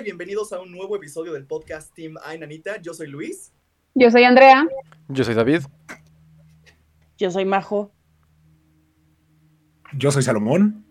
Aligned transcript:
y 0.00 0.04
bienvenidos 0.04 0.50
a 0.54 0.60
un 0.60 0.72
nuevo 0.72 0.96
episodio 0.96 1.34
del 1.34 1.44
podcast 1.44 1.94
Team 1.94 2.14
Ay 2.24 2.38
Nanita. 2.38 2.80
Yo 2.80 2.94
soy 2.94 3.08
Luis. 3.08 3.52
Yo 3.94 4.10
soy 4.10 4.24
Andrea. 4.24 4.66
Yo 5.08 5.24
soy 5.24 5.34
David. 5.34 5.62
Yo 7.18 7.30
soy 7.30 7.44
Majo. 7.44 7.92
Yo 9.92 10.10
soy 10.10 10.22
Salomón. 10.22 10.86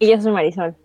Y 0.00 0.10
yo 0.10 0.20
soy 0.20 0.32
Marisol. 0.32 0.76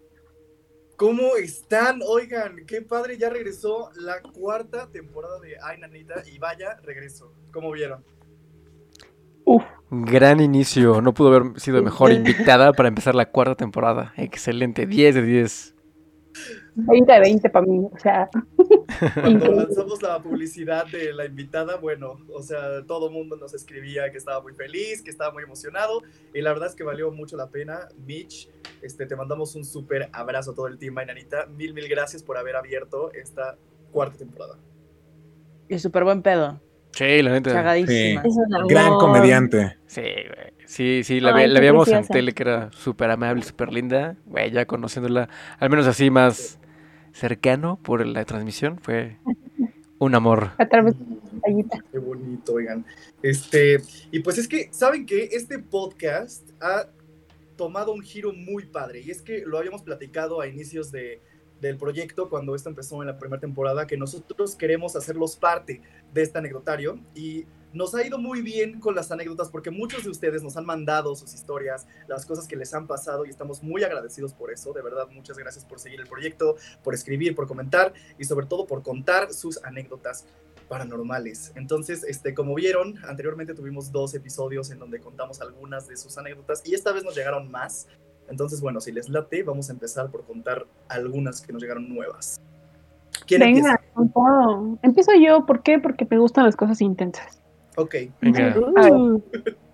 ¿Cómo 0.95 1.37
están? 1.37 2.01
Oigan, 2.07 2.65
qué 2.67 2.83
padre, 2.83 3.17
ya 3.17 3.29
regresó 3.31 3.89
la 3.95 4.21
cuarta 4.21 4.91
temporada 4.91 5.39
de 5.39 5.55
Ay 5.63 5.79
Nanita 5.79 6.21
y 6.31 6.37
vaya, 6.37 6.77
regreso. 6.83 7.33
¿Cómo 7.51 7.71
vieron? 7.71 8.03
Uf. 9.43 9.63
Gran 9.89 10.39
inicio, 10.39 11.01
no 11.01 11.13
pudo 11.15 11.29
haber 11.33 11.59
sido 11.59 11.81
mejor 11.81 12.11
invitada 12.11 12.73
para 12.73 12.89
empezar 12.89 13.15
la 13.15 13.31
cuarta 13.31 13.55
temporada. 13.55 14.13
Excelente, 14.17 14.85
10 14.85 15.15
de 15.15 15.21
10. 15.23 15.74
20 16.75 17.13
de 17.13 17.19
20 17.19 17.49
para 17.49 17.65
mí, 17.65 17.87
o 17.91 17.99
sea. 17.99 18.29
Cuando 19.21 19.51
lanzamos 19.51 20.01
la 20.01 20.21
publicidad 20.21 20.85
de 20.87 21.13
la 21.13 21.25
invitada, 21.25 21.77
bueno, 21.77 22.17
o 22.33 22.41
sea, 22.43 22.85
todo 22.85 23.07
el 23.07 23.13
mundo 23.13 23.37
nos 23.37 23.53
escribía 23.53 24.11
que 24.11 24.17
estaba 24.17 24.41
muy 24.41 24.53
feliz, 24.53 25.01
que 25.01 25.09
estaba 25.09 25.31
muy 25.31 25.43
emocionado, 25.43 26.01
y 26.33 26.41
la 26.41 26.51
verdad 26.51 26.69
es 26.69 26.75
que 26.75 26.83
valió 26.83 27.11
mucho 27.11 27.37
la 27.37 27.49
pena. 27.49 27.87
Mitch, 28.05 28.49
este, 28.81 29.05
te 29.05 29.15
mandamos 29.15 29.55
un 29.55 29.63
súper 29.63 30.09
abrazo 30.11 30.51
a 30.51 30.55
todo 30.55 30.67
el 30.67 30.77
team, 30.77 30.93
Mainanita. 30.93 31.45
Mil, 31.45 31.73
mil 31.73 31.87
gracias 31.87 32.21
por 32.23 32.37
haber 32.37 32.55
abierto 32.57 33.11
esta 33.13 33.57
cuarta 33.91 34.17
temporada. 34.17 34.57
Y 35.69 35.79
súper 35.79 36.03
buen 36.03 36.21
pedo. 36.21 36.59
Sí, 36.91 37.21
la 37.21 37.31
neta. 37.31 37.51
Chagadísima. 37.51 38.23
Sí. 38.23 38.29
Gran 38.69 38.93
comediante. 38.95 39.77
Sí, 39.85 40.01
güey. 40.01 40.55
Sí, 40.65 41.01
sí, 41.03 41.19
la, 41.19 41.35
Ay, 41.35 41.47
la 41.47 41.59
veíamos 41.59 41.87
en 41.89 42.07
tele 42.07 42.33
que 42.33 42.43
era 42.43 42.71
súper 42.71 43.11
amable, 43.11 43.43
súper 43.43 43.71
linda. 43.71 44.15
Güey, 44.25 44.51
ya 44.51 44.65
conociéndola, 44.65 45.29
al 45.59 45.69
menos 45.69 45.87
así 45.87 46.09
más 46.09 46.59
cercano 47.15 47.79
por 47.81 48.05
la 48.05 48.25
transmisión, 48.25 48.77
fue 48.77 49.17
un 49.99 50.15
amor. 50.15 50.51
A 50.57 50.67
través 50.67 50.95
de 50.99 51.05
Qué 51.91 51.99
bonito, 51.99 52.53
oigan. 52.53 52.85
Este, 53.21 53.81
y 54.11 54.19
pues 54.19 54.37
es 54.37 54.47
que, 54.47 54.69
¿saben 54.71 55.05
que 55.05 55.29
Este 55.31 55.59
podcast 55.59 56.49
ha 56.59 56.89
tomado 57.55 57.93
un 57.93 58.01
giro 58.01 58.33
muy 58.33 58.65
padre. 58.65 59.01
Y 59.01 59.11
es 59.11 59.21
que 59.21 59.43
lo 59.45 59.57
habíamos 59.57 59.81
platicado 59.81 60.41
a 60.41 60.47
inicios 60.47 60.91
de, 60.91 61.21
del 61.61 61.77
proyecto 61.77 62.29
cuando 62.29 62.55
esto 62.55 62.69
empezó 62.69 63.01
en 63.01 63.07
la 63.07 63.17
primera 63.17 63.39
temporada, 63.39 63.87
que 63.87 63.97
nosotros 63.97 64.55
queremos 64.55 64.95
hacerlos 64.95 65.35
parte 65.35 65.81
de 66.13 66.21
este 66.21 66.37
anecdotario. 66.37 66.99
Y 67.13 67.45
nos 67.73 67.93
ha 67.93 68.05
ido 68.05 68.17
muy 68.17 68.41
bien 68.41 68.79
con 68.79 68.95
las 68.95 69.11
anécdotas 69.11 69.49
porque 69.49 69.69
muchos 69.69 70.03
de 70.03 70.09
ustedes 70.09 70.41
nos 70.41 70.55
han 70.55 70.65
mandado 70.65 71.13
sus 71.15 71.33
historias, 71.33 71.87
las 72.07 72.25
cosas 72.25 72.47
que 72.47 72.55
les 72.55 72.73
han 72.73 72.87
pasado 72.87 73.25
y 73.25 73.29
estamos 73.29 73.61
muy 73.63 73.83
agradecidos 73.83 74.33
por 74.33 74.51
eso. 74.51 74.71
De 74.71 74.81
verdad, 74.81 75.07
muchas 75.11 75.37
gracias 75.37 75.65
por 75.65 75.79
seguir 75.79 75.99
el 75.99 76.07
proyecto, 76.07 76.55
por 76.83 76.93
escribir, 76.93 77.35
por 77.35 77.47
comentar 77.47 77.93
y 78.17 78.23
sobre 78.23 78.45
todo 78.45 78.65
por 78.65 78.81
contar 78.81 79.33
sus 79.33 79.61
anécdotas 79.63 80.25
paranormales. 80.69 81.51
Entonces, 81.55 82.03
este, 82.03 82.33
como 82.33 82.55
vieron, 82.55 82.97
anteriormente 83.05 83.53
tuvimos 83.53 83.91
dos 83.91 84.13
episodios 84.15 84.71
en 84.71 84.79
donde 84.79 84.99
contamos 84.99 85.41
algunas 85.41 85.87
de 85.87 85.97
sus 85.97 86.17
anécdotas 86.17 86.61
y 86.65 86.73
esta 86.73 86.91
vez 86.91 87.03
nos 87.03 87.15
llegaron 87.15 87.51
más. 87.51 87.87
Entonces, 88.29 88.61
bueno, 88.61 88.81
si 88.81 88.91
les 88.91 89.09
late, 89.09 89.43
vamos 89.43 89.69
a 89.69 89.73
empezar 89.73 90.09
por 90.09 90.25
contar 90.25 90.65
algunas 90.89 91.41
que 91.41 91.53
nos 91.53 91.61
llegaron 91.61 91.87
nuevas. 91.87 92.39
¿Quién 93.27 93.39
Venga, 93.39 93.79
empieza? 93.95 94.77
Empiezo 94.81 95.11
yo, 95.13 95.45
¿por 95.45 95.63
qué? 95.63 95.79
Porque 95.79 96.07
me 96.09 96.17
gustan 96.17 96.45
las 96.45 96.55
cosas 96.55 96.81
intensas. 96.81 97.41
Ok. 97.77 97.95
Uh. 98.23 99.21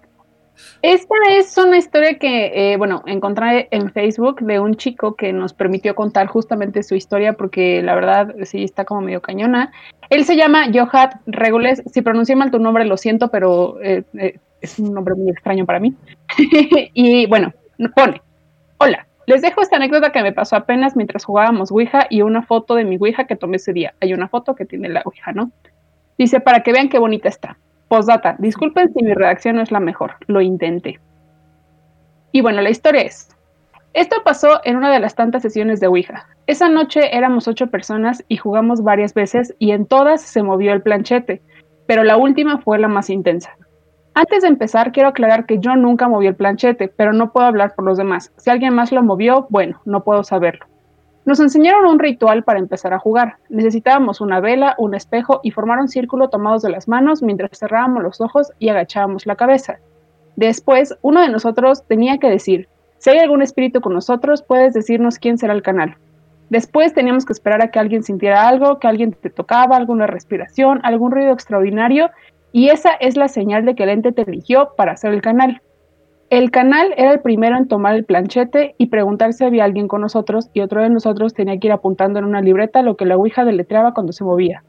Esta 0.82 1.16
es 1.32 1.58
una 1.58 1.78
historia 1.78 2.18
que, 2.18 2.74
eh, 2.74 2.78
bueno, 2.78 3.04
encontré 3.06 3.68
en 3.72 3.92
Facebook 3.92 4.42
de 4.42 4.60
un 4.60 4.76
chico 4.76 5.16
que 5.16 5.34
nos 5.34 5.54
permitió 5.54 5.96
contar 5.96 6.28
justamente 6.28 6.84
su 6.84 6.96
historia 6.96 7.34
porque 7.34 7.82
la 7.82 7.96
verdad 7.96 8.36
sí 8.44 8.64
está 8.64 8.86
como 8.86 9.02
medio 9.02 9.22
cañona. 9.22 9.72
Él 10.10 10.26
se 10.26 10.36
llama 10.36 10.68
Johat 10.74 11.16
Regules. 11.26 11.84
Si 11.92 12.02
pronuncié 12.02 12.36
mal 12.36 12.52
tu 12.52 12.60
nombre, 12.60 12.86
lo 12.86 12.98
siento, 12.98 13.30
pero 13.30 13.82
eh, 13.82 14.04
eh, 14.18 14.40
es 14.60 14.78
un 14.80 14.94
nombre 14.94 15.16
muy 15.16 15.30
extraño 15.30 15.66
para 15.66 15.80
mí. 15.80 15.96
y 16.94 17.26
bueno, 17.28 17.54
pone, 17.96 18.22
hola, 18.82 19.06
les 19.28 19.44
dejo 19.44 19.62
esta 19.62 19.76
anécdota 19.76 20.12
que 20.12 20.24
me 20.24 20.32
pasó 20.32 20.56
apenas 20.56 20.96
mientras 20.96 21.24
jugábamos 21.24 21.72
Ouija 21.72 22.08
y 22.10 22.24
una 22.24 22.42
foto 22.42 22.74
de 22.74 22.84
mi 22.84 22.98
Ouija 22.98 23.28
que 23.28 23.36
tomé 23.36 23.58
ese 23.58 23.74
día. 23.74 23.94
Hay 24.02 24.12
una 24.14 24.28
foto 24.28 24.56
que 24.56 24.66
tiene 24.66 24.90
la 24.90 25.04
Ouija, 25.06 25.34
¿no? 25.34 25.52
Dice, 26.18 26.40
para 26.40 26.64
que 26.64 26.72
vean 26.72 26.90
qué 26.90 26.98
bonita 26.98 27.30
está. 27.30 27.58
Postdata, 27.88 28.36
disculpen 28.40 28.92
si 28.92 29.04
mi 29.04 29.14
redacción 29.14 29.58
no 29.58 29.62
es 29.62 29.72
la 29.72 29.80
mejor, 29.80 30.16
lo 30.26 30.42
intenté. 30.42 31.00
Y 32.32 32.42
bueno, 32.42 32.62
la 32.62 32.72
historia 32.72 33.02
es, 33.02 33.30
esto 33.94 34.16
pasó 34.24 34.62
en 34.64 34.78
una 34.78 34.92
de 34.92 35.00
las 35.00 35.14
tantas 35.14 35.44
sesiones 35.44 35.80
de 35.80 35.88
Ouija. 35.88 36.28
Esa 36.48 36.68
noche 36.68 37.16
éramos 37.16 37.48
ocho 37.48 37.68
personas 37.68 38.24
y 38.30 38.38
jugamos 38.38 38.84
varias 38.84 39.14
veces 39.14 39.54
y 39.60 39.74
en 39.74 39.86
todas 39.86 40.24
se 40.24 40.42
movió 40.42 40.74
el 40.74 40.82
planchete, 40.82 41.44
pero 41.86 42.04
la 42.04 42.18
última 42.18 42.58
fue 42.58 42.80
la 42.80 42.88
más 42.88 43.12
intensa. 43.12 43.56
Antes 44.14 44.42
de 44.42 44.50
empezar, 44.50 44.92
quiero 44.92 45.10
aclarar 45.10 45.46
que 45.46 45.60
yo 45.60 45.76
nunca 45.78 46.10
moví 46.10 46.28
el 46.28 46.36
planchete, 46.36 46.90
pero 46.90 47.14
no 47.14 47.32
puedo 47.32 47.46
hablar 47.46 47.76
por 47.76 47.86
los 47.86 47.98
demás. 47.98 48.34
Si 48.36 48.50
alguien 48.50 48.74
más 48.74 48.92
lo 48.92 49.02
movió, 49.04 49.48
bueno, 49.50 49.82
no 49.86 50.04
puedo 50.04 50.24
saberlo. 50.26 50.66
Nos 51.24 51.40
enseñaron 51.40 51.86
un 51.86 52.00
ritual 52.00 52.44
para 52.44 52.60
empezar 52.60 52.94
a 52.94 53.00
jugar. 53.00 53.38
Necesitábamos 53.48 54.20
una 54.20 54.42
vela, 54.42 54.76
un 54.78 54.96
espejo 54.96 55.40
y 55.44 55.52
formar 55.52 55.80
un 55.80 55.88
círculo 55.88 56.30
tomados 56.30 56.62
de 56.62 56.72
las 56.72 56.90
manos 56.90 57.24
mientras 57.24 57.58
cerrábamos 57.58 58.04
los 58.04 58.20
ojos 58.20 58.52
y 58.60 58.68
agachábamos 58.68 59.26
la 59.26 59.36
cabeza. 59.36 59.78
Después, 60.36 60.98
uno 61.02 61.22
de 61.22 61.30
nosotros 61.30 61.84
tenía 61.88 62.18
que 62.18 62.30
decir, 62.30 62.68
si 62.98 63.12
hay 63.12 63.20
algún 63.20 63.42
espíritu 63.42 63.80
con 63.80 63.94
nosotros, 63.94 64.44
puedes 64.44 64.74
decirnos 64.74 65.20
quién 65.20 65.38
será 65.38 65.54
el 65.54 65.62
canal. 65.62 65.96
Después 66.50 66.94
teníamos 66.94 67.26
que 67.26 67.32
esperar 67.32 67.62
a 67.62 67.72
que 67.72 67.80
alguien 67.80 68.04
sintiera 68.04 68.48
algo, 68.50 68.78
que 68.78 68.88
alguien 68.88 69.14
te 69.14 69.30
tocaba, 69.30 69.78
alguna 69.78 70.06
respiración, 70.06 70.82
algún 70.84 71.12
ruido 71.12 71.32
extraordinario, 71.32 72.10
y 72.52 72.70
esa 72.70 72.92
es 72.94 73.16
la 73.18 73.28
señal 73.28 73.66
de 73.66 73.76
que 73.76 73.84
el 73.84 73.90
ente 73.90 74.12
te 74.12 74.24
eligió 74.24 74.70
para 74.76 74.94
hacer 74.94 75.14
el 75.14 75.22
canal. 75.22 75.62
El 76.30 76.50
canal 76.50 76.94
era 76.96 77.12
el 77.12 77.20
primero 77.20 77.58
en 77.58 77.68
tomar 77.68 77.96
el 77.96 78.06
planchete 78.06 78.76
y 78.78 78.88
preguntar 78.88 79.34
si 79.34 79.44
había 79.44 79.66
alguien 79.66 79.88
con 79.88 80.02
nosotros 80.02 80.50
y 80.54 80.62
otro 80.62 80.82
de 80.82 80.90
nosotros 80.90 81.34
tenía 81.34 81.60
que 81.60 81.68
ir 81.68 81.74
apuntando 81.74 82.20
en 82.20 82.26
una 82.26 82.42
libreta 82.42 82.82
lo 82.82 82.96
que 82.96 83.06
la 83.06 83.18
Ouija 83.18 83.44
deletreaba 83.44 83.94
cuando 83.94 84.14
se 84.14 84.24
movía. 84.24 84.64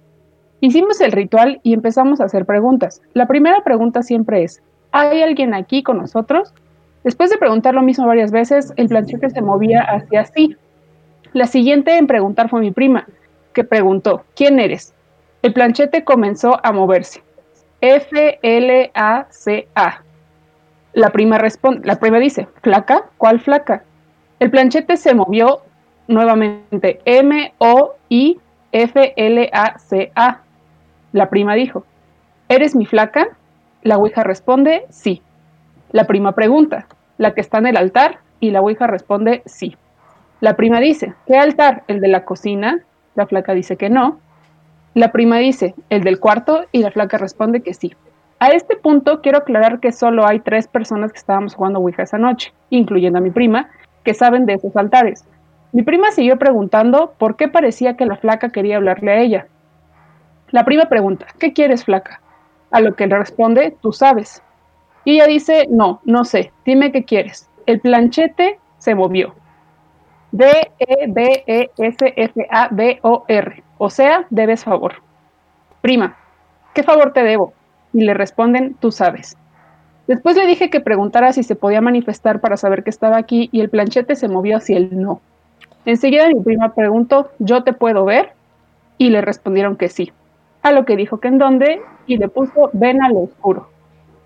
Hicimos 0.61 1.01
el 1.01 1.13
ritual 1.13 1.61
y 1.63 1.73
empezamos 1.73 2.21
a 2.21 2.25
hacer 2.25 2.47
preguntas. 2.47 3.01
La 3.15 3.27
primera 3.27 3.63
pregunta 3.63 4.03
siempre 4.03 4.43
es, 4.43 4.63
¿hay 4.91 5.23
alguien 5.23 5.55
aquí 5.55 5.83
con 5.83 5.99
nosotros? 5.99 6.53
Después 7.05 7.31
de 7.31 7.39
preguntar 7.39 7.75
lo 7.75 7.83
mismo 7.83 8.07
varias 8.07 8.31
veces, 8.31 8.73
el 8.77 8.89
planchete 8.89 9.31
se 9.31 9.43
movía 9.43 9.83
hacia 9.83 10.25
sí. 10.25 10.57
La 11.33 11.47
siguiente 11.47 11.97
en 11.97 12.07
preguntar 12.07 12.49
fue 12.49 12.61
mi 12.61 12.71
prima, 12.71 13.07
que 13.53 13.65
preguntó, 13.65 14.23
¿quién 14.37 14.61
eres? 14.61 14.95
El 15.43 15.53
planchete 15.53 16.05
comenzó 16.05 16.61
a 16.65 16.73
moverse. 16.73 17.23
F-L-A-C-A. 17.83 18.43
La 20.93 21.11
prima 21.11 21.37
responde, 21.39 21.85
la 21.87 21.99
prima 21.99 22.19
dice, 22.21 22.47
¿flaca? 22.63 23.07
¿Cuál 23.19 23.41
flaca? 23.41 23.83
El 24.39 24.51
planchete 24.51 24.97
se 24.97 25.15
movió 25.15 25.63
nuevamente. 26.07 27.01
M-O-I-F-L-A-C-A. 27.05 28.41
La 31.13 31.29
prima 31.29 31.55
dijo, 31.55 31.85
¿eres 32.49 32.77
mi 32.77 32.87
flaca? 32.87 33.29
La 33.83 33.99
ouija 33.99 34.23
responde, 34.23 34.87
sí. 34.89 35.21
La 35.91 36.07
prima 36.07 36.33
pregunta, 36.37 36.87
¿la 37.19 37.35
que 37.35 37.41
está 37.41 37.59
en 37.59 37.67
el 37.67 37.77
altar? 37.77 38.21
Y 38.39 38.53
la 38.53 38.61
ouija 38.61 38.87
responde, 38.87 39.43
sí. 39.45 39.77
La 40.41 40.55
prima 40.57 40.79
dice, 40.79 41.15
¿qué 41.27 41.37
altar? 41.37 41.83
¿El 41.89 42.01
de 42.01 42.09
la 42.09 42.25
cocina? 42.25 42.81
La 43.17 43.27
flaca 43.27 43.55
dice 43.55 43.77
que 43.77 43.91
no. 43.91 44.21
La 44.95 45.11
prima 45.11 45.39
dice, 45.39 45.75
¿el 45.89 46.05
del 46.05 46.21
cuarto? 46.21 46.67
Y 46.71 46.83
la 46.83 46.91
flaca 46.91 47.17
responde 47.17 47.63
que 47.63 47.73
sí. 47.73 47.95
A 48.39 48.49
este 48.49 48.77
punto 48.77 49.23
quiero 49.23 49.39
aclarar 49.39 49.81
que 49.81 49.93
solo 49.93 50.27
hay 50.27 50.41
tres 50.41 50.69
personas 50.69 51.13
que 51.13 51.19
estábamos 51.19 51.55
jugando 51.55 51.79
Ouija 51.79 52.03
esa 52.03 52.19
noche, 52.19 52.53
incluyendo 52.71 53.19
a 53.19 53.23
mi 53.23 53.31
prima, 53.31 53.71
que 54.05 54.15
saben 54.15 54.47
de 54.47 54.55
esos 54.55 54.77
altares. 54.77 55.25
Mi 55.73 55.83
prima 55.83 56.11
siguió 56.11 56.39
preguntando 56.39 57.15
por 57.17 57.37
qué 57.37 57.49
parecía 57.49 57.97
que 57.97 58.05
la 58.05 58.17
flaca 58.17 58.51
quería 58.51 58.77
hablarle 58.77 59.13
a 59.13 59.21
ella. 59.21 59.47
La 60.51 60.65
prima 60.65 60.87
pregunta, 60.87 61.27
¿qué 61.39 61.55
quieres, 61.55 61.85
flaca? 61.85 62.21
A 62.71 62.81
lo 62.81 62.95
que 62.95 63.07
le 63.07 63.17
responde, 63.17 63.75
tú 63.81 63.93
sabes. 63.93 64.43
Y 65.05 65.15
ella 65.15 65.27
dice, 65.27 65.67
no, 65.71 66.01
no 66.05 66.27
sé, 66.27 66.53
dime 66.67 66.93
qué 66.93 67.05
quieres. 67.05 67.49
El 67.65 67.81
planchete 67.81 68.59
se 68.77 68.95
movió. 68.95 69.35
D-E-B-E-S-F-A-B-O-R. 70.33 71.63
O 73.79 73.91
sea, 73.91 74.27
debes 74.31 74.65
favor. 74.65 74.95
Prima, 75.81 76.17
¿qué 76.75 76.83
favor 76.83 77.13
te 77.13 77.23
debo? 77.23 77.53
y 77.93 78.05
le 78.05 78.15
responden, 78.15 78.75
tú 78.81 78.91
sabes. 78.91 79.37
Después 80.07 80.37
le 80.37 80.47
dije 80.47 80.71
que 80.71 80.81
preguntara 80.81 81.33
si 81.33 81.43
se 81.43 81.57
podía 81.57 81.81
manifestar 81.81 82.41
para 82.41 82.57
saber 82.57 82.83
que 82.83 82.91
estaba 82.91 83.17
aquí 83.17 83.49
y 83.53 83.61
el 83.61 83.71
planchete 83.71 84.17
se 84.17 84.29
movió 84.29 84.57
hacia 84.57 84.77
el 84.77 85.01
no. 85.01 85.21
Enseguida 85.85 86.29
mi 86.29 86.41
prima 86.41 86.75
preguntó, 86.75 87.31
¿yo 87.39 87.63
te 87.63 87.73
puedo 87.73 88.05
ver? 88.05 88.33
Y 88.99 89.11
le 89.11 89.21
respondieron 89.21 89.77
que 89.77 89.89
sí. 89.89 90.13
A 90.63 90.73
lo 90.73 90.85
que 90.85 90.97
dijo 90.97 91.19
que 91.19 91.29
en 91.29 91.39
dónde 91.39 91.81
y 92.07 92.17
le 92.17 92.29
puso, 92.29 92.71
ven 92.73 93.03
al 93.03 93.17
oscuro. 93.17 93.69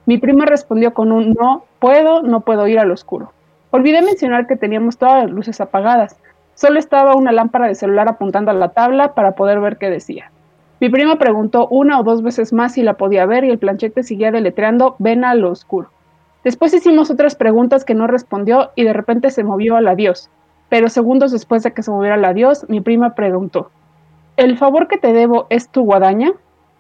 Mi 0.07 0.19
prima 0.19 0.45
respondió 0.45 0.95
con 0.95 1.13
un 1.13 1.33
no 1.33 1.65
puedo, 1.79 2.23
no 2.23 2.41
puedo 2.41 2.67
ir 2.69 2.79
al 2.79 2.91
oscuro. 2.91 3.33
Olvidé 3.71 4.03
mencionar 4.03 4.47
que 4.47 4.57
teníamos 4.57 4.99
todas 4.99 5.25
las 5.25 5.33
luces 5.33 5.61
apagadas, 5.61 6.17
Solo 6.57 6.79
estaba 6.79 7.15
una 7.17 7.33
lámpara 7.33 7.69
de 7.69 7.75
celular 7.75 8.09
apuntando 8.09 8.51
a 8.51 8.55
la 8.55 8.71
tabla 8.71 9.13
para 9.13 9.33
poder 9.33 9.61
ver 9.61 9.77
qué 9.77 9.91
decía. 9.91 10.33
Mi 10.81 10.89
prima 10.89 11.17
preguntó 11.17 11.69
una 11.69 12.01
o 12.01 12.03
dos 12.03 12.23
veces 12.23 12.55
más 12.55 12.73
si 12.73 12.83
la 12.83 12.95
podía 12.95 13.27
ver 13.27 13.45
y 13.45 13.51
el 13.51 13.59
planchete 13.59 14.03
seguía 14.03 14.31
deletreando 14.31 14.97
ven 14.99 15.27
a 15.27 15.35
lo 15.35 15.51
oscuro. 15.51 15.91
Después 16.45 16.73
hicimos 16.73 17.11
otras 17.11 17.37
preguntas 17.37 17.85
que 17.85 17.95
no 17.95 18.07
respondió 18.07 18.71
y 18.75 18.85
de 18.85 18.95
repente 18.95 19.29
se 19.29 19.45
movió 19.45 19.77
al 19.77 19.87
adiós. 19.87 20.31
Pero 20.71 20.89
segundos 20.89 21.31
después 21.31 21.63
de 21.63 21.75
que 21.75 21.83
se 21.83 21.91
moviera 21.91 22.15
al 22.15 22.25
adiós, 22.25 22.65
mi 22.71 22.81
prima 22.81 23.15
preguntó, 23.15 23.71
¿el 24.39 24.57
favor 24.57 24.89
que 24.89 24.97
te 24.97 25.13
debo 25.13 25.47
es 25.51 25.69
tu 25.69 25.83
guadaña? 25.83 26.33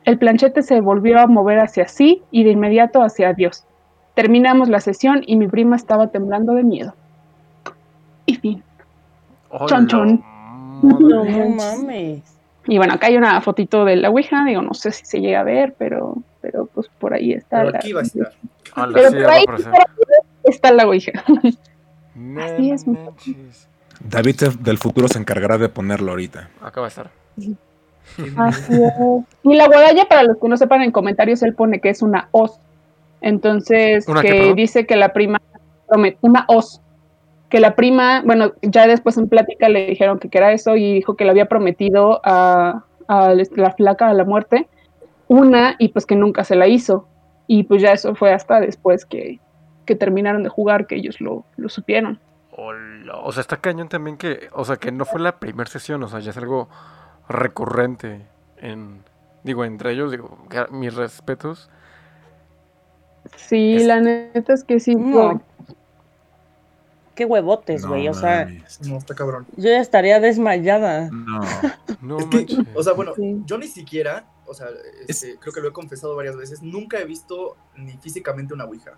El 0.04 0.16
planchete 0.16 0.62
se 0.62 0.80
volvió 0.80 1.18
a 1.18 1.26
mover 1.26 1.58
hacia 1.58 1.86
sí 1.86 2.22
y 2.30 2.44
de 2.44 2.52
inmediato 2.52 3.02
hacia 3.02 3.28
adiós. 3.28 3.66
Terminamos 4.16 4.70
la 4.70 4.80
sesión 4.80 5.22
y 5.26 5.36
mi 5.36 5.46
prima 5.46 5.76
estaba 5.76 6.06
temblando 6.06 6.54
de 6.54 6.64
miedo. 6.64 6.94
Y 8.24 8.36
fin. 8.36 8.62
Chon 9.66 9.86
chon. 9.86 10.24
No 10.82 11.22
mames. 11.24 12.22
Y 12.66 12.78
bueno, 12.78 12.94
acá 12.94 13.08
hay 13.08 13.18
una 13.18 13.38
fotito 13.42 13.84
de 13.84 13.96
la 13.96 14.08
Ouija, 14.08 14.42
digo, 14.46 14.62
no 14.62 14.72
sé 14.72 14.90
si 14.90 15.04
se 15.04 15.20
llega 15.20 15.40
a 15.40 15.44
ver, 15.44 15.74
pero, 15.76 16.16
pero 16.40 16.64
pues 16.64 16.88
por 16.98 17.12
ahí 17.12 17.34
está. 17.34 17.62
Pero 17.62 17.76
aquí 17.76 17.92
va 17.92 18.00
a 18.00 18.04
estar. 18.04 18.32
Hola, 18.74 18.92
Pero 18.94 19.10
sí, 19.10 19.16
por 19.16 19.30
ahí, 19.30 19.42
aparecer. 19.42 19.70
por 19.70 19.80
ahí 19.80 20.18
está 20.44 20.72
la 20.72 20.86
Ouija. 20.86 21.12
No 22.14 22.42
Así 22.42 22.70
es. 22.70 22.86
David 24.00 24.36
del 24.60 24.78
futuro 24.78 25.08
se 25.08 25.18
encargará 25.18 25.58
de 25.58 25.68
ponerlo 25.68 26.12
ahorita. 26.12 26.48
Acá 26.62 26.80
va 26.80 26.86
a 26.86 26.88
estar. 26.88 27.10
Así 28.38 28.72
es. 28.72 28.92
Y 29.42 29.54
la 29.54 29.66
guadaña, 29.66 30.06
para 30.06 30.22
los 30.22 30.38
que 30.38 30.48
no 30.48 30.56
sepan 30.56 30.80
en 30.80 30.90
comentarios, 30.90 31.42
él 31.42 31.52
pone 31.54 31.80
que 31.80 31.90
es 31.90 32.00
una 32.00 32.28
os. 32.32 32.58
Entonces, 33.26 34.06
¿Una 34.06 34.22
qué, 34.22 34.28
que 34.28 34.54
dice 34.54 34.86
que 34.86 34.94
la 34.94 35.12
prima, 35.12 35.40
una 36.20 36.44
os, 36.46 36.80
que 37.48 37.58
la 37.58 37.74
prima, 37.74 38.22
bueno, 38.24 38.52
ya 38.62 38.86
después 38.86 39.18
en 39.18 39.28
plática 39.28 39.68
le 39.68 39.84
dijeron 39.86 40.20
que, 40.20 40.28
que 40.28 40.38
era 40.38 40.52
eso 40.52 40.76
y 40.76 40.94
dijo 40.94 41.16
que 41.16 41.24
le 41.24 41.30
había 41.30 41.46
prometido 41.46 42.20
a, 42.22 42.84
a 43.08 43.34
la 43.34 43.70
flaca, 43.72 44.08
a 44.08 44.14
la 44.14 44.24
muerte, 44.24 44.68
una 45.26 45.74
y 45.80 45.88
pues 45.88 46.06
que 46.06 46.14
nunca 46.14 46.44
se 46.44 46.54
la 46.54 46.68
hizo. 46.68 47.08
Y 47.48 47.64
pues 47.64 47.82
ya 47.82 47.90
eso 47.90 48.14
fue 48.14 48.32
hasta 48.32 48.60
después 48.60 49.04
que, 49.04 49.40
que 49.86 49.96
terminaron 49.96 50.44
de 50.44 50.48
jugar, 50.48 50.86
que 50.86 50.94
ellos 50.94 51.20
lo, 51.20 51.44
lo 51.56 51.68
supieron. 51.68 52.20
Hola. 52.52 53.16
O 53.24 53.32
sea, 53.32 53.40
está 53.40 53.56
cañón 53.56 53.88
también 53.88 54.18
que, 54.18 54.50
o 54.52 54.64
sea, 54.64 54.76
que 54.76 54.92
no 54.92 55.04
fue 55.04 55.20
la 55.20 55.40
primera 55.40 55.68
sesión, 55.68 56.00
o 56.04 56.08
sea, 56.08 56.20
ya 56.20 56.30
es 56.30 56.36
algo 56.36 56.68
recurrente 57.28 58.24
en, 58.58 59.02
digo, 59.42 59.64
entre 59.64 59.90
ellos, 59.90 60.12
digo, 60.12 60.38
mis 60.70 60.94
respetos. 60.94 61.70
Sí, 63.36 63.76
Es- 63.76 63.84
la 63.86 64.00
neta 64.00 64.52
es 64.54 64.64
que 64.64 64.78
sí. 64.80 64.94
No. 64.96 65.40
Qué 67.14 67.24
huevotes, 67.24 67.82
No 67.82 67.88
güey. 67.90 68.08
o 68.08 68.14
sea. 68.14 68.46
No, 68.86 68.98
está 68.98 69.14
cabrón. 69.14 69.46
yo 69.56 69.70
ya 69.70 69.80
estaría 69.80 70.20
desmayada. 70.20 71.08
No. 71.10 71.40
No 72.02 72.18
Es 72.18 72.26
que, 72.26 72.46
o 72.74 72.82
sea, 72.82 72.92
bueno, 72.92 73.14
Sí. 73.16 73.40
yo 73.46 73.56
ni 73.58 73.66
siquiera, 73.66 74.26
o 74.46 74.54
sea, 74.54 74.68
este, 75.08 75.38
creo 75.40 75.52
que 75.52 75.60
lo 75.60 75.68
he 75.68 75.72
confesado 75.72 76.14
varias 76.14 76.36
veces, 76.36 76.62
nunca 76.62 77.00
he 77.00 77.04
visto 77.04 77.56
ni 77.74 77.96
físicamente 77.96 78.52
una 78.54 78.64
Ouija. 78.66 78.92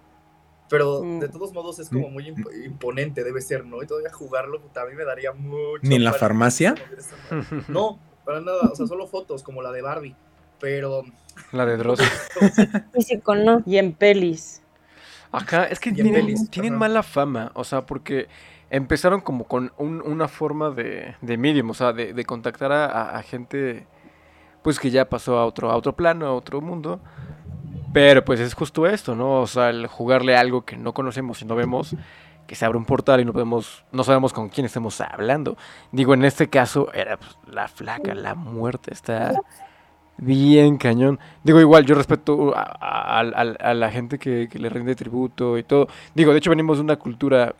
Pero 0.68 1.02
Mm. 1.02 1.20
de 1.20 1.28
todos 1.28 1.52
modos 1.54 1.78
es 1.78 1.88
como 1.88 2.10
muy 2.10 2.24
imp- 2.30 2.64
imponente, 2.66 3.24
debe 3.24 3.40
ser, 3.40 3.64
¿no? 3.64 3.82
Y 3.82 3.86
todavía 3.86 4.12
jugarlo, 4.12 4.60
puta, 4.60 4.82
a 4.82 4.86
mí 4.86 4.94
me 4.94 5.04
daría 5.04 5.32
mucho. 5.32 5.80
¿Ni 5.82 5.94
en 5.94 6.04
la 6.04 6.12
farmacia? 6.12 6.74
No, 7.68 7.98
para 8.26 8.40
nada, 8.40 8.68
o 8.70 8.74
sea, 8.74 8.86
solo 8.86 9.06
fotos 9.06 9.42
como 9.42 9.62
la 9.62 9.70
de 9.72 9.80
Barbie. 9.80 10.16
Pero 10.60 11.04
La 11.52 11.66
de 11.66 11.76
Dross. 11.76 12.00
Físico, 12.92 13.34
no. 13.34 13.62
Y 13.66 13.78
en 13.78 13.92
pelis. 13.92 14.62
Ajá, 15.30 15.64
es 15.64 15.78
que 15.78 15.92
tienen, 15.92 16.14
pelis, 16.14 16.50
tienen 16.50 16.74
mala 16.76 17.02
fama, 17.02 17.50
o 17.54 17.62
sea, 17.62 17.84
porque 17.84 18.28
empezaron 18.70 19.20
como 19.20 19.44
con 19.44 19.72
un- 19.76 20.00
una 20.02 20.26
forma 20.26 20.70
de, 20.70 21.16
de 21.20 21.36
medium, 21.36 21.68
o 21.70 21.74
sea, 21.74 21.92
de, 21.92 22.14
de 22.14 22.24
contactar 22.24 22.72
a, 22.72 23.22
gente, 23.22 23.86
pues 24.62 24.80
que 24.80 24.90
ya 24.90 25.08
pasó 25.08 25.38
a 25.38 25.44
otro, 25.44 25.70
a 25.70 25.76
otro 25.76 25.94
plano, 25.94 26.26
a 26.26 26.32
otro 26.32 26.62
mundo, 26.62 27.00
pero 27.92 28.24
pues 28.24 28.40
es 28.40 28.54
justo 28.54 28.86
esto, 28.86 29.14
¿no? 29.14 29.40
O 29.42 29.46
sea, 29.46 29.68
el 29.68 29.86
jugarle 29.86 30.34
algo 30.36 30.64
que 30.64 30.76
no 30.78 30.94
conocemos 30.94 31.42
y 31.42 31.44
no 31.44 31.54
vemos, 31.54 31.94
que 32.46 32.54
se 32.54 32.64
abre 32.64 32.78
un 32.78 32.86
portal 32.86 33.20
y 33.20 33.26
no 33.26 33.34
podemos, 33.34 33.84
no 33.92 34.04
sabemos 34.04 34.32
con 34.32 34.48
quién 34.48 34.64
estemos 34.64 34.98
hablando. 35.02 35.58
Digo, 35.92 36.14
en 36.14 36.24
este 36.24 36.48
caso 36.48 36.90
era 36.94 37.18
pues, 37.18 37.36
la 37.46 37.68
flaca, 37.68 38.14
la 38.14 38.34
muerte, 38.34 38.94
está 38.94 39.32
bien 40.18 40.76
cañón. 40.78 41.18
Digo, 41.44 41.60
igual, 41.60 41.86
yo 41.86 41.94
respeto 41.94 42.54
a, 42.56 42.62
a- 42.62 43.20
a- 43.20 43.70
a 43.70 43.74
la 43.74 43.90
gente 43.90 44.18
que, 44.18 44.48
que 44.50 44.58
le 44.58 44.68
rinde 44.70 44.94
tributo 44.96 45.58
y 45.58 45.62
todo. 45.64 45.88
Digo, 46.14 46.32
de 46.32 46.38
hecho 46.38 46.50
venimos 46.50 46.78
de 46.78 46.84
una 46.84 46.96
cultura, 46.96 47.54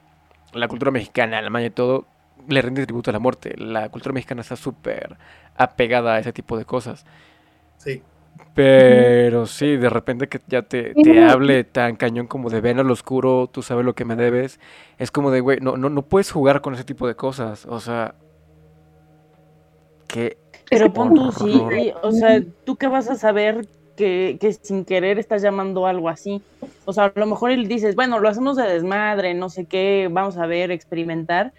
la 0.52 0.68
cultura 0.68 0.90
mexicana, 0.90 1.38
Alemania 1.38 1.68
y 1.68 1.70
todo, 1.70 2.06
le 2.48 2.62
rinde 2.62 2.86
tributo 2.86 3.10
a 3.10 3.14
la 3.14 3.20
muerte. 3.20 3.54
La 3.58 3.88
cultura 3.90 4.12
mexicana 4.14 4.42
está 4.42 4.56
súper 4.56 5.16
apegada 5.56 6.14
a 6.14 6.18
ese 6.20 6.32
tipo 6.32 6.56
de 6.58 6.64
cosas. 6.64 7.06
sí, 7.78 8.02
Pero 8.54 9.46
sí, 9.46 9.76
de 9.76 9.88
repente 9.88 10.28
que 10.28 10.40
ya 10.48 10.62
te, 10.62 10.98
hable 11.22 11.62
tan 11.64 11.94
cañón 11.96 12.26
como 12.26 12.50
de 12.50 12.60
ven 12.60 12.80
al 12.80 12.90
oscuro, 12.90 13.48
tú 13.52 13.62
sabes 13.62 13.84
lo 13.84 13.94
que 13.94 14.04
me 14.04 14.16
debes. 14.16 14.58
Es 14.98 15.10
como 15.12 15.30
de, 15.30 15.40
güey, 15.40 15.60
no, 15.60 15.76
no, 15.76 15.88
no 15.90 16.02
puedes 16.02 16.32
jugar 16.32 16.60
con 16.60 16.74
ese 16.74 16.84
tipo 16.84 17.06
de 17.06 17.14
cosas. 17.14 17.66
O 17.66 17.78
sea, 17.80 18.16
que 20.06 20.38
Pero 20.70 20.92
pon 20.92 21.14
tú, 21.14 21.32
sí, 21.32 21.62
y, 21.80 21.92
o 22.02 22.12
sea, 22.12 22.42
¿tú 22.64 22.76
qué 22.76 22.88
vas 22.88 23.08
a 23.08 23.16
saber 23.16 23.66
que, 23.96 24.36
que 24.40 24.52
sin 24.52 24.84
querer 24.84 25.18
estás 25.18 25.42
llamando 25.42 25.86
algo 25.86 26.08
así? 26.08 26.42
O 26.84 26.92
sea, 26.92 27.06
a 27.06 27.12
lo 27.14 27.26
mejor 27.26 27.50
él 27.50 27.68
dices, 27.68 27.94
bueno, 27.94 28.18
lo 28.18 28.28
hacemos 28.28 28.56
de 28.56 28.64
desmadre, 28.64 29.34
no 29.34 29.48
sé 29.48 29.64
qué, 29.64 30.08
vamos 30.10 30.36
a 30.36 30.46
ver, 30.46 30.70
experimentar, 30.70 31.52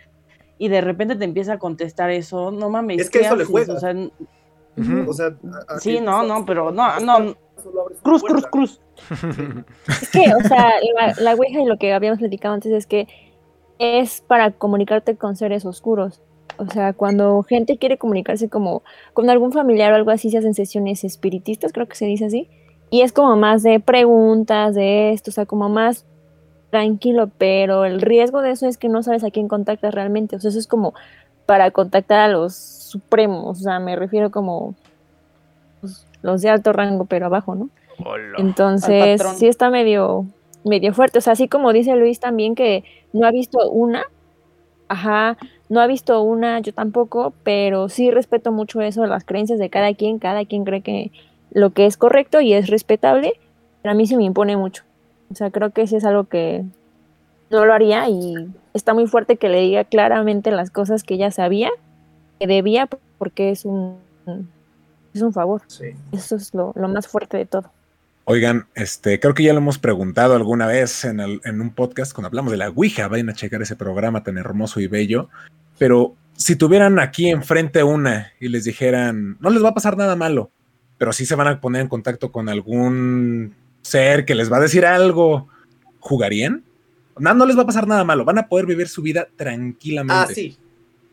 y 0.58 0.68
de 0.68 0.82
repente 0.82 1.16
te 1.16 1.26
empieza 1.26 1.54
a 1.54 1.60
contestar 1.60 2.12
eso, 2.12 2.52
no 2.52 2.70
mames, 2.70 3.02
Es 3.02 3.10
que 3.10 3.20
¿qué 3.20 3.26
eso 3.26 3.36
le 3.36 3.44
haces? 3.44 3.52
juega. 3.52 3.74
O 3.74 3.80
sea, 3.80 3.96
o 5.08 5.80
sí, 5.80 6.00
no, 6.02 6.24
no, 6.24 6.46
pero 6.46 6.72
no, 6.72 7.00
no, 7.00 7.36
cruz, 8.04 8.24
cruz, 8.24 8.46
cruz. 8.48 8.82
Es 9.88 10.10
que, 10.10 10.34
o 10.36 10.48
sea, 10.48 10.74
la, 10.96 11.14
la 11.20 11.34
Ouija 11.36 11.62
y 11.62 11.66
lo 11.66 11.78
que 11.78 11.94
habíamos 11.94 12.20
platicado 12.20 12.54
antes 12.54 12.72
es 12.72 12.86
que 12.86 13.08
es 13.80 14.22
para 14.22 14.52
comunicarte 14.52 15.16
con 15.16 15.36
seres 15.36 15.66
oscuros. 15.66 16.22
O 16.60 16.70
sea, 16.70 16.94
cuando 16.94 17.42
gente 17.44 17.78
quiere 17.78 17.98
comunicarse 17.98 18.50
como 18.50 18.84
con 19.14 19.30
algún 19.30 19.52
familiar 19.52 19.94
o 19.94 19.96
algo 19.96 20.12
así, 20.12 20.30
se 20.30 20.38
hacen 20.38 20.54
sesiones 20.54 21.04
espiritistas, 21.04 21.72
creo 21.72 21.88
que 21.88 21.96
se 21.96 22.06
dice 22.06 22.26
así. 22.26 22.50
Y 22.90 23.02
es 23.02 23.14
como 23.14 23.36
más 23.38 23.64
de 23.64 23.80
preguntas, 23.80 24.76
de 24.76 25.14
esto, 25.14 25.32
o 25.32 25.34
sea, 25.34 25.46
como 25.46 25.70
más 25.70 26.06
tranquilo, 26.70 27.30
pero 27.38 27.86
el 27.86 28.02
riesgo 28.02 28.42
de 28.42 28.52
eso 28.52 28.68
es 28.68 28.78
que 28.78 28.90
no 28.90 29.04
sabes 29.04 29.24
a 29.24 29.32
quién 29.32 29.48
contactas 29.48 29.94
realmente. 29.94 30.36
O 30.36 30.40
sea, 30.40 30.50
eso 30.50 30.60
es 30.60 30.68
como 30.68 30.94
para 31.46 31.72
contactar 31.72 32.20
a 32.20 32.28
los 32.28 32.56
supremos, 32.56 33.60
o 33.60 33.64
sea, 33.64 33.80
me 33.80 33.96
refiero 33.96 34.30
como 34.30 34.76
pues, 35.82 36.06
los 36.22 36.42
de 36.42 36.50
alto 36.50 36.74
rango, 36.74 37.06
pero 37.06 37.28
abajo, 37.28 37.56
¿no? 37.56 37.70
Hola. 38.06 38.38
Entonces, 38.38 39.22
sí 39.36 39.48
está 39.48 39.70
medio, 39.70 40.26
medio 40.64 40.94
fuerte. 40.94 41.20
O 41.20 41.22
sea, 41.22 41.34
así 41.34 41.48
como 41.48 41.74
dice 41.74 41.96
Luis 41.96 42.20
también 42.20 42.56
que 42.56 42.84
no 43.14 43.26
ha 43.26 43.32
visto 43.32 43.70
una, 43.70 44.04
ajá, 44.88 45.38
no 45.70 45.80
ha 45.80 45.88
visto 45.88 46.22
una, 46.24 46.60
yo 46.60 46.74
tampoco, 46.74 47.34
pero 47.44 47.90
sí 47.90 48.12
respeto 48.12 48.52
mucho 48.52 48.82
eso, 48.82 49.06
las 49.06 49.24
creencias 49.24 49.60
de 49.60 49.70
cada 49.70 49.94
quien, 49.94 50.20
cada 50.20 50.44
quien 50.46 50.66
cree 50.66 50.82
que 50.82 51.12
lo 51.52 51.70
que 51.72 51.86
es 51.86 51.96
correcto 51.98 52.42
y 52.42 52.54
es 52.54 52.68
respetable, 52.70 53.34
pero 53.82 53.92
a 53.94 53.96
mí 53.96 54.06
sí 54.08 54.18
me 54.18 54.24
impone 54.24 54.58
mucho. 54.58 54.84
O 55.32 55.36
sea, 55.36 55.52
creo 55.52 55.70
que 55.72 55.86
sí 55.88 55.96
es 55.96 56.06
algo 56.06 56.26
que 56.26 56.64
no 57.52 57.66
lo 57.66 57.74
haría 57.74 58.08
y 58.10 58.36
está 58.74 58.94
muy 58.94 59.08
fuerte 59.08 59.38
que 59.38 59.50
le 59.50 59.62
diga 59.62 59.84
claramente 59.84 60.52
las 60.52 60.70
cosas 60.72 61.04
que 61.04 61.18
ya 61.18 61.32
sabía, 61.32 61.70
que 62.40 62.48
debía, 62.48 62.88
porque 63.18 63.52
es 63.52 63.66
un, 63.66 63.98
es 65.14 65.22
un 65.22 65.34
favor. 65.34 65.62
Sí. 65.68 65.92
Eso 66.12 66.36
es 66.36 66.54
lo, 66.54 66.74
lo 66.76 66.88
más 66.88 67.08
fuerte 67.08 67.38
de 67.38 67.46
todo. 67.46 67.72
Oigan, 68.26 68.68
este, 68.76 69.20
creo 69.20 69.34
que 69.34 69.42
ya 69.44 69.54
lo 69.54 69.58
hemos 69.60 69.80
preguntado 69.80 70.36
alguna 70.36 70.68
vez 70.68 71.04
en, 71.04 71.20
el- 71.20 71.42
en 71.46 71.62
un 71.62 71.72
podcast 71.72 72.14
cuando 72.14 72.28
hablamos 72.28 72.52
de 72.52 72.58
la 72.58 72.70
Ouija. 72.70 73.08
Vayan 73.08 73.30
a 73.30 73.34
checar 73.34 73.62
ese 73.64 73.76
programa 73.76 74.24
tan 74.24 74.38
hermoso 74.38 74.80
y 74.80 74.86
bello. 74.86 75.30
Pero 75.80 76.16
si 76.36 76.56
tuvieran 76.56 77.00
aquí 77.00 77.30
enfrente 77.30 77.82
una 77.84 78.32
y 78.40 78.50
les 78.50 78.66
dijeran, 78.66 79.38
no 79.40 79.50
les 79.50 79.64
va 79.64 79.70
a 79.70 79.74
pasar 79.74 79.98
nada 79.98 80.16
malo, 80.16 80.52
pero 80.98 81.12
sí 81.14 81.26
se 81.26 81.36
van 81.36 81.48
a 81.48 81.60
poner 81.60 81.82
en 81.82 81.88
contacto 81.88 82.32
con 82.32 82.50
algún 82.50 83.56
ser 83.82 84.26
que 84.26 84.36
les 84.36 84.52
va 84.52 84.58
a 84.58 84.62
decir 84.62 84.86
algo, 84.86 85.48
¿jugarían? 86.00 86.64
No, 87.18 87.34
no 87.34 87.46
les 87.46 87.58
va 87.58 87.64
a 87.64 87.66
pasar 87.66 87.88
nada 87.88 88.04
malo. 88.04 88.24
Van 88.24 88.38
a 88.38 88.48
poder 88.48 88.66
vivir 88.66 88.88
su 88.88 89.02
vida 89.02 89.28
tranquilamente. 89.36 90.14
Ah, 90.14 90.28
sí. 90.34 90.58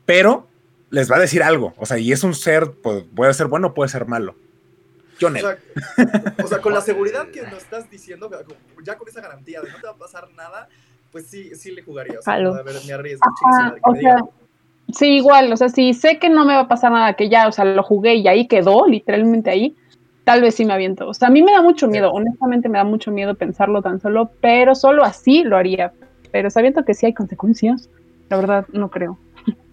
Pero 0.05 0.47
les 0.91 1.11
va 1.11 1.17
a 1.17 1.21
decir 1.21 1.43
algo. 1.43 1.75
O 1.79 1.87
sea, 1.87 1.99
y 1.99 2.13
es 2.13 2.23
un 2.23 2.35
ser, 2.35 2.73
pues, 2.83 3.05
puede 3.15 3.35
ser 3.35 3.49
bueno, 3.49 3.75
puede 3.75 3.89
ser 3.89 4.07
malo. 4.07 4.37
Yo 5.19 5.29
O 5.29 5.31
no. 5.31 5.39
sea, 5.41 5.59
o 6.45 6.47
sea, 6.47 6.61
con 6.61 6.75
la 6.75 6.81
seguridad 6.81 7.29
que 7.29 7.43
nos 7.43 7.63
estás 7.63 7.91
diciendo, 7.91 8.31
ya 8.85 8.97
con 8.97 9.09
esa 9.09 9.21
garantía 9.21 9.61
de 9.63 9.71
no 9.71 9.77
te 9.79 9.87
va 9.87 9.93
a 9.93 9.97
pasar 9.97 10.29
nada, 10.37 10.69
pues 11.11 11.27
sí, 11.27 11.55
sí 11.57 11.73
le 11.73 11.83
jugaría. 11.83 12.19
O 12.19 12.23
sea, 12.23 12.35
a 12.35 12.63
ver, 12.63 12.77
me 12.87 12.93
arriesgo. 12.93 13.25
Ajá, 13.45 13.75
o 13.83 13.93
me 13.93 14.01
sea. 14.01 14.17
Sí, 14.93 15.17
igual, 15.17 15.53
o 15.53 15.57
sea, 15.57 15.69
si 15.69 15.95
sé 15.95 16.19
que 16.19 16.29
no 16.29 16.45
me 16.45 16.55
va 16.55 16.61
a 16.61 16.69
pasar 16.69 16.93
nada, 16.93 17.15
que 17.15 17.29
ya, 17.29 17.49
o 17.49 17.53
sea, 17.53 17.65
lo 17.65 17.83
jugué 17.83 18.15
y 18.15 18.29
ahí 18.29 18.47
quedó, 18.47 18.87
literalmente 18.87 19.51
ahí, 19.51 19.75
tal 20.25 20.43
vez 20.43 20.55
sí 20.55 20.65
me 20.65 20.75
aviento. 20.75 21.09
O 21.09 21.15
sea, 21.15 21.29
a 21.29 21.31
mí 21.31 21.43
me 21.43 21.53
da 21.53 21.63
mucho 21.63 21.89
miedo, 21.89 22.13
honestamente 22.13 22.69
me 22.69 22.79
da 22.79 22.85
mucho 22.85 23.11
miedo 23.11 23.35
pensarlo 23.35 23.83
tan 23.83 24.01
solo, 24.01 24.31
pero 24.41 24.75
solo 24.75 25.05
así 25.05 25.43
lo 25.43 25.57
haría. 25.57 25.93
Pero 26.31 26.51
sabiendo 26.51 26.85
que 26.85 26.95
sí 26.95 27.07
hay 27.07 27.15
consecuencias, 27.15 27.89
la 28.29 28.37
verdad 28.37 28.67
no 28.73 28.91
creo. 28.91 29.19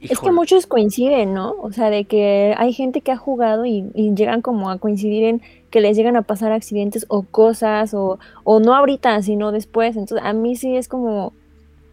Es 0.01 0.19
que 0.19 0.31
muchos 0.31 0.67
coinciden, 0.67 1.33
¿no? 1.33 1.55
O 1.61 1.71
sea, 1.71 1.89
de 1.89 2.05
que 2.05 2.53
hay 2.57 2.73
gente 2.73 3.01
que 3.01 3.11
ha 3.11 3.17
jugado 3.17 3.65
y, 3.65 3.89
y 3.95 4.13
llegan 4.13 4.41
como 4.41 4.69
a 4.69 4.77
coincidir 4.77 5.23
en 5.23 5.41
que 5.71 5.81
les 5.81 5.97
llegan 5.97 6.15
a 6.15 6.21
pasar 6.21 6.51
accidentes 6.51 7.05
o 7.07 7.23
cosas, 7.23 7.93
o, 7.93 8.19
o 8.43 8.59
no 8.59 8.75
ahorita, 8.75 9.21
sino 9.23 9.51
después. 9.51 9.95
Entonces, 9.95 10.25
a 10.25 10.33
mí 10.33 10.55
sí 10.55 10.75
es 10.75 10.87
como, 10.87 11.33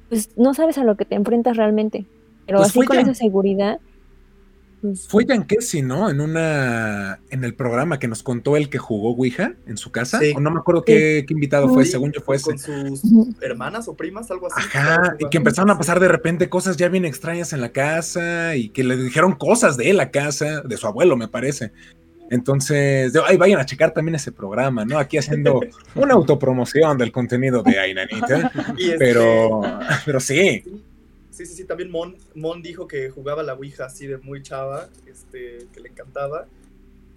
pues 0.08 0.36
no 0.36 0.52
sabes 0.54 0.76
a 0.76 0.84
lo 0.84 0.96
que 0.96 1.04
te 1.04 1.14
enfrentas 1.14 1.56
realmente. 1.56 2.04
Pero 2.50 2.58
Pues 2.58 2.70
así 2.70 2.84
con 2.84 2.96
ya- 2.96 3.02
esa 3.02 3.14
seguridad, 3.14 3.78
pues, 4.82 5.06
Fue 5.08 5.26
Yankesi, 5.26 5.82
¿no? 5.82 6.08
En 6.08 6.20
una, 6.22 7.20
en 7.28 7.44
el 7.44 7.54
programa 7.54 7.98
que 7.98 8.08
nos 8.08 8.22
contó 8.22 8.56
el 8.56 8.70
que 8.70 8.78
jugó 8.78 9.10
Ouija 9.14 9.52
en 9.66 9.76
su 9.76 9.92
casa. 9.92 10.18
Sí. 10.18 10.32
O 10.34 10.40
no 10.40 10.50
me 10.50 10.58
acuerdo 10.60 10.82
qué, 10.84 11.24
qué 11.28 11.34
invitado 11.34 11.68
fue, 11.68 11.84
Sí, 11.84 11.90
según 11.92 12.12
yo 12.12 12.20
fue 12.22 12.36
ese. 12.36 12.46
Con 12.52 12.58
sus 12.58 13.02
hermanas 13.42 13.88
o 13.88 13.94
primas, 13.94 14.30
algo 14.30 14.46
así. 14.46 14.66
Ajá, 14.74 15.16
y 15.18 15.28
que 15.28 15.36
empezaron 15.36 15.70
a 15.70 15.76
pasar 15.76 16.00
de 16.00 16.08
repente 16.08 16.48
cosas 16.48 16.76
ya 16.78 16.88
bien 16.88 17.04
extrañas 17.04 17.52
en 17.52 17.60
la 17.60 17.68
casa 17.72 18.56
y 18.56 18.70
que 18.70 18.82
le 18.82 18.96
dijeron 18.96 19.34
cosas 19.34 19.76
de 19.76 19.92
la 19.92 20.10
casa, 20.10 20.62
de 20.62 20.76
su 20.78 20.86
abuelo, 20.86 21.14
me 21.16 21.28
parece. 21.28 21.72
Entonces, 22.30 23.12
de- 23.12 23.20
ay, 23.26 23.36
vayan 23.36 23.60
a 23.60 23.66
checar 23.66 23.92
también 23.92 24.14
ese 24.14 24.32
programa, 24.32 24.84
¿no? 24.86 24.98
Aquí 24.98 25.18
haciendo 25.18 25.60
una 25.94 26.14
autopromoción 26.14 26.96
del 26.96 27.12
contenido 27.12 27.62
de 27.62 27.78
Ainanita. 27.78 28.50
Este- 28.78 28.96
Pero, 28.98 29.60
pero 30.06 30.20
sí, 30.20 30.64
Sí, 31.30 31.46
sí, 31.46 31.54
sí, 31.54 31.64
también 31.64 31.90
Mon, 31.90 32.16
Mon 32.34 32.60
dijo 32.62 32.86
que 32.88 33.08
jugaba 33.10 33.42
la 33.42 33.54
Ouija 33.54 33.84
así 33.86 34.06
de 34.06 34.18
muy 34.18 34.42
chava, 34.42 34.88
este, 35.06 35.68
que 35.72 35.80
le 35.80 35.88
encantaba. 35.90 36.46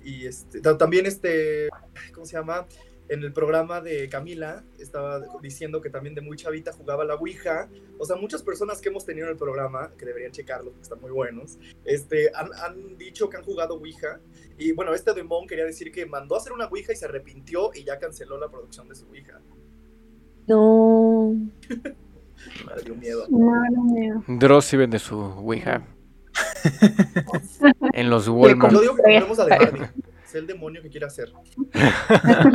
Y 0.03 0.27
este, 0.27 0.61
ta- 0.61 0.77
también 0.77 1.05
este, 1.05 1.69
¿cómo 2.13 2.25
se 2.25 2.33
llama? 2.33 2.67
En 3.09 3.21
el 3.21 3.33
programa 3.33 3.81
de 3.81 4.07
Camila 4.09 4.63
estaba 4.79 5.21
diciendo 5.41 5.81
que 5.81 5.89
también 5.89 6.15
de 6.15 6.21
muy 6.21 6.37
chavita 6.37 6.71
jugaba 6.71 7.03
la 7.03 7.15
Ouija. 7.15 7.69
O 7.99 8.05
sea, 8.05 8.15
muchas 8.15 8.41
personas 8.43 8.79
que 8.81 8.89
hemos 8.89 9.05
tenido 9.05 9.27
en 9.27 9.33
el 9.33 9.37
programa, 9.37 9.91
que 9.97 10.05
deberían 10.05 10.31
checarlo 10.31 10.69
porque 10.71 10.83
están 10.83 11.01
muy 11.01 11.11
buenos, 11.11 11.57
este, 11.83 12.31
han, 12.33 12.49
han 12.53 12.97
dicho 12.97 13.29
que 13.29 13.37
han 13.37 13.43
jugado 13.43 13.75
Ouija. 13.75 14.19
Y 14.57 14.71
bueno, 14.73 14.93
este 14.93 15.13
de 15.13 15.23
Mon 15.23 15.47
quería 15.47 15.65
decir 15.65 15.91
que 15.91 16.05
mandó 16.05 16.35
a 16.35 16.37
hacer 16.37 16.53
una 16.53 16.67
Ouija 16.67 16.93
y 16.93 16.95
se 16.95 17.05
arrepintió 17.05 17.71
y 17.73 17.83
ya 17.83 17.97
canceló 17.99 18.37
la 18.37 18.49
producción 18.49 18.87
de 18.87 18.95
su 18.95 19.05
Ouija. 19.07 19.41
no. 20.47 21.35
Me 22.75 22.81
dio 22.83 22.95
miedo. 22.95 23.25
Madre 23.29 23.77
mía. 23.83 24.15
Dross 24.27 24.65
sí 24.65 24.77
vende 24.77 24.99
su 24.99 25.17
Ouija. 25.19 25.81
en 27.93 28.09
los 28.09 28.25
Yo 28.25 28.33
Walmart. 28.33 28.71
digo 28.71 28.81
que 28.81 28.87
compremos 29.01 29.39
a 29.39 29.45
de 29.45 29.49
Barbie. 29.57 29.81
Es 30.25 30.35
el 30.35 30.47
demonio 30.47 30.81
que 30.81 30.89
quiere 30.89 31.05
hacer. 31.05 31.31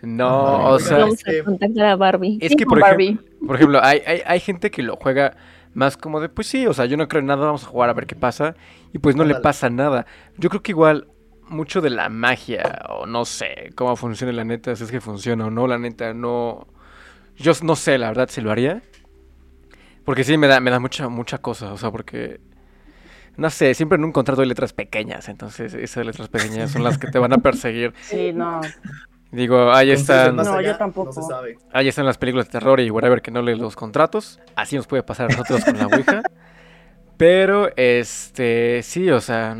No, 0.00 0.68
o 0.68 0.78
sea, 0.78 0.98
Vamos 0.98 1.14
este- 1.14 1.40
a 1.40 1.44
contactar 1.44 1.86
a 1.86 1.96
Barbie. 1.96 2.38
es 2.40 2.54
que 2.54 2.64
por 2.64 2.78
Barbie. 2.80 3.08
ejemplo, 3.14 3.46
por 3.48 3.56
ejemplo 3.56 3.80
hay, 3.82 4.00
hay, 4.06 4.22
hay 4.24 4.38
gente 4.40 4.70
que 4.70 4.82
lo 4.84 4.94
juega 4.96 5.36
más 5.74 5.96
como 5.96 6.20
de, 6.20 6.28
pues 6.28 6.46
sí, 6.46 6.68
o 6.68 6.72
sea, 6.72 6.84
yo 6.86 6.96
no 6.96 7.08
creo 7.08 7.18
en 7.20 7.26
nada, 7.26 7.46
vamos 7.46 7.64
a 7.64 7.66
jugar 7.66 7.90
a 7.90 7.94
ver 7.94 8.06
qué 8.06 8.14
pasa. 8.14 8.54
Y 8.92 8.98
pues 8.98 9.16
no 9.16 9.24
le 9.24 9.34
pasa 9.36 9.68
nada. 9.70 10.06
Yo 10.36 10.50
creo 10.50 10.62
que 10.62 10.70
igual 10.70 11.08
mucho 11.48 11.80
de 11.80 11.90
la 11.90 12.08
magia, 12.10 12.84
o 12.90 13.06
no 13.06 13.24
sé 13.24 13.70
cómo 13.74 13.96
funciona 13.96 14.32
la 14.32 14.44
neta, 14.44 14.76
si 14.76 14.84
es 14.84 14.90
que 14.92 15.00
funciona 15.00 15.46
o 15.46 15.50
no, 15.50 15.66
la 15.66 15.78
neta, 15.78 16.14
no... 16.14 16.68
Yo 17.38 17.52
no 17.62 17.76
sé, 17.76 17.98
la 17.98 18.08
verdad, 18.08 18.28
si 18.30 18.40
lo 18.40 18.50
haría. 18.50 18.82
Porque 20.04 20.24
sí, 20.24 20.36
me 20.36 20.46
da, 20.46 20.60
me 20.60 20.70
da 20.70 20.80
mucha, 20.80 21.08
mucha 21.08 21.38
cosa, 21.38 21.72
o 21.72 21.76
sea, 21.76 21.90
porque... 21.90 22.40
No 23.36 23.50
sé, 23.50 23.72
siempre 23.74 23.96
en 23.96 24.04
un 24.04 24.10
contrato 24.10 24.42
hay 24.42 24.48
letras 24.48 24.72
pequeñas, 24.72 25.28
entonces 25.28 25.72
esas 25.74 26.04
letras 26.04 26.28
pequeñas 26.28 26.72
son 26.72 26.82
las 26.82 26.98
que 26.98 27.06
te 27.06 27.18
van 27.20 27.32
a 27.32 27.38
perseguir. 27.38 27.92
Sí, 28.02 28.32
no. 28.32 28.60
Digo, 29.30 29.70
ahí 29.70 29.90
están, 29.90 30.36
No, 30.36 30.42
yo 30.42 30.54
allá, 30.54 30.78
tampoco. 30.78 31.06
No 31.06 31.12
se 31.12 31.22
sabe. 31.22 31.58
ahí 31.72 31.86
están 31.86 32.06
las 32.06 32.16
películas 32.16 32.46
de 32.46 32.52
terror 32.52 32.80
y 32.80 32.90
whatever 32.90 33.20
que 33.20 33.30
no 33.30 33.42
leen 33.42 33.58
los 33.58 33.76
contratos. 33.76 34.40
Así 34.56 34.74
nos 34.76 34.86
puede 34.86 35.02
pasar 35.02 35.26
a 35.26 35.36
nosotros 35.36 35.64
con 35.64 35.76
la 35.76 35.86
Ouija. 35.86 36.22
Pero, 37.18 37.70
este, 37.76 38.80
sí, 38.82 39.10
o 39.10 39.20
sea, 39.20 39.56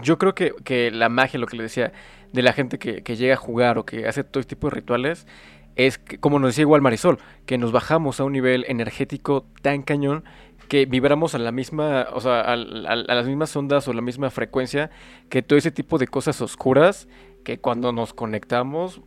yo 0.00 0.16
creo 0.18 0.34
que, 0.34 0.54
que 0.64 0.90
la 0.90 1.08
magia, 1.08 1.40
lo 1.40 1.46
que 1.46 1.56
le 1.56 1.64
decía, 1.64 1.92
de 2.32 2.42
la 2.42 2.52
gente 2.52 2.78
que, 2.78 3.02
que 3.02 3.16
llega 3.16 3.34
a 3.34 3.38
jugar 3.38 3.78
o 3.78 3.84
que 3.84 4.06
hace 4.06 4.22
todo 4.22 4.40
este 4.40 4.54
tipo 4.54 4.68
de 4.68 4.76
rituales, 4.76 5.26
es 5.76 5.98
que, 5.98 6.18
como 6.18 6.38
nos 6.38 6.50
decía 6.50 6.62
igual 6.62 6.80
Marisol, 6.82 7.18
que 7.46 7.58
nos 7.58 7.72
bajamos 7.72 8.18
a 8.20 8.24
un 8.24 8.32
nivel 8.32 8.64
energético 8.68 9.46
tan 9.62 9.82
cañón 9.82 10.24
que 10.68 10.86
vibramos 10.86 11.34
a 11.34 11.38
la 11.38 11.52
misma, 11.52 12.08
o 12.12 12.20
sea, 12.20 12.40
al- 12.40 12.86
a, 12.86 12.96
las 12.96 13.26
mismas 13.26 13.54
ondas 13.54 13.86
o 13.86 13.92
la 13.92 14.00
misma 14.02 14.30
frecuencia 14.30 14.90
que 15.28 15.42
todo 15.42 15.58
ese 15.58 15.70
tipo 15.70 15.98
de 15.98 16.08
cosas 16.08 16.40
oscuras 16.40 17.08
que 17.44 17.58
cuando 17.58 17.92
nos 17.92 18.12
conectamos 18.14 19.00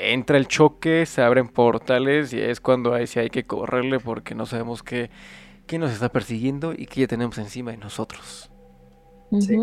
entra 0.00 0.36
el 0.36 0.48
choque, 0.48 1.06
se 1.06 1.22
abren 1.22 1.46
portales 1.48 2.32
y 2.32 2.40
es 2.40 2.60
cuando 2.60 2.92
ahí 2.92 3.06
sí 3.06 3.20
hay 3.20 3.30
que 3.30 3.44
correrle 3.44 4.00
porque 4.00 4.34
no 4.34 4.44
sabemos 4.46 4.82
qué, 4.82 5.10
qué 5.68 5.78
nos 5.78 5.92
está 5.92 6.08
persiguiendo 6.08 6.72
y 6.72 6.86
qué 6.86 7.02
ya 7.02 7.06
tenemos 7.06 7.38
encima 7.38 7.70
de 7.70 7.76
nosotros. 7.76 8.50
Sí. 9.40 9.58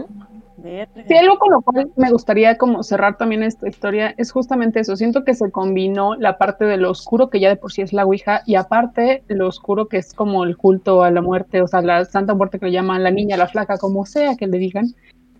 Algo 1.20 1.39
con 1.39 1.51
lo 1.51 1.62
cual 1.62 1.91
me 1.96 2.12
gustaría 2.12 2.58
como 2.58 2.84
cerrar 2.84 3.17
también 3.17 3.43
esta 3.43 3.67
historia 3.67 4.13
es 4.17 4.32
justamente 4.32 4.79
eso. 4.79 4.96
Siento 4.96 5.24
que 5.24 5.34
se 5.34 5.51
combinó 5.51 6.15
la 6.15 6.38
parte 6.38 6.65
de 6.65 6.77
lo 6.77 6.91
oscuro 6.91 7.29
que 7.29 7.39
ya 7.39 7.50
de 7.50 7.55
por 7.55 7.72
sí 7.72 7.82
es 7.82 7.91
la 7.91 8.05
Ouija 8.05 8.43
y 8.46 8.55
aparte 8.55 9.24
lo 9.27 9.48
oscuro 9.48 9.88
que 9.88 9.98
es 9.98 10.13
como 10.13 10.43
el 10.43 10.55
culto 10.55 11.03
a 11.03 11.12
la 11.12 11.22
muerte, 11.22 11.62
o 11.62 11.67
sea, 11.67 11.82
la 11.82 12.05
santa 12.05 12.34
muerte 12.34 12.60
que 12.60 12.67
le 12.67 12.72
llaman 12.72 13.03
la 13.03 13.12
niña, 13.12 13.36
la 13.36 13.48
flaca, 13.48 13.77
como 13.77 14.05
sea 14.05 14.36
que 14.36 14.48
le 14.48 14.58
digan. 14.58 14.93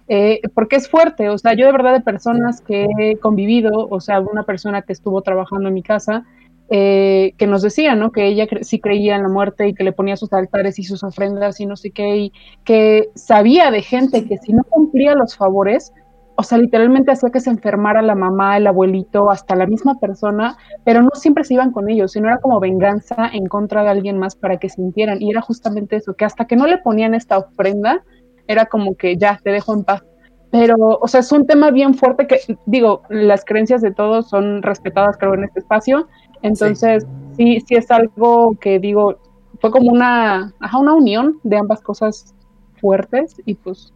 Eh, 0.10 0.42
porque 0.54 0.76
es 0.76 0.90
fuerte, 0.90 1.30
o 1.30 1.38
sea, 1.38 1.54
yo 1.54 1.66
de 1.66 1.72
verdad 1.72 1.94
de 1.94 2.02
personas 2.02 2.60
que 2.60 2.88
he 3.00 3.18
convivido, 3.18 3.88
o 3.90 4.02
sea, 4.02 4.20
una 4.20 4.44
persona 4.44 4.82
que 4.82 4.92
estuvo 4.92 5.22
trabajando 5.22 5.70
en 5.70 5.74
mi 5.76 5.84
casa, 5.84 6.26
eh, 6.70 7.34
que 7.38 7.48
nos 7.48 7.62
decía, 7.62 7.96
¿no? 7.96 8.12
Que 8.12 8.28
ella 8.28 8.46
cre- 8.48 8.64
sí 8.64 8.80
creía 8.80 9.16
en 9.16 9.24
la 9.24 9.30
muerte 9.30 9.68
y 9.68 9.74
que 9.74 9.84
le 9.84 9.92
ponía 9.94 10.16
sus 10.18 10.32
altares 10.34 10.80
y 10.80 10.84
sus 10.84 11.04
ofrendas 11.04 11.60
y 11.60 11.66
no 11.66 11.76
sé 11.76 11.92
qué, 11.92 12.18
y 12.18 12.34
que 12.64 13.10
sabía 13.16 13.70
de 13.72 13.82
gente 13.82 14.26
que 14.26 14.38
si 14.38 14.54
no 14.54 14.64
cumplía 14.64 15.16
los 15.16 15.36
favores, 15.38 15.94
o 16.36 16.42
sea, 16.44 16.58
literalmente 16.58 17.12
hacía 17.12 17.30
que 17.30 17.40
se 17.40 17.52
enfermara 17.52 18.02
la 18.02 18.16
mamá, 18.16 18.58
el 18.58 18.66
abuelito, 18.66 19.30
hasta 19.30 19.56
la 19.56 19.68
misma 19.68 20.00
persona, 20.00 20.58
pero 20.84 21.02
no 21.04 21.12
siempre 21.14 21.44
se 21.44 21.54
iban 21.54 21.72
con 21.72 21.90
ellos, 21.90 22.14
sino 22.14 22.28
era 22.28 22.40
como 22.40 22.60
venganza 22.60 23.30
en 23.32 23.46
contra 23.46 23.84
de 23.84 23.90
alguien 23.90 24.18
más 24.18 24.36
para 24.36 24.58
que 24.58 24.70
sintieran. 24.70 25.22
Y 25.22 25.30
era 25.30 25.42
justamente 25.42 25.98
eso, 25.98 26.16
que 26.16 26.26
hasta 26.26 26.46
que 26.46 26.56
no 26.56 26.66
le 26.66 26.80
ponían 26.80 27.14
esta 27.14 27.38
ofrenda, 27.38 28.04
era 28.48 28.66
como 28.66 28.96
que 28.96 29.16
ya, 29.18 29.40
te 29.44 29.52
dejo 29.52 29.74
en 29.76 29.84
paz. 29.84 30.04
Pero, 30.52 30.76
o 31.02 31.08
sea, 31.08 31.20
es 31.22 31.32
un 31.32 31.48
tema 31.48 31.72
bien 31.72 31.96
fuerte 31.96 32.28
que, 32.28 32.40
digo, 32.66 33.02
las 33.10 33.44
creencias 33.44 33.82
de 33.82 33.92
todos 33.92 34.30
son 34.30 34.62
respetadas, 34.62 35.18
creo, 35.18 35.34
en 35.34 35.44
este 35.46 35.60
espacio. 35.60 36.08
Entonces, 36.44 37.06
sí, 37.36 37.60
sí, 37.68 37.76
es 37.76 37.90
algo 37.90 38.56
que 38.60 38.80
digo, 38.80 39.18
fue 39.60 39.72
como 39.72 39.92
una, 39.92 40.54
ajá, 40.60 40.78
una 40.78 40.94
unión 40.94 41.40
de 41.44 41.58
ambas 41.58 41.82
cosas 41.82 42.34
fuertes 42.80 43.36
y 43.46 43.56
pues 43.56 43.92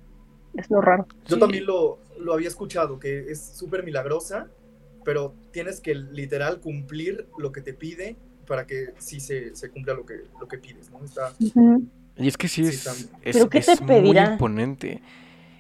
es 0.56 0.70
lo 0.72 0.82
raro. 0.82 1.06
Yo 1.28 1.36
Sí. 1.36 1.40
también 1.40 1.66
lo, 1.66 2.00
lo 2.20 2.34
había 2.34 2.48
escuchado, 2.48 3.00
que 3.00 3.30
es 3.32 3.40
súper 3.56 3.84
milagrosa, 3.84 4.48
pero 5.04 5.34
tienes 5.52 5.80
que 5.80 5.94
literal 5.96 6.60
cumplir 6.60 7.28
lo 7.38 7.52
que 7.52 7.62
te 7.62 7.74
pide 7.74 8.16
para 8.48 8.66
que 8.66 8.94
sí 8.98 9.20
se, 9.20 9.56
se 9.56 9.70
cumpla 9.70 9.94
lo 9.94 10.06
que, 10.06 10.22
lo 10.40 10.48
que 10.48 10.58
pides, 10.58 10.90
¿no? 10.90 11.04
Está. 11.04 11.34
Y 12.18 12.28
es 12.28 12.38
que 12.38 12.48
sí 12.48 12.64
Sí, 12.66 12.70
es, 12.70 12.88
es, 13.22 13.36
¿Pero 13.36 13.50
qué 13.50 13.60
te 13.62 13.72
es 13.74 13.82
muy 13.82 14.18
imponente. 14.18 15.02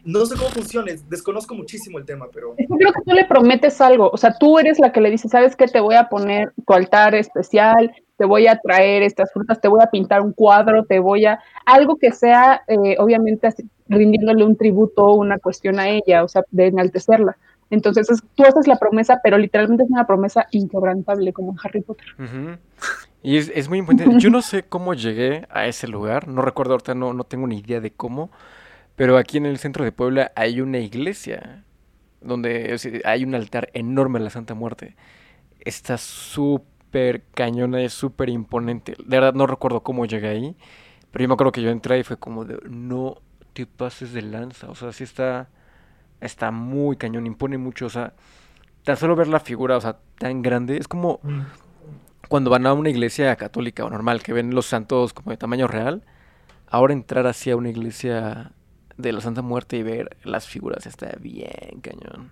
No 0.07 0.25
sé 0.25 0.35
cómo 0.37 0.49
funciona, 0.49 0.91
desconozco 1.09 1.53
muchísimo 1.53 1.97
el 1.99 2.05
tema, 2.05 2.27
pero 2.33 2.53
Es 2.57 2.67
que 2.67 2.75
creo 2.77 2.93
que 2.93 3.01
tú 3.05 3.11
le 3.13 3.25
prometes 3.25 3.81
algo, 3.81 4.09
o 4.11 4.17
sea, 4.17 4.35
tú 4.39 4.57
eres 4.57 4.79
la 4.79 4.91
que 4.91 5.01
le 5.01 5.11
dice, 5.11 5.27
¿sabes 5.27 5.55
qué? 5.55 5.67
Te 5.67 5.79
voy 5.81 5.95
a 5.95 6.07
poner 6.09 6.53
tu 6.65 6.73
altar 6.73 7.13
especial, 7.15 7.91
te 8.17 8.25
voy 8.25 8.47
a 8.47 8.57
traer 8.59 9.03
estas 9.03 9.31
frutas, 9.33 9.59
te 9.61 9.67
voy 9.67 9.81
a 9.83 9.89
pintar 9.91 10.21
un 10.21 10.31
cuadro, 10.33 10.85
te 10.85 10.99
voy 10.99 11.25
a... 11.25 11.39
Algo 11.65 11.97
que 11.97 12.11
sea, 12.11 12.63
eh, 12.67 12.95
obviamente, 12.99 13.47
así, 13.47 13.63
rindiéndole 13.89 14.43
un 14.43 14.55
tributo, 14.55 15.13
una 15.13 15.37
cuestión 15.39 15.77
a 15.79 15.89
ella, 15.89 16.23
o 16.23 16.27
sea, 16.27 16.41
de 16.51 16.67
enaltecerla. 16.67 17.37
Entonces, 17.69 18.09
es- 18.09 18.23
tú 18.33 18.43
haces 18.43 18.65
la 18.65 18.77
promesa, 18.77 19.19
pero 19.21 19.37
literalmente 19.37 19.83
es 19.83 19.89
una 19.91 20.07
promesa 20.07 20.47
inquebrantable, 20.51 21.33
como 21.33 21.51
en 21.51 21.57
Harry 21.63 21.81
Potter. 21.81 22.05
Y 23.21 23.37
es, 23.37 23.51
es 23.53 23.67
muy 23.67 23.79
importante. 23.79 24.17
Yo 24.19 24.29
no 24.29 24.41
sé 24.41 24.63
cómo 24.63 24.93
llegué 24.93 25.45
a 25.51 25.67
ese 25.67 25.87
lugar, 25.87 26.27
no 26.29 26.41
recuerdo 26.41 26.73
ahorita, 26.73 26.95
no, 26.95 27.13
no 27.13 27.23
tengo 27.25 27.45
ni 27.45 27.57
idea 27.59 27.81
de 27.81 27.91
cómo, 27.91 28.31
pero 28.97 29.17
aquí 29.17 29.37
en 29.37 29.45
el 29.45 29.59
centro 29.59 29.85
de 29.85 29.91
Puebla 29.91 30.31
hay 30.35 30.59
una 30.59 30.79
iglesia 30.79 31.63
donde 32.19 32.75
hay 33.05 33.23
un 33.23 33.35
altar 33.35 33.69
enorme 33.73 34.17
a 34.17 34.23
la 34.23 34.31
Santa 34.31 34.55
Muerte. 34.55 34.95
Está 35.59 35.99
súper 35.99 37.21
cañona, 37.35 37.79
es 37.83 37.93
súper 37.93 38.29
imponente. 38.29 38.95
De 38.97 39.17
verdad 39.17 39.35
no 39.35 39.45
recuerdo 39.45 39.83
cómo 39.83 40.07
llegué 40.07 40.29
ahí, 40.29 40.57
pero 41.11 41.21
yo 41.21 41.27
me 41.27 41.35
acuerdo 41.35 41.51
que 41.51 41.61
yo 41.61 41.69
entré 41.69 41.99
y 41.99 42.03
fue 42.03 42.17
como 42.17 42.43
de, 42.43 42.57
no 42.67 43.21
te 43.53 43.67
pases 43.67 44.13
de 44.13 44.23
lanza, 44.23 44.67
o 44.67 44.73
sea, 44.73 44.91
sí 44.91 45.03
está, 45.03 45.49
está 46.19 46.49
muy 46.49 46.97
cañón, 46.97 47.27
impone 47.27 47.59
mucho, 47.59 47.85
o 47.85 47.89
sea, 47.89 48.15
tan 48.83 48.97
solo 48.97 49.15
ver 49.15 49.27
la 49.27 49.39
figura, 49.39 49.77
o 49.77 49.81
sea, 49.81 49.97
tan 50.17 50.41
grande, 50.41 50.77
es 50.77 50.87
como 50.87 51.19
cuando 52.29 52.49
van 52.49 52.65
a 52.65 52.73
una 52.73 52.89
iglesia 52.89 53.35
católica 53.35 53.85
o 53.85 53.91
normal, 53.91 54.23
que 54.23 54.33
ven 54.33 54.55
los 54.55 54.65
santos 54.65 55.13
como 55.13 55.29
de 55.29 55.37
tamaño 55.37 55.67
real, 55.67 56.03
ahora 56.67 56.93
entrar 56.93 57.27
así 57.27 57.51
a 57.51 57.55
una 57.55 57.69
iglesia 57.69 58.53
de 58.97 59.13
la 59.13 59.21
Santa 59.21 59.41
Muerte 59.41 59.77
y 59.77 59.83
ver 59.83 60.17
las 60.23 60.47
figuras 60.47 60.85
está 60.85 61.15
bien 61.19 61.81
cañón. 61.81 62.31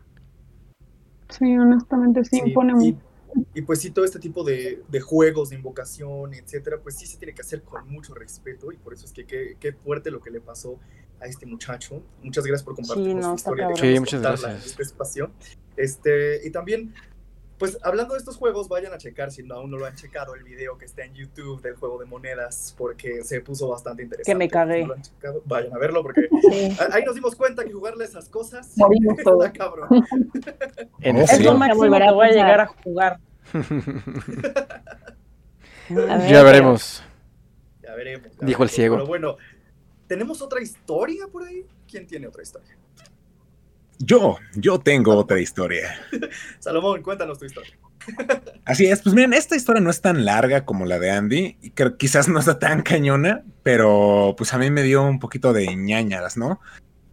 Sí, 1.30 1.58
honestamente 1.58 2.24
sí, 2.24 2.38
sí, 2.38 2.50
impone 2.50 2.74
y, 2.74 2.76
mucho. 2.76 3.06
y 3.54 3.62
pues 3.62 3.82
sí, 3.82 3.92
todo 3.92 4.06
este 4.06 4.20
tipo 4.20 4.44
de, 4.44 4.84
de, 4.88 5.00
juegos, 5.00 5.50
de 5.50 5.56
invocación, 5.56 6.34
etcétera, 6.34 6.78
pues 6.82 6.96
sí 6.96 7.08
se 7.08 7.18
tiene 7.18 7.34
que 7.34 7.42
hacer 7.42 7.64
con 7.64 7.88
mucho 7.90 8.14
respeto 8.14 8.72
y 8.72 8.78
por 8.78 8.94
eso 8.94 9.06
es 9.06 9.12
que 9.12 9.26
qué, 9.60 9.74
fuerte 9.74 10.12
lo 10.12 10.22
que 10.22 10.30
le 10.30 10.42
pasó 10.42 10.80
a 11.20 11.26
este 11.26 11.46
muchacho. 11.46 12.04
Muchas 12.22 12.46
gracias 12.46 12.64
por 12.64 12.76
compartir 12.76 13.06
sí, 13.06 13.14
no, 13.16 13.36
historia. 13.36 13.70
Sí, 13.76 14.00
muchas 14.00 14.22
gracias. 14.22 14.66
Este 14.68 14.84
espacio. 14.84 15.32
Este, 15.78 16.48
y 16.48 16.52
también 16.52 16.94
pues 17.58 17.78
hablando 17.84 18.14
de 18.14 18.20
estos 18.20 18.36
juegos, 18.36 18.68
vayan 18.68 18.94
a 18.94 18.98
checar 18.98 19.32
si 19.32 19.44
aún 19.50 19.72
no 19.72 19.78
lo 19.78 19.86
han 19.86 19.96
checado 19.96 20.36
el 20.36 20.44
video 20.44 20.78
que 20.78 20.86
está 20.86 21.04
en 21.04 21.14
YouTube 21.14 21.62
del 21.62 21.76
juego 21.76 21.98
de 21.98 22.06
monedas, 22.06 22.76
porque 22.78 23.24
se 23.24 23.40
puso 23.42 23.70
bastante 23.70 24.04
interesante. 24.04 24.32
Que 24.32 24.36
me 24.36 24.50
cagué. 24.50 24.88
vayan 25.46 25.74
a 25.74 25.78
verlo, 25.78 26.04
porque 26.04 26.28
ahí 26.92 27.04
nos 27.06 27.16
dimos 27.16 27.36
cuenta 27.36 27.64
que 27.64 27.72
jugarle 27.72 28.04
esas 28.04 28.28
cosas 28.28 28.74
está 29.18 29.54
cabrón. 29.54 29.88
en 31.02 31.18
es 31.18 31.42
lo 31.42 31.54
máximo 31.56 31.98
que 31.98 32.12
voy 32.12 32.28
a 32.28 32.32
llegar 32.32 32.60
a 32.60 32.68
jugar. 32.68 33.20
ya 36.28 36.44
veremos. 36.44 37.04
Ya 37.82 37.96
veremos. 37.96 38.32
Dijo 38.42 38.64
el 38.64 38.70
ciego. 38.70 38.96
Pero 38.96 39.08
bueno, 39.08 39.38
¿tenemos 40.08 40.42
otra 40.42 40.62
historia 40.62 41.28
por 41.28 41.44
ahí? 41.44 41.66
¿Quién 41.88 42.06
tiene 42.06 42.28
otra 42.28 42.44
historia? 42.44 42.76
Yo, 44.00 44.38
yo 44.56 44.80
tengo 44.80 45.16
otra 45.16 45.40
historia. 45.40 45.96
Salomón, 46.60 47.02
cuéntanos 47.02 47.40
tu 47.40 47.46
historia. 47.46 47.78
Así 48.66 48.86
es, 48.86 49.02
pues 49.02 49.16
miren, 49.16 49.34
esta 49.34 49.56
historia 49.56 49.82
no 49.82 49.90
es 49.90 50.02
tan 50.02 50.26
larga 50.26 50.66
como 50.66 50.86
la 50.86 51.00
de 51.00 51.12
Andy, 51.12 51.58
y 51.62 51.74
quizás 51.98 52.28
no 52.28 52.40
está 52.40 52.60
tan 52.60 52.82
cañona, 52.82 53.44
pero 53.64 54.36
pues 54.38 54.54
a 54.54 54.58
mí 54.58 54.70
me 54.70 54.84
dio 54.84 55.04
un 55.04 55.20
poquito 55.20 55.54
de 55.54 55.76
ñañaras, 55.76 56.38
¿no? 56.38 56.60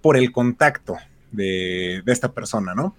Por 0.01 0.17
el 0.17 0.33
contacto 0.33 0.97
de, 1.31 2.03
esta 2.07 2.33
persona, 2.33 2.75
¿no? 2.75 2.97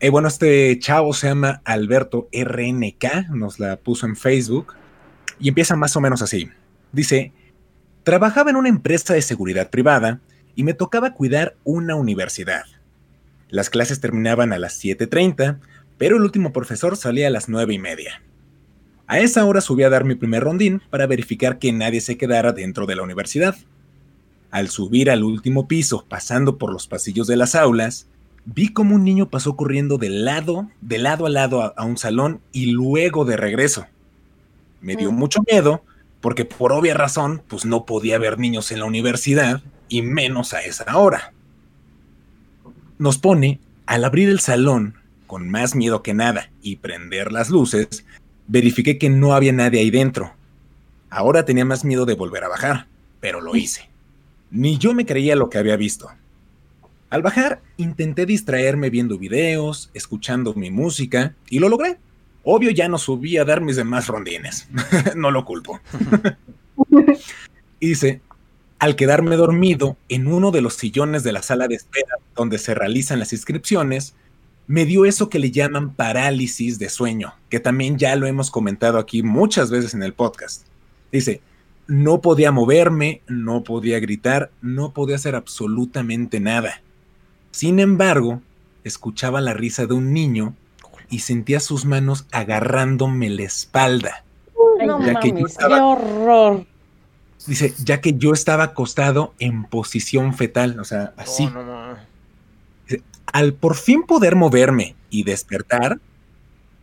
Eh, 0.00 0.10
bueno, 0.10 0.28
este 0.28 0.78
chavo 0.78 1.12
se 1.14 1.28
llama 1.28 1.62
Alberto 1.64 2.28
RNK, 2.32 3.30
nos 3.30 3.60
la 3.60 3.76
puso 3.76 4.06
en 4.06 4.16
Facebook, 4.16 4.74
y 5.38 5.48
empieza 5.48 5.76
más 5.76 5.96
o 5.96 6.00
menos 6.00 6.22
así. 6.22 6.50
Dice, 6.92 7.32
trabajaba 8.02 8.50
en 8.50 8.56
una 8.56 8.68
empresa 8.68 9.14
de 9.14 9.22
seguridad 9.22 9.70
privada 9.70 10.20
y 10.54 10.64
me 10.64 10.74
tocaba 10.74 11.14
cuidar 11.14 11.56
una 11.64 11.94
universidad. 11.94 12.64
Las 13.52 13.68
clases 13.68 14.00
terminaban 14.00 14.54
a 14.54 14.58
las 14.58 14.82
7.30, 14.82 15.58
pero 15.98 16.16
el 16.16 16.22
último 16.22 16.54
profesor 16.54 16.96
salía 16.96 17.26
a 17.26 17.30
las 17.30 17.50
9 17.50 17.74
y 17.74 17.78
media. 17.78 18.22
A 19.06 19.18
esa 19.18 19.44
hora 19.44 19.60
subí 19.60 19.82
a 19.82 19.90
dar 19.90 20.06
mi 20.06 20.14
primer 20.14 20.42
rondín 20.42 20.80
para 20.88 21.06
verificar 21.06 21.58
que 21.58 21.70
nadie 21.70 22.00
se 22.00 22.16
quedara 22.16 22.52
dentro 22.52 22.86
de 22.86 22.96
la 22.96 23.02
universidad. 23.02 23.54
Al 24.50 24.70
subir 24.70 25.10
al 25.10 25.22
último 25.22 25.68
piso, 25.68 26.06
pasando 26.08 26.56
por 26.56 26.72
los 26.72 26.86
pasillos 26.86 27.26
de 27.26 27.36
las 27.36 27.54
aulas, 27.54 28.06
vi 28.46 28.72
como 28.72 28.94
un 28.94 29.04
niño 29.04 29.28
pasó 29.28 29.54
corriendo 29.54 29.98
de 29.98 30.08
lado, 30.08 30.70
de 30.80 30.96
lado 30.96 31.26
a 31.26 31.28
lado 31.28 31.60
a, 31.60 31.74
a 31.76 31.84
un 31.84 31.98
salón 31.98 32.40
y 32.52 32.70
luego 32.70 33.26
de 33.26 33.36
regreso. 33.36 33.84
Me 34.80 34.96
dio 34.96 35.12
mm. 35.12 35.14
mucho 35.14 35.42
miedo, 35.46 35.84
porque 36.22 36.46
por 36.46 36.72
obvia 36.72 36.94
razón, 36.94 37.42
pues 37.48 37.66
no 37.66 37.84
podía 37.84 38.16
haber 38.16 38.38
niños 38.38 38.72
en 38.72 38.78
la 38.78 38.86
universidad, 38.86 39.60
y 39.90 40.00
menos 40.00 40.54
a 40.54 40.62
esa 40.62 40.96
hora 40.96 41.34
nos 42.98 43.18
pone, 43.18 43.60
al 43.86 44.04
abrir 44.04 44.28
el 44.28 44.40
salón, 44.40 44.94
con 45.26 45.48
más 45.48 45.74
miedo 45.74 46.02
que 46.02 46.14
nada, 46.14 46.50
y 46.62 46.76
prender 46.76 47.32
las 47.32 47.50
luces, 47.50 48.04
verifiqué 48.46 48.98
que 48.98 49.10
no 49.10 49.34
había 49.34 49.52
nadie 49.52 49.80
ahí 49.80 49.90
dentro. 49.90 50.34
Ahora 51.10 51.44
tenía 51.44 51.64
más 51.64 51.84
miedo 51.84 52.06
de 52.06 52.14
volver 52.14 52.44
a 52.44 52.48
bajar, 52.48 52.86
pero 53.20 53.40
lo 53.40 53.56
hice. 53.56 53.88
Ni 54.50 54.78
yo 54.78 54.94
me 54.94 55.06
creía 55.06 55.36
lo 55.36 55.48
que 55.48 55.58
había 55.58 55.76
visto. 55.76 56.10
Al 57.10 57.22
bajar, 57.22 57.60
intenté 57.76 58.24
distraerme 58.24 58.88
viendo 58.88 59.18
videos, 59.18 59.90
escuchando 59.92 60.54
mi 60.54 60.70
música, 60.70 61.34
y 61.48 61.58
lo 61.58 61.68
logré. 61.68 61.98
Obvio 62.44 62.70
ya 62.70 62.88
no 62.88 62.98
subí 62.98 63.36
a 63.36 63.44
dar 63.44 63.60
mis 63.60 63.76
demás 63.76 64.08
rondines. 64.08 64.68
no 65.16 65.30
lo 65.30 65.44
culpo. 65.44 65.80
Hice, 67.80 68.20
al 68.82 68.96
quedarme 68.96 69.36
dormido 69.36 69.96
en 70.08 70.26
uno 70.26 70.50
de 70.50 70.60
los 70.60 70.74
sillones 70.74 71.22
de 71.22 71.30
la 71.30 71.44
sala 71.44 71.68
de 71.68 71.76
espera 71.76 72.16
donde 72.34 72.58
se 72.58 72.74
realizan 72.74 73.20
las 73.20 73.32
inscripciones, 73.32 74.16
me 74.66 74.86
dio 74.86 75.04
eso 75.04 75.28
que 75.28 75.38
le 75.38 75.52
llaman 75.52 75.94
parálisis 75.94 76.80
de 76.80 76.88
sueño, 76.88 77.32
que 77.48 77.60
también 77.60 77.96
ya 77.96 78.16
lo 78.16 78.26
hemos 78.26 78.50
comentado 78.50 78.98
aquí 78.98 79.22
muchas 79.22 79.70
veces 79.70 79.94
en 79.94 80.02
el 80.02 80.14
podcast. 80.14 80.66
Dice, 81.12 81.40
no 81.86 82.20
podía 82.20 82.50
moverme, 82.50 83.22
no 83.28 83.62
podía 83.62 84.00
gritar, 84.00 84.50
no 84.62 84.90
podía 84.90 85.14
hacer 85.14 85.36
absolutamente 85.36 86.40
nada. 86.40 86.82
Sin 87.52 87.78
embargo, 87.78 88.42
escuchaba 88.82 89.40
la 89.40 89.54
risa 89.54 89.86
de 89.86 89.94
un 89.94 90.12
niño 90.12 90.56
y 91.08 91.20
sentía 91.20 91.60
sus 91.60 91.84
manos 91.84 92.26
agarrándome 92.32 93.30
la 93.30 93.44
espalda. 93.44 94.24
no 94.84 94.98
mames, 94.98 95.56
qué 95.56 95.64
horror 95.66 96.71
dice, 97.46 97.74
ya 97.82 98.00
que 98.00 98.14
yo 98.14 98.32
estaba 98.32 98.64
acostado 98.64 99.34
en 99.38 99.64
posición 99.64 100.34
fetal, 100.34 100.78
o 100.80 100.84
sea, 100.84 101.12
así. 101.16 101.48
Al 103.26 103.54
por 103.54 103.76
fin 103.76 104.02
poder 104.02 104.36
moverme 104.36 104.94
y 105.10 105.24
despertar, 105.24 105.98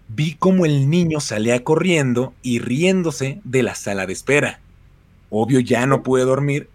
vi 0.07 0.33
como 0.33 0.65
el 0.65 0.89
niño 0.89 1.19
salía 1.19 1.63
corriendo 1.63 2.33
y 2.41 2.59
riéndose 2.59 3.39
de 3.43 3.63
la 3.63 3.75
sala 3.75 4.05
de 4.05 4.13
espera. 4.13 4.59
Obvio 5.29 5.59
ya 5.59 5.85
no 5.85 6.01
pude 6.01 6.23
dormir 6.23 6.69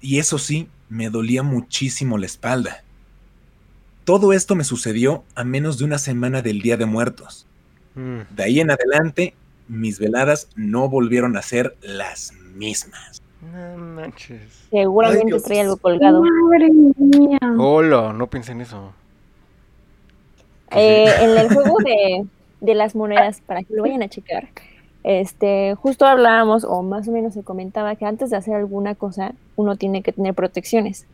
y 0.00 0.18
eso 0.18 0.38
sí, 0.38 0.68
me 0.88 1.10
dolía 1.10 1.42
muchísimo 1.42 2.16
la 2.16 2.26
espalda. 2.26 2.82
Todo 4.04 4.32
esto 4.32 4.54
me 4.54 4.64
sucedió 4.64 5.24
a 5.34 5.44
menos 5.44 5.78
de 5.78 5.84
una 5.84 5.98
semana 5.98 6.40
del 6.40 6.62
Día 6.62 6.78
de 6.78 6.86
Muertos. 6.86 7.46
Mm. 7.94 8.20
De 8.34 8.42
ahí 8.42 8.60
en 8.60 8.70
adelante, 8.70 9.34
mis 9.68 9.98
veladas 9.98 10.48
no 10.56 10.88
volvieron 10.88 11.36
a 11.36 11.42
ser 11.42 11.76
las 11.82 12.32
mismas. 12.54 13.22
No 13.40 13.76
manches. 13.78 14.66
Seguramente 14.70 15.40
trae 15.40 15.60
algo 15.60 15.76
colgado. 15.76 16.22
Madre 16.22 16.70
mía. 16.70 17.38
Hola, 17.58 18.12
no 18.12 18.26
pensé 18.26 18.52
en 18.52 18.62
eso. 18.62 18.92
Eh, 20.72 21.10
en 21.20 21.30
el 21.38 21.48
juego 21.48 21.78
de, 21.78 22.26
de, 22.60 22.74
las 22.74 22.94
monedas, 22.94 23.40
para 23.40 23.62
que 23.62 23.74
lo 23.74 23.82
vayan 23.82 24.02
a 24.02 24.08
checar, 24.08 24.48
este, 25.02 25.74
justo 25.76 26.04
hablábamos, 26.04 26.64
o 26.64 26.82
más 26.82 27.08
o 27.08 27.12
menos 27.12 27.34
se 27.34 27.42
comentaba, 27.42 27.96
que 27.96 28.04
antes 28.04 28.30
de 28.30 28.36
hacer 28.36 28.54
alguna 28.54 28.94
cosa, 28.94 29.32
uno 29.56 29.76
tiene 29.76 30.02
que 30.02 30.12
tener 30.12 30.34
protecciones. 30.34 31.06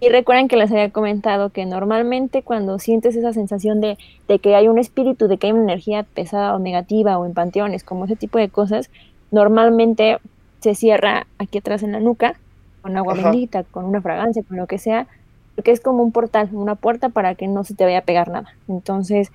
Y 0.00 0.08
recuerden 0.08 0.48
que 0.48 0.56
les 0.56 0.70
había 0.70 0.90
comentado 0.90 1.50
que 1.50 1.64
normalmente 1.64 2.42
cuando 2.42 2.78
sientes 2.78 3.16
esa 3.16 3.32
sensación 3.32 3.80
de, 3.80 3.96
de, 4.28 4.38
que 4.40 4.54
hay 4.54 4.68
un 4.68 4.78
espíritu, 4.78 5.28
de 5.28 5.38
que 5.38 5.46
hay 5.46 5.52
una 5.52 5.62
energía 5.62 6.02
pesada 6.02 6.54
o 6.54 6.58
negativa 6.58 7.18
o 7.18 7.24
en 7.24 7.34
panteones, 7.34 7.84
como 7.84 8.06
ese 8.06 8.16
tipo 8.16 8.38
de 8.38 8.48
cosas, 8.48 8.90
normalmente 9.30 10.18
se 10.66 10.74
cierra 10.74 11.28
aquí 11.38 11.58
atrás 11.58 11.84
en 11.84 11.92
la 11.92 12.00
nuca, 12.00 12.34
con 12.82 12.96
agua 12.96 13.14
bendita, 13.14 13.62
con 13.62 13.84
una 13.84 14.00
fragancia, 14.00 14.42
con 14.42 14.56
lo 14.56 14.66
que 14.66 14.78
sea, 14.78 15.06
porque 15.54 15.70
es 15.70 15.78
como 15.78 16.02
un 16.02 16.10
portal, 16.10 16.48
una 16.52 16.74
puerta 16.74 17.08
para 17.08 17.36
que 17.36 17.46
no 17.46 17.62
se 17.62 17.74
te 17.74 17.84
vaya 17.84 17.98
a 17.98 18.04
pegar 18.04 18.28
nada. 18.30 18.48
Entonces, 18.66 19.30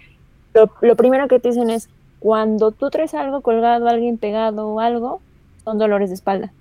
lo, 0.53 0.95
primero 0.97 1.29
que 1.29 1.39
te 1.39 1.47
dicen 1.47 1.69
es, 1.69 1.87
cuando 2.19 2.71
tú 2.71 2.89
traes 2.89 3.13
algo 3.13 3.39
colgado, 3.39 3.87
alguien 3.87 4.17
pegado 4.17 4.67
o 4.67 4.81
algo, 4.81 5.21
son 5.63 5.77
dolores 5.77 6.09
de 6.09 6.15
espalda. 6.15 6.51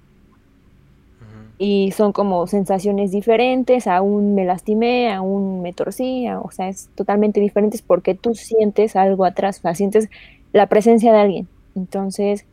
Y 1.59 1.91
son 1.91 2.13
como 2.13 2.47
sensaciones 2.47 3.11
diferentes, 3.11 3.89
aún 3.89 4.37
me 4.37 4.45
lastimé, 4.45 5.13
aún 5.13 5.63
me 5.63 5.73
torcí, 5.73 6.29
o 6.31 6.51
sea, 6.53 6.69
es 6.69 6.89
totalmente 6.95 7.41
diferentes 7.41 7.83
porque 7.83 8.15
tú 8.15 8.37
sientes 8.37 8.95
algo 8.95 9.25
atrás, 9.25 9.59
o 9.59 9.63
sea, 9.63 9.75
sientes 9.75 10.09
la 10.53 10.67
presencia 10.69 11.13
de 11.13 11.19
alguien. 11.19 11.49
Entonces, 11.75 12.47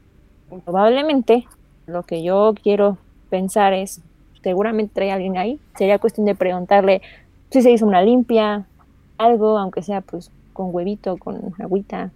probablemente 0.65 1.45
lo 1.87 2.03
que 2.03 2.21
yo 2.23 2.53
quiero 2.61 2.97
pensar 3.29 3.73
es, 3.73 4.01
seguramente 4.43 4.93
trae 4.93 5.11
alguien 5.11 5.37
ahí, 5.37 5.59
sería 5.77 5.99
cuestión 5.99 6.25
de 6.25 6.35
preguntarle 6.35 7.01
si 7.49 7.61
se 7.61 7.71
hizo 7.71 7.85
una 7.85 8.01
limpia, 8.01 8.65
algo, 9.17 9.57
aunque 9.57 9.81
sea 9.81 10.01
pues 10.01 10.31
con 10.53 10.73
huevito, 10.73 11.17
con 11.17 11.53
agüita, 11.59 12.11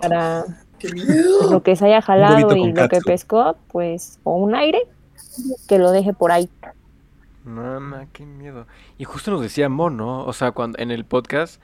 para 0.00 0.44
lo 1.50 1.62
que 1.62 1.76
se 1.76 1.86
haya 1.86 2.02
jalado 2.02 2.56
y 2.56 2.72
lo 2.72 2.88
que 2.88 3.00
pescó, 3.00 3.56
pues, 3.70 4.18
o 4.24 4.36
un 4.36 4.54
aire, 4.54 4.80
que 5.68 5.78
lo 5.78 5.90
deje 5.90 6.12
por 6.12 6.32
ahí. 6.32 6.48
Mamá, 7.44 8.06
qué 8.12 8.24
miedo. 8.24 8.66
Y 8.98 9.04
justo 9.04 9.30
nos 9.30 9.40
decía 9.40 9.68
Mono, 9.68 10.24
o 10.24 10.32
sea, 10.32 10.52
cuando 10.52 10.78
en 10.78 10.90
el 10.90 11.04
podcast 11.04 11.60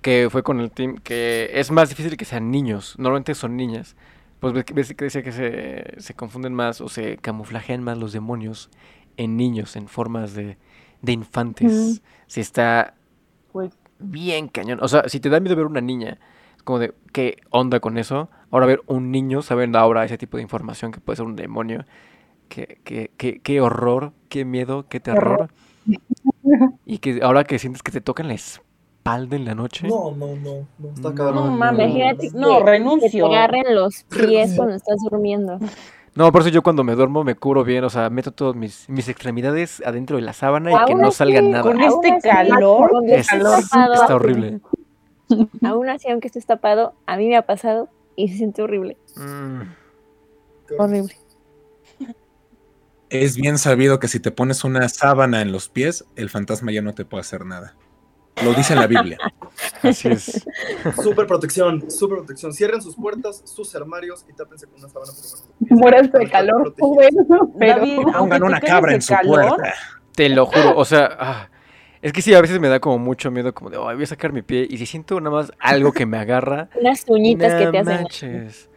que 0.00 0.28
fue 0.30 0.42
con 0.42 0.60
el 0.60 0.70
team, 0.70 0.98
que 0.98 1.50
es 1.54 1.70
más 1.70 1.88
difícil 1.88 2.16
que 2.16 2.24
sean 2.24 2.50
niños, 2.50 2.94
normalmente 2.98 3.34
son 3.34 3.56
niñas. 3.56 3.96
Pues 4.52 4.64
ves 4.72 4.94
que 4.94 5.04
decía 5.04 5.22
que 5.22 5.32
se, 5.32 6.00
se, 6.00 6.14
confunden 6.14 6.54
más 6.54 6.80
o 6.80 6.88
se 6.88 7.16
camuflajean 7.16 7.82
más 7.82 7.98
los 7.98 8.12
demonios 8.12 8.70
en 9.16 9.36
niños, 9.36 9.74
en 9.74 9.88
formas 9.88 10.34
de, 10.34 10.56
de 11.02 11.12
infantes. 11.12 12.00
Si 12.28 12.40
está 12.40 12.94
bien 13.98 14.46
cañón. 14.46 14.78
O 14.82 14.88
sea, 14.88 15.08
si 15.08 15.18
te 15.18 15.30
da 15.30 15.40
miedo 15.40 15.56
ver 15.56 15.66
una 15.66 15.80
niña, 15.80 16.18
es 16.56 16.62
como 16.62 16.78
de, 16.78 16.94
¿qué 17.12 17.38
onda 17.50 17.80
con 17.80 17.98
eso? 17.98 18.30
Ahora 18.52 18.66
ver 18.66 18.82
un 18.86 19.10
niño 19.10 19.42
sabiendo 19.42 19.80
ahora 19.80 20.04
ese 20.04 20.16
tipo 20.16 20.36
de 20.36 20.44
información 20.44 20.92
que 20.92 21.00
puede 21.00 21.16
ser 21.16 21.26
un 21.26 21.34
demonio. 21.34 21.84
Qué, 22.48 22.78
qué, 22.84 23.10
qué, 23.16 23.40
qué 23.40 23.60
horror, 23.60 24.12
qué 24.28 24.44
miedo, 24.44 24.86
qué 24.88 25.00
terror. 25.00 25.50
y 26.86 26.98
que 26.98 27.18
ahora 27.20 27.42
que 27.42 27.58
sientes 27.58 27.82
que 27.82 27.90
te 27.90 28.00
tocan 28.00 28.28
la 28.28 28.34
espalda 28.34 28.65
en 29.14 29.44
la 29.44 29.54
noche. 29.54 29.86
No, 29.88 30.10
no, 30.12 30.36
no, 30.36 30.66
no, 30.78 30.88
está 30.88 31.08
No, 31.10 31.14
cabrón. 31.14 31.34
No 31.34 31.50
mames. 31.52 31.86
Imagínate 31.86 32.30
No, 32.34 32.58
que- 32.58 32.64
renuncio. 32.64 33.24
Que 33.24 33.30
te 33.30 33.36
agarren 33.36 33.74
los 33.74 34.04
pies 34.04 34.54
cuando 34.56 34.74
estás 34.74 34.96
durmiendo. 35.08 35.58
No, 36.14 36.32
por 36.32 36.40
eso 36.40 36.50
yo 36.50 36.62
cuando 36.62 36.82
me 36.82 36.94
duermo 36.94 37.24
me 37.24 37.34
cubro 37.34 37.62
bien, 37.62 37.84
o 37.84 37.90
sea, 37.90 38.08
meto 38.08 38.32
todas 38.32 38.56
mis, 38.56 38.88
mis 38.88 39.06
extremidades 39.08 39.82
adentro 39.84 40.16
de 40.16 40.22
la 40.22 40.32
sábana 40.32 40.72
y 40.72 40.84
que 40.86 40.94
no 40.94 41.10
salga 41.10 41.42
nada. 41.42 41.62
con 41.62 41.80
este 41.80 42.18
calor, 42.22 42.90
estés 43.06 43.26
tapado, 43.68 43.94
está 43.94 44.14
horrible. 44.16 44.60
Aún 45.62 45.88
así, 45.90 46.08
aunque 46.10 46.28
estés 46.28 46.46
tapado, 46.46 46.94
a 47.06 47.16
mí 47.16 47.28
me 47.28 47.36
ha 47.36 47.42
pasado 47.42 47.88
y 48.16 48.28
se 48.28 48.38
siente 48.38 48.62
horrible. 48.62 48.96
Mm. 49.16 49.62
Horrible. 50.78 51.14
Es 53.10 53.36
bien 53.36 53.58
sabido 53.58 54.00
que 54.00 54.08
si 54.08 54.18
te 54.18 54.30
pones 54.30 54.64
una 54.64 54.88
sábana 54.88 55.40
en 55.42 55.52
los 55.52 55.68
pies, 55.68 56.06
el 56.16 56.28
fantasma 56.30 56.72
ya 56.72 56.82
no 56.82 56.94
te 56.94 57.04
puede 57.04 57.20
hacer 57.20 57.44
nada. 57.44 57.76
Lo 58.44 58.52
dice 58.54 58.74
en 58.74 58.80
la 58.80 58.86
Biblia. 58.86 59.18
Así 59.82 60.08
es. 60.08 60.46
Súper 61.02 61.26
protección, 61.26 61.90
súper 61.90 62.18
protección. 62.18 62.52
Cierren 62.52 62.82
sus 62.82 62.94
puertas, 62.96 63.42
sus 63.46 63.74
armarios 63.74 64.26
y 64.28 64.34
tápense 64.34 64.66
con 64.66 64.78
una 64.78 64.88
sábana 64.88 65.12
por. 65.12 65.78
Mueras 65.78 66.12
de 66.12 66.28
calor, 66.30 66.74
bueno, 66.78 67.52
pero 67.58 67.76
David, 67.78 67.98
Pongan 68.16 68.42
una 68.42 68.60
cabra 68.60 68.94
en 68.94 69.00
su 69.02 69.14
calor, 69.14 69.48
puerta. 69.56 69.74
Te 70.14 70.28
lo 70.28 70.46
juro, 70.46 70.76
o 70.76 70.84
sea, 70.84 71.08
ah, 71.18 71.48
es 72.02 72.12
que 72.12 72.20
sí, 72.22 72.34
a 72.34 72.40
veces 72.42 72.60
me 72.60 72.68
da 72.68 72.78
como 72.78 72.98
mucho 72.98 73.30
miedo, 73.30 73.54
como 73.54 73.70
de, 73.70 73.78
"Ay, 73.78 73.94
voy 73.94 74.04
a 74.04 74.06
sacar 74.06 74.32
mi 74.32 74.42
pie, 74.42 74.66
y 74.68 74.76
si 74.78 74.86
siento 74.86 75.18
nada 75.20 75.34
más 75.34 75.52
algo 75.58 75.92
que 75.92 76.04
me 76.06 76.18
agarra, 76.18 76.68
Unas 76.80 77.04
uñitas 77.08 77.54
que 77.54 77.66
te 77.70 77.78
hacen. 77.78 77.84
manches. 78.02 78.68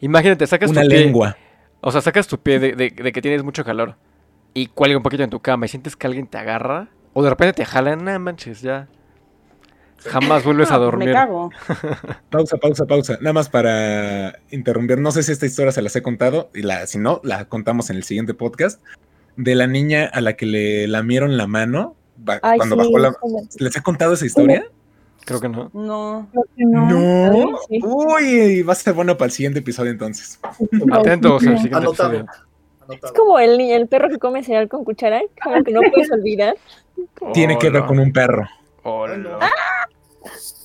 Imagínate, 0.00 0.46
sacas 0.46 0.70
Una 0.70 0.82
tu 0.82 0.88
pie, 0.88 0.98
lengua. 1.00 1.36
o 1.80 1.90
sea, 1.90 2.00
sacas 2.00 2.26
tu 2.26 2.38
pie 2.38 2.58
de, 2.58 2.72
de- 2.72 2.90
de 2.90 3.12
que 3.12 3.22
tienes 3.22 3.42
mucho 3.42 3.64
calor 3.64 3.96
y 4.52 4.66
cuelga 4.66 4.96
un 4.96 5.02
poquito 5.02 5.22
en 5.22 5.30
tu 5.30 5.40
cama 5.40 5.66
y 5.66 5.68
sientes 5.68 5.96
que 5.96 6.06
alguien 6.06 6.26
te 6.26 6.38
agarra, 6.38 6.88
o 7.14 7.22
de 7.22 7.30
repente 7.30 7.54
te 7.54 7.64
jalan, 7.64 8.04
no 8.04 8.18
manches, 8.20 8.60
ya. 8.60 8.86
Jamás 9.98 10.44
vuelves 10.44 10.70
a 10.70 10.74
no, 10.74 10.78
pues 10.80 10.86
dormir. 10.86 11.08
Me 11.08 11.14
cago. 11.14 11.50
Pausa, 12.30 12.56
pausa, 12.58 12.84
pausa. 12.84 13.18
Nada 13.20 13.32
más 13.32 13.48
para 13.48 14.38
interrumpir. 14.50 14.98
No 14.98 15.10
sé 15.12 15.22
si 15.22 15.32
esta 15.32 15.46
historia 15.46 15.72
se 15.72 15.80
las 15.82 15.96
he 15.96 16.02
contado. 16.02 16.50
Y 16.54 16.62
la, 16.62 16.86
si 16.86 16.98
no, 16.98 17.20
la 17.24 17.46
contamos 17.46 17.88
en 17.90 17.96
el 17.96 18.02
siguiente 18.04 18.34
podcast. 18.34 18.82
De 19.36 19.54
la 19.54 19.66
niña 19.66 20.04
a 20.12 20.20
la 20.20 20.34
que 20.34 20.46
le 20.46 20.86
lamieron 20.88 21.36
la 21.38 21.46
mano. 21.46 21.96
ba- 22.16 22.38
Ay, 22.42 22.58
cuando 22.58 22.76
sí, 22.76 22.80
bajó 22.82 22.98
la. 22.98 23.12
como- 23.14 23.48
¿Les 23.58 23.76
he 23.76 23.82
contado 23.82 24.12
esa 24.12 24.26
historia? 24.26 24.66
Creo 25.24 25.40
que 25.40 25.48
no. 25.48 25.70
No. 25.72 26.28
creo 26.32 26.44
que 26.54 26.64
no. 26.66 27.58
Sí. 27.68 27.80
Uy, 27.82 28.62
va 28.62 28.72
a 28.74 28.76
ser 28.76 28.92
bueno 28.92 29.16
para 29.16 29.26
el 29.26 29.32
siguiente 29.32 29.60
episodio 29.60 29.90
entonces. 29.90 30.38
Atentos 30.92 31.42
al 31.46 31.56
siguiente 31.56 31.76
Anotado. 31.78 32.10
episodio. 32.12 32.26
Anotado. 32.82 33.12
Es 33.12 33.18
como 33.18 33.38
el, 33.38 33.58
el 33.58 33.88
perro 33.88 34.10
que 34.10 34.18
come 34.18 34.44
cereal 34.44 34.68
con 34.68 34.84
cuchara, 34.84 35.22
como 35.42 35.64
que 35.64 35.72
no 35.72 35.80
puedes 35.90 36.12
olvidar. 36.12 36.54
Tiene 37.32 37.58
que 37.58 37.70
ver 37.70 37.84
con 37.86 37.98
un 37.98 38.12
perro. 38.12 38.46
Hola. 38.82 39.38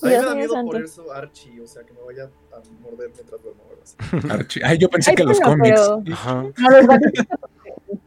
A 0.01 0.05
mí 0.05 0.11
me 0.11 0.11
da 0.17 0.35
miedo 0.35 0.53
santo. 0.53 0.71
por 0.71 0.81
eso 0.81 1.11
Archie, 1.11 1.59
o 1.61 1.67
sea, 1.67 1.83
que 1.83 1.93
me 1.93 1.99
vaya 2.01 2.23
a 2.53 2.57
morder 2.81 3.11
mientras 3.13 3.41
duermo. 3.41 4.33
Archie. 4.33 4.61
Ay, 4.63 4.77
yo 4.77 4.89
pensé 4.89 5.11
Ay, 5.11 5.15
que 5.17 5.23
los 5.25 5.39
cómics. 5.39 5.79
pero 5.81 6.03
Ajá. 6.13 6.43
No, 6.57 6.69
los 6.69 6.85
protegen, 6.85 7.27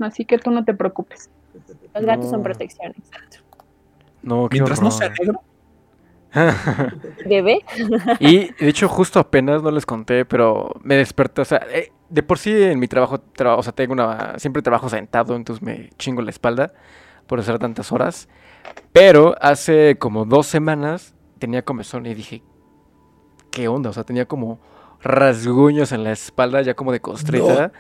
así 0.01 0.25
que 0.25 0.39
tú 0.39 0.51
no 0.51 0.65
te 0.65 0.73
preocupes. 0.75 1.29
los 1.95 2.05
gatos 2.05 2.31
son 2.31 2.39
No. 2.41 2.45
protección, 2.45 2.93
exacto. 2.97 3.39
No, 4.23 4.49
Mientras 4.51 4.81
no 4.81 4.91
sea 4.91 5.11
negro. 5.11 5.41
Bebé, 7.27 7.59
Y 8.21 8.53
de 8.55 8.69
hecho, 8.69 8.89
justo 8.89 9.21
apenas 9.21 9.63
no 9.63 9.71
les 9.71 9.85
conté, 9.85 10.25
pero 10.25 10.75
me 10.83 10.97
desperté. 10.97 11.43
O 11.43 11.45
sea, 11.45 11.67
eh, 11.71 11.93
de 12.09 12.23
por 12.23 12.39
sí 12.39 12.51
en 12.63 12.79
mi 12.79 12.89
trabajo, 12.89 13.19
tra- 13.37 13.59
o 13.59 13.63
sea, 13.63 13.73
tengo 13.75 13.93
una. 13.93 14.39
Siempre 14.39 14.63
trabajo 14.63 14.89
sentado, 14.89 15.37
entonces 15.37 15.63
me 15.63 15.91
chingo 15.99 16.23
la 16.23 16.31
espalda 16.31 16.73
por 17.27 17.41
hacer 17.41 17.59
tantas 17.59 17.93
horas. 17.93 18.29
Pero 18.93 19.35
hace 19.41 19.97
como 19.99 20.25
dos 20.25 20.47
semanas 20.47 21.15
tenía 21.39 21.63
comezón 21.63 22.07
y 22.07 22.15
dije, 22.15 22.43
¿qué 23.51 23.69
onda? 23.69 23.91
O 23.91 23.93
sea, 23.93 24.05
tenía 24.05 24.27
como 24.27 24.61
rasguños 25.03 25.93
en 25.93 26.05
la 26.05 26.13
espalda, 26.13 26.63
ya 26.63 26.75
como 26.75 26.93
de 26.93 27.01
costrita. 27.01 27.73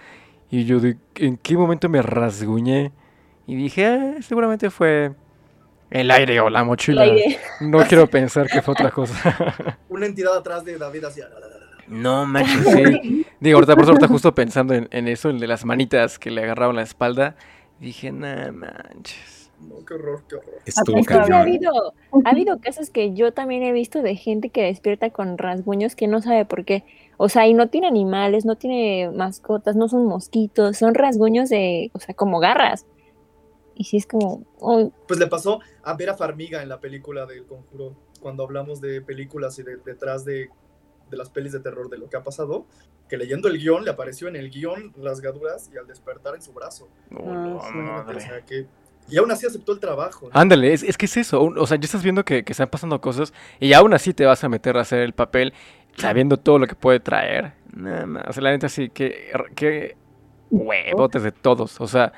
Y 0.51 0.65
yo, 0.65 0.81
de, 0.81 0.99
¿en 1.17 1.37
qué 1.37 1.57
momento 1.57 1.89
me 1.89 2.03
rasguñé? 2.03 2.93
Y 3.47 3.57
dije, 3.57 3.87
"Ah, 3.87 4.15
seguramente 4.23 4.71
fue 4.71 5.13
el 5.91 6.11
aire 6.11 6.41
o 6.41 6.51
la 6.51 6.65
mochila. 6.65 7.03
aire. 7.03 7.39
No 7.61 7.79
quiero 7.87 8.07
pensar 8.07 8.49
que 8.49 8.63
fue 8.63 8.73
otra 8.73 8.91
cosa. 8.91 9.77
Una 9.89 10.07
entidad 10.07 10.37
atrás 10.37 10.65
de 10.65 10.79
David 10.79 11.05
así. 11.05 11.21
No 11.89 12.25
manches, 12.27 12.65
sí. 12.73 13.27
Digo, 13.41 13.57
ahorita 13.57 13.75
por 13.75 13.85
eso 13.85 13.93
ahorita 13.93 14.09
justo 14.09 14.35
pensando 14.35 14.73
en, 14.75 14.89
en 14.91 15.09
eso, 15.09 15.29
el 15.31 15.39
de 15.41 15.47
las 15.47 15.65
manitas 15.65 16.19
que 16.19 16.31
le 16.31 16.43
agarraban 16.43 16.77
la 16.77 16.83
espalda, 16.83 17.35
dije, 17.87 18.13
no 18.13 18.53
manches. 18.53 19.51
No, 19.61 19.85
qué 19.85 19.95
horror, 19.95 20.23
qué 20.29 20.37
horror. 20.37 20.55
Estuvo 20.65 20.99
ha 21.09 21.41
habido, 21.41 21.95
ha 22.25 22.31
habido 22.31 22.59
casos 22.61 22.91
que 22.91 23.15
yo 23.15 23.33
también 23.33 23.63
he 23.63 23.73
visto 23.73 24.03
de 24.03 24.17
gente 24.17 24.49
que 24.49 24.63
despierta 24.63 25.11
con 25.11 25.39
rasguños 25.39 25.95
que 25.95 26.09
no 26.09 26.21
sabe 26.21 26.45
por 26.45 26.65
qué. 26.65 26.85
O 27.17 27.29
sea, 27.29 27.47
y 27.47 27.55
no 27.55 27.69
tiene 27.69 27.87
animales, 27.87 28.45
no 28.45 28.57
tiene 28.57 29.11
mascotas, 29.15 29.77
no 29.77 29.89
son 29.89 30.07
mosquitos, 30.07 30.79
son 30.79 30.95
rasguños 30.95 31.49
de, 31.49 31.91
o 31.95 32.01
sea, 32.01 32.15
como 32.15 32.41
garras. 32.41 32.87
Y 33.75 33.85
sí 33.85 33.99
es 33.99 34.07
como, 34.07 34.43
Pues 35.07 35.21
le 35.21 35.27
pasó 35.29 35.61
a 35.83 35.95
Vera 35.95 36.15
Farmiga 36.15 36.63
en 36.63 36.69
la 36.69 36.81
película 36.81 37.27
del 37.27 37.45
Conjuro, 37.45 37.95
cuando 38.21 38.43
hablamos 38.43 38.81
de 38.81 39.01
películas 39.01 39.59
y 39.59 39.63
de, 39.63 39.77
detrás 39.77 40.25
de, 40.25 40.51
de 41.13 41.17
las 41.19 41.31
pelis 41.31 41.53
de 41.53 41.61
terror 41.61 41.89
de 41.89 41.99
lo 41.99 42.11
que 42.11 42.17
ha 42.17 42.23
pasado, 42.25 42.67
que 43.09 43.17
leyendo 43.17 43.47
el 43.47 43.59
guion 43.59 43.85
le 43.85 43.91
apareció 43.91 44.27
en 44.27 44.35
el 44.35 44.51
guion 44.51 44.93
rasgaduras 45.01 45.71
y 45.73 45.77
al 45.79 45.87
despertar 45.87 46.35
en 46.35 46.43
su 46.43 46.53
brazo. 46.53 46.89
No, 47.11 47.61
Ah, 47.63 47.71
no. 47.73 48.17
O 48.17 48.19
sea 48.21 48.41
que, 48.41 48.67
y 49.09 49.19
aún 49.19 49.31
así 49.31 49.47
aceptó 49.47 49.73
el 49.73 49.79
trabajo. 49.79 50.27
¿no? 50.27 50.41
Ándale, 50.41 50.73
es, 50.73 50.83
es 50.83 50.97
que 50.97 51.07
es 51.07 51.17
eso. 51.17 51.41
O 51.43 51.67
sea, 51.67 51.77
ya 51.77 51.85
estás 51.85 52.03
viendo 52.03 52.25
que, 52.25 52.43
que 52.45 52.53
están 52.53 52.69
pasando 52.69 53.01
cosas 53.01 53.33
y 53.61 53.73
aún 53.75 53.95
así 53.95 54.13
te 54.15 54.25
vas 54.27 54.43
a 54.43 54.49
meter 54.49 54.77
a 54.77 54.81
hacer 54.81 55.01
el 55.01 55.13
papel 55.13 55.53
sabiendo 55.97 56.37
todo 56.39 56.59
lo 56.59 56.67
que 56.67 56.75
puede 56.75 56.99
traer. 56.99 57.53
Nada 57.75 58.07
más. 58.07 58.25
O 58.29 58.33
sea, 58.33 58.43
la 58.43 58.51
neta 58.51 58.69
sí, 58.69 58.89
que, 58.89 59.31
que 59.55 59.97
huevotes 60.51 61.23
de 61.23 61.33
todos. 61.33 61.81
O 61.81 61.87
sea, 61.87 62.13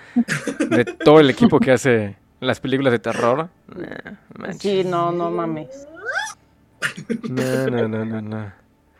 de 0.71 0.85
todo 0.85 1.19
el 1.21 1.31
equipo 1.31 1.59
que 1.59 1.73
hace 1.73 2.17
las 2.41 2.61
películas 2.61 2.93
de 2.93 2.99
terror. 3.01 3.49
Nah. 3.75 4.53
Sí, 4.59 4.85
no, 4.85 5.11
no 5.11 5.31
mames. 5.31 5.89
No, 7.31 7.67
no, 7.71 7.89
no, 7.89 8.05
no, 8.05 8.21
no. 8.21 8.53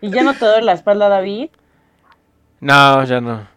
¿Y 0.05 0.11
ya 0.11 0.23
no 0.23 0.35
te 0.35 0.45
duele 0.45 0.67
la 0.67 0.73
espalda, 0.75 1.09
David? 1.09 1.49
No, 2.61 3.05
ya 3.05 3.21
no. 3.23 3.49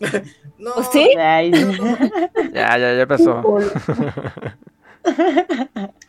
No, 0.58 0.72
¿o 0.72 0.82
sí? 0.82 1.08
Ay, 1.16 1.52
Ya, 2.52 2.76
ya, 2.76 2.94
ya 2.94 3.06
pasó. 3.06 3.40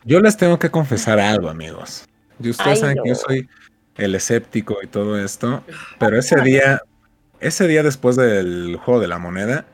Yo 0.04 0.18
les 0.18 0.36
tengo 0.36 0.58
que 0.58 0.72
confesar 0.72 1.20
algo, 1.20 1.48
amigos. 1.48 2.08
Y 2.42 2.50
ustedes 2.50 2.68
Ay, 2.72 2.76
saben 2.78 2.96
no. 2.96 3.02
que 3.04 3.08
yo 3.10 3.14
soy 3.14 3.48
el 3.96 4.16
escéptico 4.16 4.78
y 4.82 4.88
todo 4.88 5.16
esto. 5.20 5.62
Pero 6.00 6.18
ese 6.18 6.40
día, 6.40 6.82
ese 7.38 7.68
día 7.68 7.84
después 7.84 8.16
del 8.16 8.76
juego 8.84 8.98
de 9.00 9.06
la 9.06 9.20
moneda, 9.20 9.66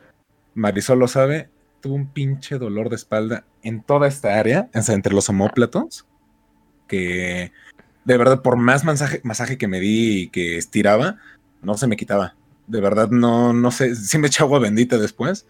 Marisol 0.53 0.99
lo 0.99 1.09
sabe, 1.09 1.49
tuve 1.81 1.95
un 1.95 2.09
pinche 2.13 2.59
dolor 2.59 2.91
de 2.91 2.97
espalda 2.97 3.45
en 3.63 3.83
toda 3.83 4.09
esta 4.09 4.39
área, 4.39 4.69
o 4.75 4.83
sea, 4.83 4.95
entre 4.95 5.15
los 5.15 5.31
homóplatos, 5.31 6.05
que 6.87 7.51
de 8.07 8.17
verdad, 8.17 8.41
por 8.41 8.57
más 8.57 8.85
masaje, 8.85 9.21
masaje 9.25 9.59
que 9.59 9.67
me 9.67 9.81
di 9.81 10.23
y 10.23 10.29
que 10.29 10.57
estiraba, 10.57 11.19
no 11.61 11.77
se 11.77 11.89
me 11.89 11.97
quitaba. 11.97 12.37
De 12.69 12.81
verdad, 12.81 13.11
no, 13.11 13.53
no 13.53 13.71
sé, 13.73 13.97
sí 13.97 14.17
me 14.19 14.29
eché 14.29 14.45
agua 14.45 14.61
bendita 14.61 14.97
después 14.97 15.45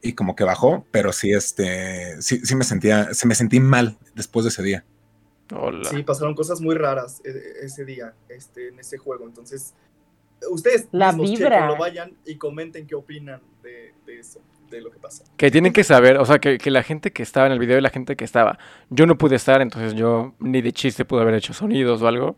y 0.00 0.14
como 0.14 0.34
que 0.34 0.44
bajó, 0.44 0.86
pero 0.90 1.12
sí, 1.12 1.32
este, 1.32 2.20
sí, 2.22 2.40
sí 2.44 2.56
me 2.56 2.64
sentía, 2.64 3.12
se 3.12 3.26
me 3.26 3.34
sentí 3.34 3.60
mal 3.60 3.98
después 4.14 4.44
de 4.44 4.48
ese 4.48 4.62
día. 4.62 4.84
Hola. 5.54 5.88
Sí, 5.90 6.02
pasaron 6.02 6.34
cosas 6.34 6.62
muy 6.62 6.76
raras 6.76 7.20
eh, 7.24 7.42
ese 7.62 7.84
día, 7.84 8.14
este, 8.30 8.68
en 8.68 8.78
ese 8.78 8.96
juego. 8.96 9.26
Entonces, 9.26 9.74
ustedes 10.50 10.88
La 10.92 11.12
mismos 11.12 11.30
vibra. 11.38 11.50
chequenlo, 11.50 11.76
vayan 11.76 12.16
y 12.24 12.36
comenten 12.36 12.86
qué 12.86 12.94
opinan 12.94 13.42
de, 13.62 13.92
de 14.06 14.18
eso, 14.18 14.40
de 14.70 14.80
lo 14.80 14.90
que 14.90 14.98
pasa. 14.98 15.24
Que 15.36 15.50
tienen 15.50 15.72
que 15.72 15.84
saber, 15.84 16.18
o 16.18 16.24
sea, 16.24 16.38
que, 16.38 16.58
que 16.58 16.70
la 16.70 16.82
gente 16.82 17.12
que 17.12 17.22
estaba 17.22 17.46
en 17.46 17.52
el 17.52 17.58
video 17.58 17.78
y 17.78 17.80
la 17.80 17.90
gente 17.90 18.16
que 18.16 18.24
estaba. 18.24 18.58
Yo 18.90 19.06
no 19.06 19.18
pude 19.18 19.36
estar, 19.36 19.60
entonces 19.62 19.94
yo 19.94 20.34
ni 20.38 20.62
de 20.62 20.72
chiste 20.72 21.04
pude 21.04 21.22
haber 21.22 21.34
hecho 21.34 21.52
sonidos 21.52 22.02
o 22.02 22.08
algo. 22.08 22.36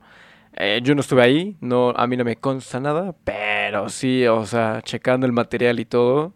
Eh, 0.56 0.80
yo 0.82 0.94
no 0.94 1.00
estuve 1.00 1.22
ahí, 1.22 1.56
no, 1.60 1.90
a 1.90 2.06
mí 2.06 2.16
no 2.16 2.24
me 2.24 2.36
consta 2.36 2.80
nada, 2.80 3.14
pero 3.24 3.88
sí, 3.88 4.26
o 4.26 4.44
sea, 4.46 4.80
checando 4.82 5.26
el 5.26 5.32
material 5.32 5.78
y 5.78 5.84
todo, 5.84 6.34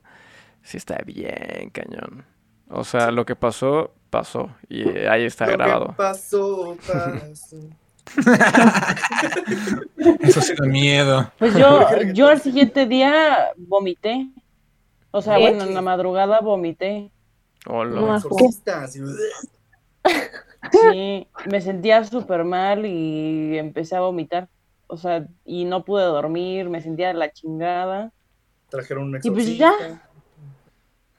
sí 0.63 0.77
está 0.77 0.99
bien 1.05 1.71
cañón. 1.73 2.25
O 2.69 2.85
sea, 2.85 3.11
lo 3.11 3.27
que 3.27 3.37
pasó, 3.37 3.93
pasó. 4.11 4.51
Y 4.69 4.89
ahí 5.07 5.25
está 5.25 5.47
Lo 5.47 5.53
que 5.53 5.57
grabado. 5.59 5.95
pasó, 5.97 6.77
pasó. 6.87 7.57
Eso 10.21 10.41
sí 10.41 10.55
da 10.59 10.67
miedo. 10.67 11.31
Pues 11.39 11.55
yo, 11.55 11.81
yo 12.13 12.29
al 12.29 12.41
siguiente 12.41 12.87
día 12.87 13.49
vomité. 13.57 14.29
O 15.17 15.23
sea, 15.23 15.37
¿Qué? 15.37 15.43
bueno, 15.43 15.63
en 15.63 15.75
la 15.75 15.81
madrugada 15.81 16.41
vomité. 16.41 17.09
Hola. 17.69 18.01
No. 18.01 18.21
Sí, 20.73 21.29
me 21.49 21.61
sentía 21.61 22.03
súper 22.03 22.43
mal 22.43 22.85
y 22.85 23.57
empecé 23.57 23.95
a 23.95 24.01
vomitar. 24.01 24.49
O 24.89 24.97
sea, 24.97 25.25
y 25.45 25.67
no 25.67 25.85
pude 25.85 26.03
dormir, 26.03 26.69
me 26.69 26.81
sentía 26.81 27.09
de 27.09 27.15
la 27.15 27.31
chingada. 27.31 28.11
Trajeron 28.71 29.05
un 29.05 29.21
Y 29.23 29.31
pues 29.31 29.49
exorcista. 29.49 30.03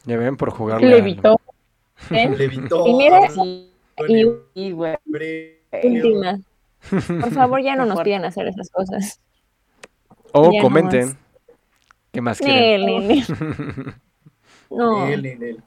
Ya 0.04 0.18
ven, 0.18 0.36
por 0.36 0.50
jugar. 0.50 0.82
Le 0.84 0.98
evitó. 0.98 1.40
Levitó. 2.10 2.86
Y 2.88 2.94
mira, 2.96 3.20
abrió 3.96 4.44
y- 4.56 4.72
güey, 4.74 4.98
Última. 5.84 6.38
Por 6.90 7.32
favor, 7.32 7.62
ya 7.62 7.78
no 7.78 7.86
nos 7.86 8.02
pidan 8.02 8.26
hacer 8.26 8.48
esas 8.48 8.70
cosas. 8.70 9.22
O 10.34 10.52
Ya 10.52 10.58
no 10.62 10.64
comenten. 10.64 11.18
¿Qué 12.16 12.22
más 12.22 12.40
quieren? 12.40 13.24
No, 14.70 15.06
Él, 15.08 15.26
él, 15.26 15.44
él. 15.44 15.64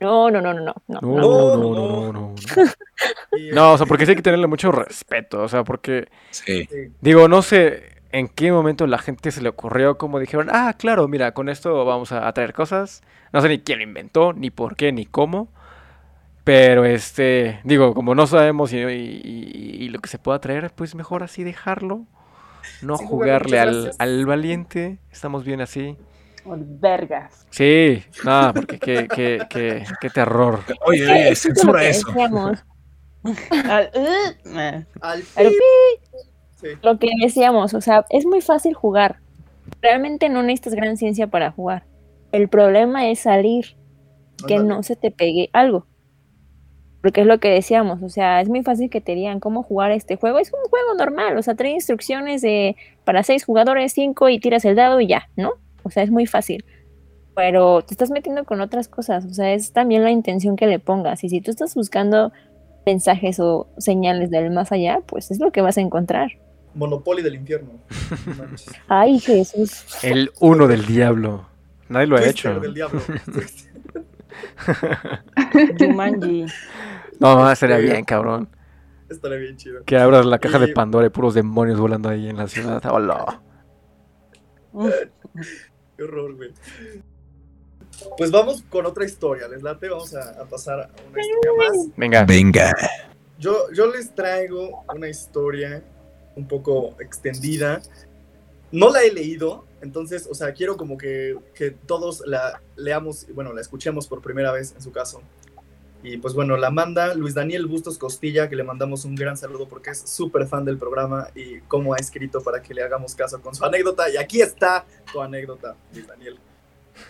no, 0.00 0.30
no, 0.30 0.40
no, 0.40 0.54
no, 0.54 0.62
no. 0.62 0.74
No, 0.88 1.00
no. 1.00 1.10
no, 1.10 1.56
no, 1.56 1.74
no, 1.74 2.12
no. 2.12 2.12
no. 2.12 2.34
Y, 3.36 3.50
No, 3.52 3.72
o 3.72 3.76
sea, 3.78 3.86
porque 3.86 4.06
sí 4.06 4.12
hay 4.12 4.16
que 4.16 4.22
tenerle 4.22 4.46
mucho 4.46 4.72
respeto. 4.72 5.42
O 5.42 5.48
sea, 5.48 5.64
porque, 5.64 6.08
Sí. 6.30 6.68
digo, 7.00 7.28
no 7.28 7.42
sé 7.42 7.92
en 8.12 8.28
qué 8.28 8.52
momento 8.52 8.86
la 8.86 8.98
gente 8.98 9.30
se 9.32 9.42
le 9.42 9.48
ocurrió, 9.48 9.98
como 9.98 10.20
dijeron, 10.20 10.48
ah, 10.52 10.74
claro, 10.78 11.08
mira, 11.08 11.32
con 11.34 11.48
esto 11.48 11.84
vamos 11.84 12.12
a, 12.12 12.26
a 12.28 12.32
traer 12.32 12.52
cosas. 12.54 13.02
No 13.32 13.40
sé 13.42 13.48
ni 13.48 13.58
quién 13.60 13.78
lo 13.80 13.84
inventó, 13.84 14.32
ni 14.32 14.50
por 14.50 14.76
qué, 14.76 14.92
ni 14.92 15.04
cómo. 15.06 15.48
Pero, 16.44 16.84
este, 16.84 17.60
digo, 17.64 17.94
como 17.94 18.14
no 18.14 18.26
sabemos 18.26 18.72
y, 18.72 18.78
y- 18.78 19.20
y- 19.24 19.84
y 19.84 19.88
lo 19.88 19.98
que 20.00 20.08
se 20.10 20.18
pueda 20.18 20.40
traer, 20.40 20.70
pues 20.74 20.94
mejor 20.94 21.22
así 21.22 21.42
dejarlo. 21.44 22.04
No 22.82 22.96
Sí, 22.98 23.04
jugarle 23.06 23.58
al, 23.60 23.92
al 23.98 24.26
valiente. 24.26 24.98
Estamos 25.10 25.44
bien 25.44 25.60
así. 25.60 25.96
Oh, 26.46 26.56
Vergas. 26.58 27.46
Sí, 27.50 28.02
nada, 28.24 28.52
porque 28.52 28.78
qué, 28.78 29.08
qué, 29.08 29.40
qué, 29.48 29.84
qué 30.00 30.10
terror. 30.10 30.60
Oye, 30.84 31.10
oye, 31.10 31.34
censura 31.34 31.80
que 31.80 31.88
eso. 31.90 32.06
decíamos, 32.08 32.64
Al- 33.68 33.90
uh, 33.94 34.84
al 35.00 35.22
Pero 35.34 35.50
Sí. 36.60 36.68
lo 36.82 36.98
que 36.98 37.10
decíamos, 37.22 37.74
o 37.74 37.80
sea, 37.80 38.04
es 38.10 38.24
muy 38.26 38.40
fácil 38.40 38.74
jugar. 38.74 39.20
Realmente 39.82 40.28
no 40.28 40.42
necesitas 40.42 40.74
gran 40.74 40.96
ciencia 40.96 41.26
para 41.26 41.50
jugar. 41.50 41.84
El 42.32 42.48
problema 42.48 43.08
es 43.08 43.20
salir, 43.20 43.76
que 44.46 44.58
no 44.58 44.82
se 44.82 44.96
te 44.96 45.10
pegue 45.10 45.48
algo. 45.52 45.86
Porque 47.04 47.20
es 47.20 47.26
lo 47.26 47.38
que 47.38 47.50
decíamos, 47.50 48.02
o 48.02 48.08
sea, 48.08 48.40
es 48.40 48.48
muy 48.48 48.62
fácil 48.62 48.88
que 48.88 49.02
te 49.02 49.14
digan 49.14 49.38
cómo 49.38 49.62
jugar 49.62 49.90
este 49.90 50.16
juego. 50.16 50.38
Es 50.38 50.50
un 50.54 50.70
juego 50.70 50.94
normal, 50.94 51.36
o 51.36 51.42
sea, 51.42 51.54
trae 51.54 51.72
instrucciones 51.72 52.40
de 52.40 52.76
para 53.04 53.22
seis 53.22 53.44
jugadores, 53.44 53.92
cinco 53.92 54.30
y 54.30 54.40
tiras 54.40 54.64
el 54.64 54.74
dado 54.74 55.02
y 55.02 55.08
ya, 55.08 55.28
¿no? 55.36 55.52
O 55.82 55.90
sea, 55.90 56.02
es 56.02 56.10
muy 56.10 56.24
fácil. 56.24 56.64
Pero 57.36 57.82
te 57.82 57.92
estás 57.92 58.10
metiendo 58.10 58.46
con 58.46 58.62
otras 58.62 58.88
cosas, 58.88 59.26
o 59.26 59.34
sea, 59.34 59.52
es 59.52 59.74
también 59.74 60.02
la 60.02 60.12
intención 60.12 60.56
que 60.56 60.66
le 60.66 60.78
pongas. 60.78 61.24
Y 61.24 61.28
si 61.28 61.42
tú 61.42 61.50
estás 61.50 61.74
buscando 61.74 62.32
mensajes 62.86 63.38
o 63.38 63.68
señales 63.76 64.30
del 64.30 64.50
más 64.50 64.72
allá, 64.72 65.00
pues 65.04 65.30
es 65.30 65.40
lo 65.40 65.52
que 65.52 65.60
vas 65.60 65.76
a 65.76 65.82
encontrar. 65.82 66.30
Monopoly 66.74 67.22
del 67.22 67.34
infierno. 67.34 67.68
Ay, 68.88 69.18
Jesús. 69.18 69.84
El 70.02 70.30
uno 70.40 70.66
del 70.68 70.86
diablo. 70.86 71.44
Nadie 71.90 72.06
lo 72.06 72.16
ha 72.16 72.20
Twister 72.22 72.52
hecho. 72.52 72.60
del 72.60 72.72
diablo. 72.72 73.02
Jumanji. 75.78 76.46
No, 77.20 77.36
no, 77.36 77.56
sería 77.56 77.78
bien, 77.78 78.04
cabrón. 78.04 78.48
Estaría 79.08 79.38
bien 79.38 79.56
chido. 79.56 79.84
Que 79.84 79.96
abras 79.96 80.26
la 80.26 80.38
caja 80.38 80.58
de 80.58 80.68
Pandora 80.68 81.06
y 81.06 81.10
puros 81.10 81.34
demonios 81.34 81.78
volando 81.78 82.08
ahí 82.08 82.28
en 82.28 82.36
la 82.36 82.48
ciudad. 82.48 82.82
Hola. 82.90 83.40
Qué 85.96 86.02
horror, 86.02 86.34
güey. 86.34 86.52
Pues 88.16 88.30
vamos 88.30 88.64
con 88.68 88.86
otra 88.86 89.04
historia, 89.04 89.46
¿les 89.46 89.62
late? 89.62 89.88
Vamos 89.88 90.14
a, 90.14 90.42
a 90.42 90.44
pasar 90.44 90.80
a 90.80 90.90
una 91.10 91.20
historia 91.20 91.52
más. 91.56 91.88
Venga. 91.96 92.24
Venga. 92.24 92.72
Yo, 93.38 93.70
yo 93.72 93.86
les 93.86 94.14
traigo 94.14 94.84
una 94.94 95.08
historia 95.08 95.82
un 96.36 96.48
poco 96.48 96.96
extendida. 96.98 97.82
No 98.72 98.90
la 98.90 99.02
he 99.02 99.12
leído, 99.12 99.64
entonces, 99.84 100.26
o 100.30 100.34
sea, 100.34 100.52
quiero 100.52 100.76
como 100.76 100.96
que, 100.96 101.36
que 101.54 101.70
todos 101.70 102.22
la 102.26 102.60
leamos, 102.74 103.26
bueno, 103.34 103.52
la 103.52 103.60
escuchemos 103.60 104.08
por 104.08 104.22
primera 104.22 104.50
vez 104.50 104.72
en 104.72 104.82
su 104.82 104.90
caso. 104.90 105.22
Y 106.02 106.16
pues 106.16 106.34
bueno, 106.34 106.56
la 106.56 106.70
manda 106.70 107.14
Luis 107.14 107.34
Daniel 107.34 107.66
Bustos 107.66 107.98
Costilla, 107.98 108.48
que 108.48 108.56
le 108.56 108.64
mandamos 108.64 109.04
un 109.04 109.14
gran 109.14 109.36
saludo 109.36 109.68
porque 109.68 109.90
es 109.90 110.00
súper 110.00 110.46
fan 110.46 110.64
del 110.64 110.76
programa 110.76 111.28
y 111.34 111.60
cómo 111.60 111.94
ha 111.94 111.96
escrito 111.98 112.42
para 112.42 112.60
que 112.60 112.74
le 112.74 112.82
hagamos 112.82 113.14
caso 113.14 113.40
con 113.40 113.54
su 113.54 113.64
anécdota. 113.64 114.10
Y 114.10 114.16
aquí 114.16 114.40
está 114.42 114.84
tu 115.12 115.20
anécdota, 115.20 115.76
Luis 115.92 116.06
Daniel. 116.06 116.38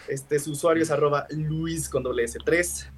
Este, 0.09 0.39
su 0.39 0.53
usuario 0.53 0.83
es 0.83 0.91
arroba 0.91 1.27
Luis 1.31 1.89
con 1.89 2.03
doble 2.03 2.25
S3. 2.25 2.89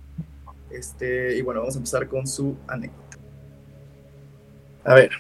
Este, 0.70 1.36
y 1.36 1.42
bueno, 1.42 1.60
vamos 1.60 1.76
a 1.76 1.78
empezar 1.78 2.08
con 2.08 2.26
su 2.26 2.56
anécdota. 2.66 3.18
A 4.84 4.94
ver. 4.94 5.10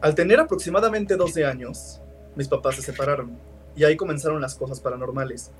Al 0.00 0.14
tener 0.14 0.38
aproximadamente 0.38 1.16
12 1.16 1.44
años, 1.44 2.00
mis 2.38 2.46
papás 2.46 2.76
se 2.76 2.82
separaron 2.82 3.36
y 3.74 3.82
ahí 3.82 3.96
comenzaron 3.96 4.40
las 4.40 4.54
cosas 4.54 4.78
paranormales. 4.80 5.50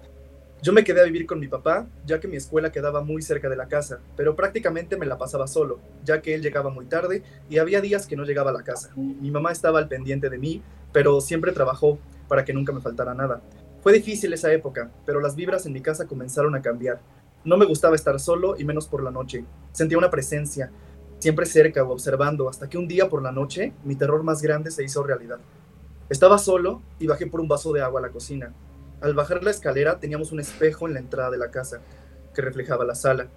Yo 0.63 0.73
me 0.73 0.85
quedé 0.85 1.01
a 1.01 1.05
vivir 1.05 1.27
con 1.27 1.41
mi 1.41 1.49
papá, 1.49 1.89
ya 2.07 2.21
que 2.21 2.29
mi 2.29 2.37
escuela 2.37 2.71
quedaba 2.71 3.03
muy 3.03 3.21
cerca 3.21 3.49
de 3.49 3.57
la 3.57 3.67
casa, 3.67 3.99
pero 4.17 4.37
prácticamente 4.37 4.97
me 4.97 5.05
la 5.05 5.19
pasaba 5.19 5.49
solo, 5.49 5.81
ya 6.05 6.23
que 6.23 6.35
él 6.35 6.43
llegaba 6.43 6.71
muy 6.71 6.87
tarde 6.87 7.25
y 7.51 7.59
había 7.59 7.81
días 7.81 8.07
que 8.07 8.15
no 8.15 8.25
llegaba 8.25 8.51
a 8.51 8.53
la 8.53 8.63
casa. 8.63 8.91
Mi 8.95 9.31
mamá 9.33 9.51
estaba 9.51 9.81
al 9.81 9.89
pendiente 9.89 10.31
de 10.31 10.39
mí, 10.39 10.63
pero 10.93 11.21
siempre 11.21 11.51
trabajó 11.51 11.99
para 12.29 12.45
que 12.45 12.55
nunca 12.55 12.73
me 12.73 12.81
faltara 12.81 13.13
nada. 13.13 13.43
Fue 13.83 13.93
difícil 13.93 14.33
esa 14.33 14.53
época, 14.53 14.89
pero 15.05 15.21
las 15.21 15.35
vibras 15.35 15.67
en 15.67 15.73
mi 15.73 15.81
casa 15.81 16.07
comenzaron 16.07 16.55
a 16.55 16.63
cambiar. 16.63 17.01
No 17.45 17.57
me 17.57 17.67
gustaba 17.67 17.97
estar 17.97 18.21
solo 18.21 18.55
y 18.57 18.65
menos 18.65 18.87
por 18.87 19.03
la 19.03 19.11
noche. 19.11 19.45
Sentía 19.73 19.99
una 19.99 20.11
presencia, 20.11 20.71
siempre 21.19 21.47
cerca 21.47 21.83
o 21.83 21.91
observando, 21.91 22.49
hasta 22.49 22.69
que 22.69 22.79
un 22.79 22.87
día 22.87 23.09
por 23.09 23.21
la 23.21 23.33
noche 23.33 23.73
mi 23.83 23.97
terror 23.97 24.23
más 24.23 24.43
grande 24.43 24.71
se 24.71 24.85
hizo 24.85 25.03
realidad. 25.03 25.41
Estaba 26.11 26.39
solo 26.39 26.83
y 26.99 27.07
bajé 27.07 27.27
por 27.27 27.41
un 27.41 27.49
vaso 27.49 27.73
de 27.73 27.83
agua 27.83 28.01
a 28.01 28.03
la 28.03 28.11
cocina. 28.11 28.55
Al 29.01 29.15
bajar 29.15 29.43
la 29.45 29.51
escalera 29.51 30.01
teníamos 30.01 30.33
un 30.33 30.41
espejo 30.41 30.89
en 30.89 30.95
la 30.95 31.01
entrada 31.01 31.31
de 31.31 31.39
la 31.39 31.51
casa, 31.51 31.81
que 32.35 32.43
reflejaba 32.43 32.85
la 32.85 32.95
sala. 32.95 33.29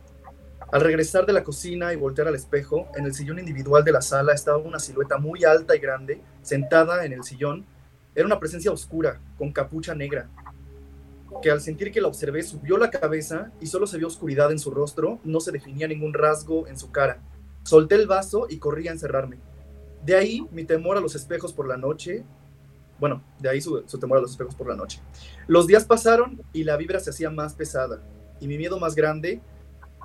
Al 0.71 0.81
regresar 0.81 1.25
de 1.25 1.34
la 1.34 1.43
cocina 1.43 1.91
y 1.91 1.97
voltear 1.97 2.27
al 2.27 2.36
espejo, 2.36 2.88
en 2.95 3.05
el 3.05 3.13
sillón 3.13 3.39
individual 3.39 3.84
de 3.84 3.91
la 3.91 4.01
sala 4.01 4.34
estaba 4.34 4.57
una 4.57 4.79
silueta 4.79 5.17
muy 5.17 5.43
alta 5.43 5.75
y 5.75 5.79
grande, 5.79 6.21
sentada 6.41 7.03
en 7.03 7.12
el 7.13 7.23
sillón. 7.23 7.65
Era 8.15 8.25
una 8.25 8.39
presencia 8.39 8.71
oscura, 8.71 9.19
con 9.38 9.51
capucha 9.51 9.93
negra, 9.93 10.29
que 11.41 11.51
al 11.51 11.62
sentir 11.62 11.91
que 11.91 12.01
la 12.01 12.07
observé 12.07 12.43
subió 12.43 12.77
la 12.77 12.89
cabeza 12.89 13.51
y 13.60 13.67
solo 13.67 13.88
se 13.88 13.97
vio 13.97 14.07
oscuridad 14.07 14.51
en 14.51 14.60
su 14.60 14.71
rostro, 14.71 15.19
no 15.23 15.39
se 15.39 15.51
definía 15.51 15.88
ningún 15.88 16.13
rasgo 16.13 16.67
en 16.67 16.77
su 16.77 16.91
cara. 16.91 17.21
Solté 17.63 17.95
el 17.95 18.07
vaso 18.07 18.47
y 18.49 18.57
corrí 18.57 18.88
a 18.88 18.91
encerrarme. 18.91 19.38
De 20.03 20.15
ahí 20.15 20.47
mi 20.51 20.63
temor 20.63 20.97
a 20.97 21.01
los 21.01 21.15
espejos 21.15 21.53
por 21.53 21.67
la 21.67 21.77
noche. 21.77 22.23
Bueno, 23.01 23.23
de 23.39 23.49
ahí 23.49 23.59
su, 23.59 23.83
su 23.87 23.97
temor 23.99 24.19
a 24.19 24.21
los 24.21 24.31
espejos 24.31 24.53
por 24.53 24.69
la 24.69 24.75
noche. 24.75 25.01
Los 25.47 25.65
días 25.65 25.85
pasaron 25.85 26.39
y 26.53 26.63
la 26.63 26.77
vibra 26.77 26.99
se 26.99 27.09
hacía 27.09 27.31
más 27.31 27.55
pesada. 27.55 27.99
Y 28.39 28.47
mi 28.47 28.59
miedo 28.59 28.79
más 28.79 28.93
grande, 28.93 29.41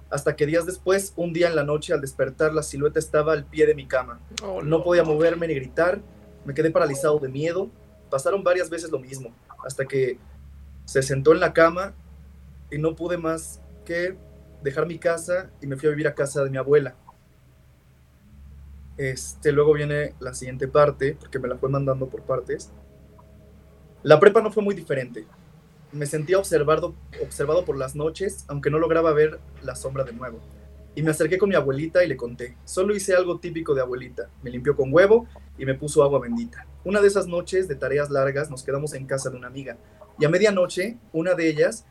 hasta 0.08 0.34
que 0.34 0.46
días 0.46 0.64
después, 0.64 1.12
un 1.14 1.34
día 1.34 1.48
en 1.48 1.56
la 1.56 1.62
noche, 1.62 1.92
al 1.92 2.00
despertar, 2.00 2.54
la 2.54 2.62
silueta 2.62 2.98
estaba 2.98 3.34
al 3.34 3.44
pie 3.44 3.66
de 3.66 3.74
mi 3.74 3.86
cama. 3.86 4.18
No 4.64 4.82
podía 4.82 5.04
moverme 5.04 5.46
ni 5.46 5.54
gritar. 5.54 6.00
Me 6.46 6.54
quedé 6.54 6.70
paralizado 6.70 7.18
de 7.18 7.28
miedo. 7.28 7.70
Pasaron 8.08 8.42
varias 8.42 8.70
veces 8.70 8.90
lo 8.90 8.98
mismo, 8.98 9.34
hasta 9.62 9.84
que 9.84 10.18
se 10.86 11.02
sentó 11.02 11.32
en 11.34 11.40
la 11.40 11.52
cama 11.52 11.92
y 12.70 12.78
no 12.78 12.96
pude 12.96 13.18
más 13.18 13.60
que 13.84 14.16
dejar 14.62 14.86
mi 14.86 14.98
casa 14.98 15.50
y 15.60 15.66
me 15.66 15.76
fui 15.76 15.88
a 15.88 15.90
vivir 15.90 16.08
a 16.08 16.14
casa 16.14 16.42
de 16.42 16.48
mi 16.48 16.56
abuela. 16.56 16.94
Este, 18.96 19.52
luego 19.52 19.74
viene 19.74 20.14
la 20.20 20.32
siguiente 20.32 20.66
parte, 20.66 21.16
porque 21.20 21.38
me 21.38 21.48
la 21.48 21.58
fue 21.58 21.68
mandando 21.68 22.08
por 22.08 22.22
partes. 22.22 22.72
La 24.02 24.20
prepa 24.20 24.40
no 24.40 24.52
fue 24.52 24.62
muy 24.62 24.74
diferente. 24.74 25.26
Me 25.92 26.06
sentía 26.06 26.38
observado, 26.38 26.94
observado 27.22 27.64
por 27.64 27.76
las 27.76 27.94
noches, 27.94 28.44
aunque 28.48 28.70
no 28.70 28.78
lograba 28.78 29.12
ver 29.12 29.40
la 29.62 29.74
sombra 29.74 30.04
de 30.04 30.12
nuevo. 30.12 30.40
Y 30.94 31.02
me 31.02 31.10
acerqué 31.10 31.38
con 31.38 31.48
mi 31.48 31.54
abuelita 31.54 32.02
y 32.04 32.08
le 32.08 32.16
conté. 32.16 32.56
Solo 32.64 32.94
hice 32.94 33.14
algo 33.14 33.38
típico 33.38 33.74
de 33.74 33.82
abuelita. 33.82 34.30
Me 34.42 34.50
limpió 34.50 34.74
con 34.74 34.92
huevo 34.92 35.26
y 35.58 35.66
me 35.66 35.74
puso 35.74 36.02
agua 36.02 36.20
bendita. 36.20 36.66
Una 36.84 37.00
de 37.00 37.08
esas 37.08 37.26
noches 37.26 37.68
de 37.68 37.74
tareas 37.74 38.10
largas 38.10 38.50
nos 38.50 38.62
quedamos 38.62 38.94
en 38.94 39.06
casa 39.06 39.28
de 39.28 39.36
una 39.36 39.48
amiga. 39.48 39.76
Y 40.18 40.24
a 40.24 40.28
medianoche, 40.28 40.96
una 41.12 41.34
de 41.34 41.48
ellas, 41.48 41.84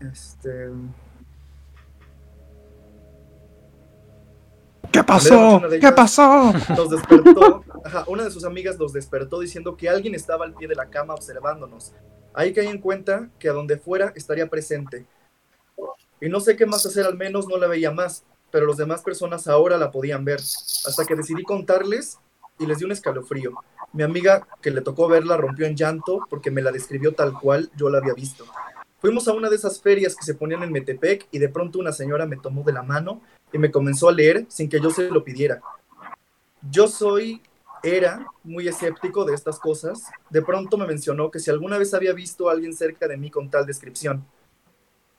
este, 0.00 0.70
¿Qué 5.08 5.14
pasó? 5.14 5.62
¿Qué 5.80 5.92
pasó? 5.96 6.52
nos 6.76 6.90
despertó, 6.90 7.64
ajá, 7.82 8.04
una 8.08 8.24
de 8.24 8.30
sus 8.30 8.44
amigas 8.44 8.78
nos 8.78 8.92
despertó 8.92 9.40
diciendo 9.40 9.74
que 9.74 9.88
alguien 9.88 10.14
estaba 10.14 10.44
al 10.44 10.52
pie 10.52 10.68
de 10.68 10.74
la 10.74 10.90
cama 10.90 11.14
observándonos. 11.14 11.94
Ahí 12.34 12.52
caí 12.52 12.66
en 12.66 12.78
cuenta 12.78 13.30
que 13.38 13.48
a 13.48 13.54
donde 13.54 13.78
fuera 13.78 14.12
estaría 14.14 14.50
presente. 14.50 15.06
Y 16.20 16.28
no 16.28 16.40
sé 16.40 16.56
qué 16.56 16.66
más 16.66 16.84
hacer, 16.84 17.06
al 17.06 17.16
menos 17.16 17.48
no 17.48 17.56
la 17.56 17.68
veía 17.68 17.90
más, 17.90 18.24
pero 18.50 18.66
las 18.66 18.76
demás 18.76 19.00
personas 19.00 19.48
ahora 19.48 19.78
la 19.78 19.90
podían 19.90 20.26
ver. 20.26 20.40
Hasta 20.40 21.06
que 21.06 21.14
decidí 21.14 21.42
contarles 21.42 22.18
y 22.58 22.66
les 22.66 22.78
di 22.78 22.84
un 22.84 22.92
escalofrío. 22.92 23.54
Mi 23.94 24.02
amiga 24.02 24.46
que 24.60 24.70
le 24.70 24.82
tocó 24.82 25.08
verla 25.08 25.38
rompió 25.38 25.64
en 25.64 25.74
llanto 25.74 26.20
porque 26.28 26.50
me 26.50 26.60
la 26.60 26.70
describió 26.70 27.14
tal 27.14 27.32
cual 27.32 27.70
yo 27.78 27.88
la 27.88 27.96
había 27.96 28.12
visto. 28.12 28.44
Fuimos 29.00 29.26
a 29.26 29.32
una 29.32 29.48
de 29.48 29.56
esas 29.56 29.80
ferias 29.80 30.14
que 30.14 30.26
se 30.26 30.34
ponían 30.34 30.62
en 30.64 30.72
Metepec 30.72 31.28
y 31.30 31.38
de 31.38 31.48
pronto 31.48 31.78
una 31.78 31.92
señora 31.92 32.26
me 32.26 32.36
tomó 32.36 32.62
de 32.62 32.72
la 32.74 32.82
mano 32.82 33.22
y 33.52 33.58
me 33.58 33.70
comenzó 33.70 34.08
a 34.08 34.12
leer 34.12 34.44
sin 34.48 34.68
que 34.68 34.80
yo 34.80 34.90
se 34.90 35.10
lo 35.10 35.22
pidiera. 35.24 35.60
Yo 36.70 36.88
soy, 36.88 37.40
era 37.82 38.26
muy 38.44 38.66
escéptico 38.68 39.24
de 39.24 39.34
estas 39.34 39.58
cosas. 39.58 40.02
De 40.30 40.42
pronto 40.42 40.76
me 40.76 40.86
mencionó 40.86 41.30
que 41.30 41.38
si 41.38 41.50
alguna 41.50 41.78
vez 41.78 41.94
había 41.94 42.12
visto 42.12 42.48
a 42.48 42.52
alguien 42.52 42.74
cerca 42.74 43.06
de 43.06 43.16
mí 43.16 43.30
con 43.30 43.48
tal 43.50 43.64
descripción. 43.66 44.24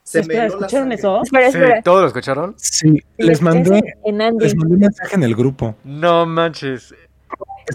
Se 0.04 0.22
Espera, 0.22 0.42
me 0.42 0.48
¿escucharon 0.48 0.92
eso? 0.92 1.22
Espera, 1.22 1.52
Sí. 1.52 1.82
¿todos 1.84 2.02
lo 2.02 2.08
escucharon? 2.08 2.56
Sí, 2.58 3.00
les 3.18 3.38
Es 3.38 3.42
mandé, 3.42 3.78
en- 3.78 3.86
en 4.16 4.22
Andy. 4.22 4.44
les 4.44 4.56
mandé 4.56 4.74
un 4.74 4.80
mensaje 4.80 5.16
en 5.16 5.24
el 5.24 5.36
grupo. 5.36 5.76
No 5.84 6.26
manches. 6.26 6.94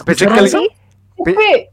Pensé 0.05 0.27
que 0.27 0.35
que 1.25 1.69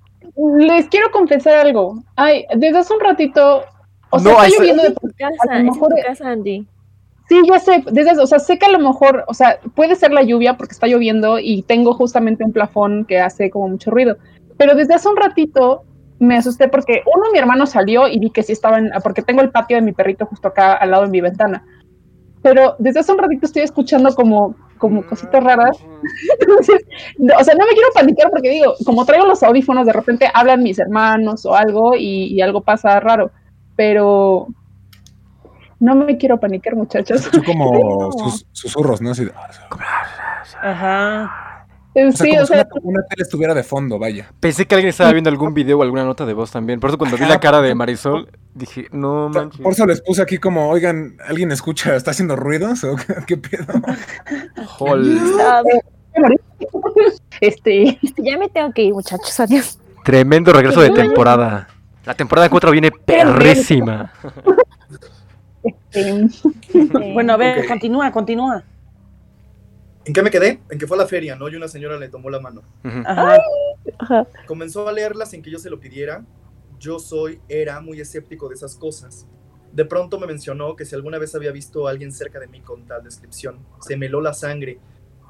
les 0.59 0.87
quiero 0.87 1.09
confesar 1.11 1.55
algo. 1.65 2.03
Ay, 2.15 2.45
desde 2.55 2.77
hace 2.77 2.93
un 2.93 2.99
ratito. 2.99 3.63
O 4.11 4.19
sea, 4.19 4.23
No, 4.31 4.31
está 4.31 4.43
hay- 4.43 4.51
lloviendo 4.51 4.83
de 4.83 4.91
tu 4.91 5.07
casa, 5.17 5.35
a 5.41 5.45
lo 5.47 5.53
es 5.53 5.59
en 5.61 5.67
tu 5.67 5.73
mejor- 5.73 5.93
casa, 6.05 6.29
Andy. 6.29 6.67
Sí, 7.31 7.41
ya 7.49 7.59
sé, 7.59 7.81
desde, 7.89 8.21
o 8.21 8.27
sea, 8.27 8.39
sé 8.39 8.59
que 8.59 8.65
a 8.65 8.71
lo 8.71 8.79
mejor, 8.79 9.23
o 9.25 9.33
sea, 9.33 9.57
puede 9.73 9.95
ser 9.95 10.11
la 10.11 10.21
lluvia 10.21 10.57
porque 10.57 10.73
está 10.73 10.87
lloviendo 10.87 11.39
y 11.39 11.61
tengo 11.61 11.93
justamente 11.93 12.43
un 12.43 12.51
plafón 12.51 13.05
que 13.05 13.21
hace 13.21 13.49
como 13.49 13.69
mucho 13.69 13.89
ruido. 13.89 14.17
Pero 14.57 14.75
desde 14.75 14.95
hace 14.95 15.07
un 15.07 15.15
ratito 15.15 15.83
me 16.19 16.35
asusté 16.35 16.67
porque 16.67 17.03
uno, 17.05 17.31
mi 17.31 17.39
hermano 17.39 17.65
salió 17.67 18.09
y 18.09 18.19
vi 18.19 18.31
que 18.31 18.43
sí 18.43 18.51
estaba 18.51 18.79
en, 18.79 18.91
porque 19.01 19.21
tengo 19.21 19.39
el 19.39 19.49
patio 19.49 19.77
de 19.77 19.81
mi 19.81 19.93
perrito 19.93 20.25
justo 20.25 20.49
acá 20.49 20.73
al 20.73 20.91
lado 20.91 21.03
de 21.03 21.09
mi 21.09 21.21
ventana. 21.21 21.63
Pero 22.41 22.75
desde 22.79 22.99
hace 22.99 23.13
un 23.13 23.19
ratito 23.19 23.45
estoy 23.45 23.61
escuchando 23.61 24.13
como, 24.13 24.53
como 24.77 25.01
cositas 25.05 25.41
raras. 25.41 25.77
Entonces, 26.41 26.85
no, 27.17 27.33
o 27.39 27.43
sea, 27.45 27.55
no 27.55 27.65
me 27.65 27.71
quiero 27.71 27.87
panicar 27.93 28.29
porque 28.29 28.49
digo, 28.49 28.73
como 28.85 29.05
traigo 29.05 29.25
los 29.25 29.41
audífonos, 29.41 29.85
de 29.85 29.93
repente 29.93 30.29
hablan 30.33 30.63
mis 30.63 30.79
hermanos 30.79 31.45
o 31.45 31.55
algo 31.55 31.95
y, 31.95 32.25
y 32.25 32.41
algo 32.41 32.59
pasa 32.59 32.99
raro. 32.99 33.31
Pero 33.77 34.49
no 35.81 35.95
me 35.95 36.17
quiero 36.17 36.39
panicar, 36.39 36.75
muchachos. 36.75 37.29
Como 37.45 37.71
No. 38.09 38.11
sus- 38.13 38.45
susurros, 38.53 39.01
¿no? 39.01 39.11
Así 39.11 39.25
de- 39.25 39.33
Ajá. 40.61 41.65
o 41.93 41.93
sea, 41.93 42.11
sí, 42.11 42.29
como 42.29 42.41
o 42.41 42.45
si 42.45 42.53
sea, 42.53 42.67
una, 42.71 42.81
una 42.83 43.03
tele 43.09 43.23
estuviera 43.23 43.53
de 43.53 43.63
fondo, 43.63 43.99
vaya. 43.99 44.31
Pensé 44.39 44.65
que 44.65 44.75
alguien 44.75 44.89
estaba 44.89 45.11
viendo 45.11 45.29
algún 45.29 45.53
video 45.53 45.79
o 45.79 45.83
alguna 45.83 46.03
nota 46.05 46.25
de 46.25 46.33
voz 46.33 46.51
también. 46.51 46.79
Por 46.79 46.89
eso 46.89 46.97
cuando 46.97 47.17
vi 47.17 47.25
la 47.25 47.39
cara 47.39 47.61
de 47.61 47.75
Marisol, 47.75 48.29
dije, 48.53 48.87
no 48.91 49.29
Por- 49.31 49.41
manches. 49.41 49.61
Por 49.61 49.73
eso 49.73 49.85
les 49.85 50.01
puse 50.01 50.21
aquí 50.21 50.37
como, 50.37 50.69
oigan, 50.69 51.17
¿alguien 51.27 51.51
escucha? 51.51 51.95
¿Está 51.95 52.11
haciendo 52.11 52.35
ruidos? 52.35 52.83
¿O 52.83 52.95
qué, 52.95 53.15
qué 53.27 53.37
pedo? 53.37 53.65
Jol. 54.67 55.19
Ah, 55.41 55.61
este, 57.41 57.99
ya 58.17 58.37
me 58.37 58.49
tengo 58.49 58.71
que 58.71 58.83
ir, 58.83 58.93
muchachos. 58.93 59.39
Adiós. 59.39 59.79
Tremendo 60.03 60.51
regreso 60.53 60.81
de 60.81 60.91
temporada. 60.91 61.67
La 62.05 62.13
temporada 62.15 62.49
4 62.49 62.71
viene 62.71 62.91
perrísima. 62.91 64.11
em, 65.93 66.29
Bueno, 67.13 67.33
a 67.33 67.37
ver, 67.37 67.67
continúa, 67.67 68.11
continúa. 68.11 68.63
¿En 70.05 70.13
qué 70.13 70.21
me 70.23 70.31
quedé? 70.31 70.59
En 70.69 70.79
que 70.79 70.87
fue 70.87 70.97
a 70.97 71.01
la 71.01 71.07
feria, 71.07 71.35
¿no? 71.35 71.47
Y 71.47 71.55
una 71.55 71.67
señora 71.67 71.97
le 71.97 72.09
tomó 72.09 72.29
la 72.29 72.39
mano. 72.39 72.61
Ujú. 72.83 73.03
Ajá. 73.05 73.37
Ajá. 73.99 74.27
Comenzó 74.47 74.87
a 74.87 74.91
leerla 74.91 75.25
sin 75.25 75.41
que 75.41 75.51
yo 75.51 75.59
se 75.59 75.69
lo 75.69 75.79
pidiera. 75.79 76.25
Yo 76.79 76.97
soy, 76.97 77.39
era 77.47 77.79
muy 77.81 78.01
escéptico 78.01 78.49
de 78.49 78.55
esas 78.55 78.75
cosas. 78.75 79.27
De 79.71 79.85
pronto 79.85 80.19
me 80.19 80.27
mencionó 80.27 80.75
que 80.75 80.85
si 80.85 80.95
alguna 80.95 81.17
vez 81.17 81.35
había 81.35 81.51
visto 81.51 81.87
a 81.87 81.91
alguien 81.91 82.11
cerca 82.11 82.39
de 82.39 82.47
mí 82.47 82.61
con 82.61 82.85
tal 82.85 83.03
descripción, 83.03 83.59
se 83.79 83.95
me 83.95 84.07
heló 84.07 84.19
la 84.21 84.33
sangre. 84.33 84.79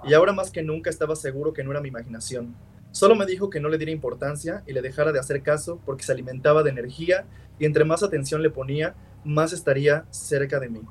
Y 0.04 0.14
ahora 0.14 0.34
más 0.34 0.50
que 0.50 0.64
nunca 0.64 0.90
estaba 0.90 1.16
seguro 1.16 1.54
que 1.54 1.64
no 1.64 1.72
era 1.72 1.82
mi 1.82 1.90
imaginación. 1.90 2.56
Solo 2.92 3.16
me 3.16 3.26
dijo 3.26 3.50
que 3.50 3.60
no 3.60 3.70
le 3.70 3.78
diera 3.78 3.92
importancia 3.92 4.64
y 4.68 4.74
le 4.74 4.82
dejara 4.82 5.12
de 5.12 5.20
hacer 5.20 5.42
caso 5.44 5.80
porque 5.86 6.04
se 6.04 6.12
alimentaba 6.12 6.62
de 6.64 6.72
energía 6.72 7.26
y 7.58 7.66
entre 7.66 7.86
más 7.86 8.04
atención 8.04 8.42
le 8.42 8.50
ponía, 8.50 8.96
más 9.24 9.54
estaría 9.54 10.06
cerca 10.12 10.60
de 10.60 10.70
mí. 10.70 10.82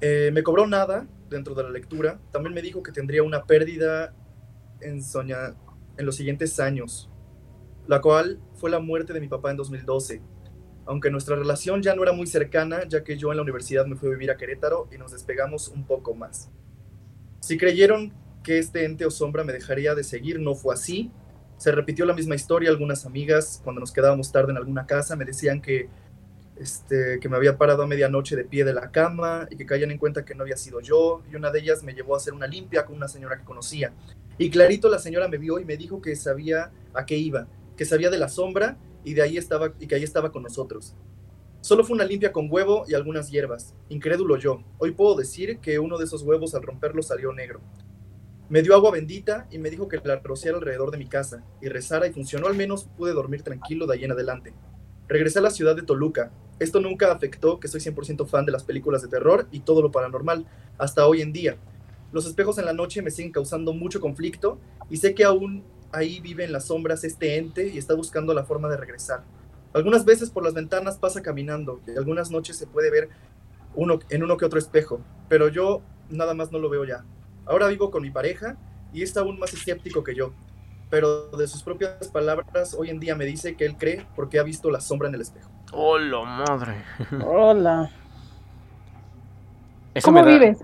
Eh, 0.00 0.30
me 0.32 0.42
cobró 0.42 0.66
nada 0.66 1.06
dentro 1.28 1.54
de 1.54 1.62
la 1.62 1.70
lectura. 1.70 2.20
También 2.30 2.54
me 2.54 2.62
dijo 2.62 2.82
que 2.82 2.92
tendría 2.92 3.22
una 3.22 3.44
pérdida 3.44 4.14
en, 4.80 5.02
soña- 5.02 5.54
en 5.96 6.06
los 6.06 6.16
siguientes 6.16 6.58
años, 6.60 7.10
la 7.86 8.00
cual 8.00 8.40
fue 8.54 8.70
la 8.70 8.80
muerte 8.80 9.12
de 9.12 9.20
mi 9.20 9.28
papá 9.28 9.50
en 9.50 9.56
2012. 9.56 10.22
Aunque 10.86 11.10
nuestra 11.10 11.36
relación 11.36 11.80
ya 11.82 11.94
no 11.94 12.02
era 12.02 12.12
muy 12.12 12.26
cercana, 12.26 12.86
ya 12.88 13.04
que 13.04 13.16
yo 13.16 13.30
en 13.30 13.36
la 13.36 13.42
universidad 13.42 13.86
me 13.86 13.96
fui 13.96 14.08
a 14.08 14.12
vivir 14.12 14.30
a 14.30 14.36
Querétaro 14.36 14.88
y 14.92 14.98
nos 14.98 15.12
despegamos 15.12 15.68
un 15.68 15.84
poco 15.86 16.14
más. 16.14 16.50
Si 17.40 17.56
creyeron 17.56 18.12
que 18.42 18.58
este 18.58 18.84
ente 18.84 19.06
o 19.06 19.10
sombra 19.10 19.44
me 19.44 19.52
dejaría 19.52 19.94
de 19.94 20.04
seguir, 20.04 20.40
no 20.40 20.54
fue 20.54 20.74
así. 20.74 21.10
Se 21.56 21.72
repitió 21.72 22.04
la 22.04 22.14
misma 22.14 22.34
historia. 22.34 22.70
Algunas 22.70 23.06
amigas, 23.06 23.60
cuando 23.62 23.80
nos 23.80 23.92
quedábamos 23.92 24.32
tarde 24.32 24.52
en 24.52 24.58
alguna 24.58 24.86
casa, 24.86 25.16
me 25.16 25.24
decían 25.24 25.62
que, 25.62 25.88
este, 26.56 27.18
que 27.20 27.28
me 27.28 27.36
había 27.36 27.56
parado 27.56 27.82
a 27.82 27.86
medianoche 27.86 28.36
de 28.36 28.44
pie 28.44 28.64
de 28.64 28.74
la 28.74 28.90
cama 28.90 29.46
y 29.50 29.56
que 29.56 29.66
caían 29.66 29.90
en 29.90 29.98
cuenta 29.98 30.24
que 30.24 30.34
no 30.34 30.42
había 30.42 30.56
sido 30.56 30.80
yo. 30.80 31.22
Y 31.30 31.36
una 31.36 31.50
de 31.50 31.60
ellas 31.60 31.82
me 31.82 31.94
llevó 31.94 32.14
a 32.14 32.18
hacer 32.18 32.34
una 32.34 32.46
limpia 32.46 32.84
con 32.84 32.96
una 32.96 33.08
señora 33.08 33.38
que 33.38 33.44
conocía. 33.44 33.92
Y 34.38 34.50
clarito 34.50 34.88
la 34.88 34.98
señora 34.98 35.28
me 35.28 35.38
vio 35.38 35.58
y 35.58 35.64
me 35.64 35.76
dijo 35.76 36.02
que 36.02 36.16
sabía 36.16 36.72
a 36.94 37.06
qué 37.06 37.16
iba, 37.16 37.46
que 37.76 37.84
sabía 37.84 38.10
de 38.10 38.18
la 38.18 38.28
sombra 38.28 38.76
y 39.04 39.14
de 39.14 39.22
ahí 39.22 39.36
estaba 39.36 39.72
y 39.78 39.86
que 39.86 39.94
ahí 39.94 40.02
estaba 40.02 40.32
con 40.32 40.42
nosotros. 40.42 40.96
Solo 41.60 41.84
fue 41.84 41.94
una 41.94 42.04
limpia 42.04 42.32
con 42.32 42.48
huevo 42.50 42.84
y 42.88 42.94
algunas 42.94 43.30
hierbas. 43.30 43.76
Incrédulo 43.88 44.36
yo. 44.36 44.64
Hoy 44.78 44.90
puedo 44.90 45.14
decir 45.14 45.58
que 45.58 45.78
uno 45.78 45.96
de 45.96 46.06
esos 46.06 46.22
huevos 46.22 46.56
al 46.56 46.62
romperlo 46.62 47.02
salió 47.02 47.32
negro. 47.32 47.60
Me 48.52 48.60
dio 48.60 48.74
agua 48.74 48.90
bendita 48.90 49.46
y 49.50 49.56
me 49.56 49.70
dijo 49.70 49.88
que 49.88 49.98
la 50.04 50.16
rociara 50.16 50.58
alrededor 50.58 50.90
de 50.90 50.98
mi 50.98 51.06
casa 51.06 51.42
y 51.62 51.70
rezara 51.70 52.06
y 52.06 52.12
funcionó 52.12 52.48
al 52.48 52.54
menos 52.54 52.84
pude 52.98 53.14
dormir 53.14 53.40
tranquilo 53.40 53.86
de 53.86 53.94
ahí 53.94 54.04
en 54.04 54.12
adelante. 54.12 54.52
Regresé 55.08 55.38
a 55.38 55.42
la 55.42 55.50
ciudad 55.50 55.74
de 55.74 55.80
Toluca. 55.80 56.30
Esto 56.58 56.78
nunca 56.78 57.10
afectó 57.10 57.58
que 57.58 57.68
soy 57.68 57.80
100% 57.80 58.26
fan 58.26 58.44
de 58.44 58.52
las 58.52 58.62
películas 58.62 59.00
de 59.00 59.08
terror 59.08 59.46
y 59.52 59.60
todo 59.60 59.80
lo 59.80 59.90
paranormal, 59.90 60.44
hasta 60.76 61.06
hoy 61.06 61.22
en 61.22 61.32
día. 61.32 61.56
Los 62.12 62.26
espejos 62.26 62.58
en 62.58 62.66
la 62.66 62.74
noche 62.74 63.00
me 63.00 63.10
siguen 63.10 63.32
causando 63.32 63.72
mucho 63.72 64.02
conflicto 64.02 64.58
y 64.90 64.98
sé 64.98 65.14
que 65.14 65.24
aún 65.24 65.64
ahí 65.90 66.20
vive 66.20 66.44
en 66.44 66.52
las 66.52 66.66
sombras 66.66 67.04
este 67.04 67.38
ente 67.38 67.68
y 67.68 67.78
está 67.78 67.94
buscando 67.94 68.34
la 68.34 68.44
forma 68.44 68.68
de 68.68 68.76
regresar. 68.76 69.24
Algunas 69.72 70.04
veces 70.04 70.28
por 70.28 70.44
las 70.44 70.52
ventanas 70.52 70.98
pasa 70.98 71.22
caminando 71.22 71.80
y 71.86 71.96
algunas 71.96 72.30
noches 72.30 72.58
se 72.58 72.66
puede 72.66 72.90
ver 72.90 73.08
uno, 73.74 73.98
en 74.10 74.22
uno 74.22 74.36
que 74.36 74.44
otro 74.44 74.58
espejo, 74.58 75.00
pero 75.30 75.48
yo 75.48 75.80
nada 76.10 76.34
más 76.34 76.52
no 76.52 76.58
lo 76.58 76.68
veo 76.68 76.84
ya. 76.84 77.02
Ahora 77.46 77.66
vivo 77.68 77.90
con 77.90 78.02
mi 78.02 78.10
pareja 78.10 78.56
y 78.92 79.02
es 79.02 79.16
aún 79.16 79.38
más 79.38 79.52
escéptico 79.52 80.04
que 80.04 80.14
yo, 80.14 80.32
pero 80.90 81.28
de 81.30 81.46
sus 81.48 81.62
propias 81.62 82.08
palabras 82.08 82.74
hoy 82.78 82.90
en 82.90 83.00
día 83.00 83.14
me 83.16 83.24
dice 83.24 83.56
que 83.56 83.64
él 83.64 83.76
cree 83.76 84.06
porque 84.14 84.38
ha 84.38 84.42
visto 84.42 84.70
la 84.70 84.80
sombra 84.80 85.08
en 85.08 85.14
el 85.14 85.22
espejo. 85.22 85.50
Hola, 85.72 86.44
madre. 86.46 86.74
Hola. 87.24 87.90
Eso 89.94 90.06
¿Cómo 90.06 90.22
me 90.22 90.30
da- 90.32 90.38
vives? 90.38 90.58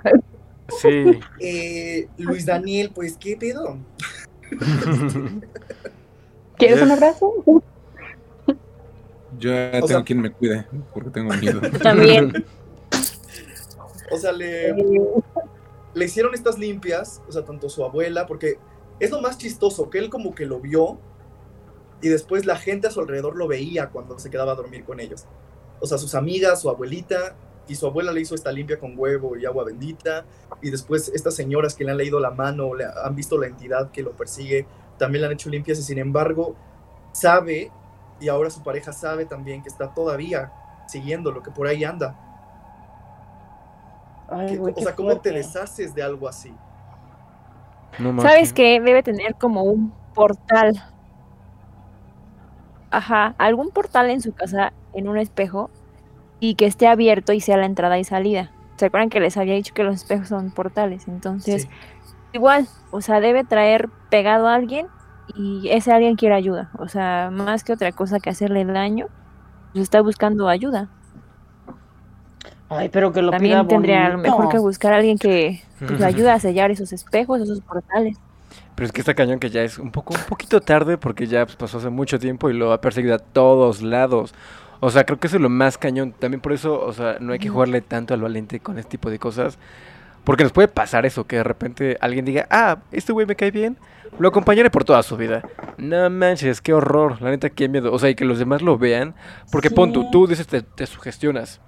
Sí. 0.81 1.19
Eh, 1.41 2.09
Luis 2.19 2.45
Daniel, 2.47 2.91
pues 2.95 3.17
qué 3.17 3.37
pedo. 3.37 3.79
¿Quieres 6.57 6.83
un 6.83 6.91
abrazo? 6.91 7.33
Yo 9.39 9.51
ya 9.51 9.71
tengo 9.73 9.87
sea- 9.89 10.03
quien 10.05 10.21
me 10.21 10.31
cuide, 10.33 10.67
porque 10.93 11.11
tengo 11.11 11.33
miedo. 11.35 11.61
También. 11.83 12.45
O 14.11 14.17
sea, 14.17 14.33
le, 14.33 14.75
le 15.95 16.05
hicieron 16.05 16.35
estas 16.35 16.59
limpias, 16.59 17.23
o 17.29 17.33
sea, 17.33 17.45
tanto 17.45 17.69
su 17.69 17.85
abuela, 17.85 18.27
porque 18.27 18.59
es 19.01 19.11
lo 19.11 19.21
más 19.21 19.39
chistoso, 19.39 19.91
que 19.91 19.99
él 19.99 20.11
como 20.11 20.35
que 20.35 20.47
lo 20.47 20.61
vio 20.61 20.99
y 22.01 22.09
después 22.09 22.47
la 22.47 22.57
gente 22.57 22.87
a 22.87 22.91
su 22.91 23.01
alrededor 23.01 23.37
lo 23.37 23.49
veía 23.49 23.91
cuando 23.91 24.19
se 24.19 24.31
quedaba 24.31 24.53
a 24.53 24.55
dormir 24.55 24.85
con 24.85 25.01
ellos. 25.01 25.27
O 25.81 25.87
sea, 25.87 25.99
sus 25.99 26.15
amigas, 26.15 26.61
su 26.61 26.71
abuelita, 26.71 27.37
y 27.69 27.75
su 27.75 27.87
abuela 27.87 28.13
le 28.13 28.23
hizo 28.23 28.35
esta 28.35 28.51
limpia 28.51 28.79
con 28.79 28.99
huevo 28.99 29.37
y 29.37 29.45
agua 29.45 29.65
bendita, 29.65 30.25
y 30.63 30.71
después 30.71 31.13
estas 31.15 31.35
señoras 31.35 31.75
que 31.75 31.85
le 31.85 31.91
han 31.93 31.99
leído 31.99 32.19
la 32.19 32.31
mano, 32.31 32.75
le 32.75 32.85
han 32.87 33.15
visto 33.15 33.39
la 33.39 33.47
entidad 33.47 33.91
que 33.91 34.03
lo 34.03 34.13
persigue, 34.13 34.67
también 34.97 35.21
le 35.23 35.27
han 35.27 35.33
hecho 35.35 35.51
limpias 35.51 35.79
y 35.79 35.83
sin 35.83 35.99
embargo 35.99 36.57
sabe, 37.13 37.71
y 38.21 38.29
ahora 38.29 38.51
su 38.51 38.63
pareja 38.63 38.93
sabe 38.93 39.27
también 39.27 39.63
que 39.63 39.69
está 39.69 39.93
todavía 39.93 40.53
siguiendo 40.89 41.31
lo 41.31 41.43
que 41.43 41.51
por 41.51 41.67
ahí 41.67 41.85
anda. 41.85 42.28
Ay, 44.29 44.47
Que- 44.49 44.59
o 44.61 44.81
sea, 44.81 44.95
¿cómo 44.95 45.09
te 45.21 45.31
fuerte. 45.31 45.33
deshaces 45.33 45.95
de 45.95 46.03
algo 46.03 46.29
así? 46.29 46.53
No 47.99 48.21
¿Sabes 48.21 48.53
qué? 48.53 48.81
Debe 48.81 49.03
tener 49.03 49.35
como 49.35 49.63
un 49.63 49.93
portal. 50.15 50.75
Ajá, 52.91 53.35
algún 53.39 53.71
portal 53.71 54.11
en 54.11 54.21
su 54.21 54.33
casa, 54.33 54.73
en 54.95 55.09
un 55.09 55.19
espejo, 55.19 55.71
y 56.41 56.55
que 56.55 56.67
esté 56.67 56.87
abierto 56.87 57.33
y 57.33 57.41
sea 57.41 57.57
la 57.57 57.67
entrada 57.67 57.99
y 57.99 58.05
salida. 58.05 58.53
¿Se 58.77 58.87
acuerdan 58.87 59.11
que 59.11 59.21
les 59.21 59.37
había 59.37 59.55
dicho 59.55 59.75
que 59.75 59.83
los 59.85 59.97
espejos 59.97 60.29
son 60.29 60.51
portales? 60.53 61.09
Entonces, 61.09 61.63
Sí. 61.63 61.69
igual, 62.33 62.69
o 62.91 63.01
sea, 63.01 63.21
debe 63.21 63.45
traer 63.45 63.89
pegado 64.11 64.47
a 64.47 64.55
alguien 64.55 64.87
y 65.35 65.69
ese 65.71 65.93
alguien 65.93 66.17
quiere 66.17 66.35
ayuda. 66.37 66.71
O 66.79 66.89
sea, 66.89 67.31
más 67.33 67.65
que 67.65 67.73
otra 67.73 67.93
cosa 67.93 68.21
que 68.21 68.31
hacerle 68.31 68.65
daño, 68.65 69.09
pues 69.73 69.83
está 69.83 70.01
buscando 70.01 70.49
ayuda. 70.49 70.89
Ay, 72.71 72.89
pero 72.91 73.13
que 73.13 73.23
lo 73.23 73.31
También 73.31 73.61
pida 73.61 73.69
tendría 73.69 74.09
lo 74.11 74.17
bonito. 74.19 74.37
mejor 74.37 74.53
que 74.53 74.59
buscar 74.59 74.93
a 74.93 74.97
alguien 74.97 75.17
que 75.19 75.63
pues, 75.79 75.99
le 75.99 76.05
ayude 76.07 76.31
a 76.31 76.39
sellar 76.41 76.71
esos 76.71 76.93
espejos, 76.93 77.41
esos 77.41 77.61
portales. 77.61 78.17
Pero 78.75 78.87
es 78.87 78.93
que 78.93 79.01
está 79.01 79.15
cañón 79.15 79.39
que 79.41 79.51
ya 79.51 79.63
es 79.63 79.79
un 79.79 79.91
poco, 79.91 80.15
un 80.15 80.21
poquito 80.29 80.61
tarde 80.61 80.99
porque 80.99 81.27
ya 81.27 81.45
pues, 81.47 81.57
pasó 81.57 81.79
hace 81.79 81.89
mucho 81.91 82.19
tiempo 82.19 82.51
y 82.51 82.53
lo 82.55 82.73
ha 82.73 82.81
perseguido 82.81 83.15
a 83.15 83.19
todos 83.19 83.83
lados. 83.83 84.35
O 84.81 84.91
sea, 84.91 85.05
creo 85.05 85.19
que 85.19 85.27
eso 85.27 85.37
es 85.37 85.43
lo 85.43 85.49
más 85.49 85.79
cañón. 85.79 86.13
También 86.13 86.41
por 86.41 86.53
eso, 86.53 86.81
o 86.81 86.93
sea, 86.93 87.17
no 87.21 87.33
hay 87.33 87.39
que 87.41 87.49
jugarle 87.49 87.81
tanto 87.81 88.15
al 88.15 88.21
valiente 88.21 88.61
con 88.61 88.79
este 88.79 88.91
tipo 88.93 89.11
de 89.11 89.19
cosas. 89.19 89.59
Porque 90.23 90.45
nos 90.45 90.53
puede 90.53 90.69
pasar 90.69 91.07
eso, 91.07 91.27
que 91.27 91.37
de 91.37 91.45
repente 91.45 91.97
alguien 92.01 92.25
diga, 92.27 92.47
ah, 92.51 92.79
este 92.93 93.13
güey 93.13 93.27
me 93.27 93.35
cae 93.35 93.51
bien, 93.51 93.79
lo 94.19 94.29
acompañaré 94.29 94.71
por 94.71 94.85
toda 94.85 95.03
su 95.03 95.17
vida. 95.17 95.43
No 95.79 96.11
manches, 96.11 96.61
qué 96.61 96.75
horror, 96.75 97.21
la 97.23 97.31
neta, 97.31 97.49
qué 97.51 97.69
miedo. 97.69 97.93
O 97.93 97.99
sea, 97.99 98.11
y 98.11 98.15
que 98.15 98.27
los 98.27 98.39
demás 98.39 98.61
lo 98.61 98.77
vean, 98.79 99.15
porque 99.51 99.71
pon 99.71 99.93
tú, 99.93 100.03
Sí. 100.03 100.09
tú 100.13 100.27
dices, 100.27 100.47
te, 100.47 100.61
te 100.63 100.87
sugestionas. 100.87 101.61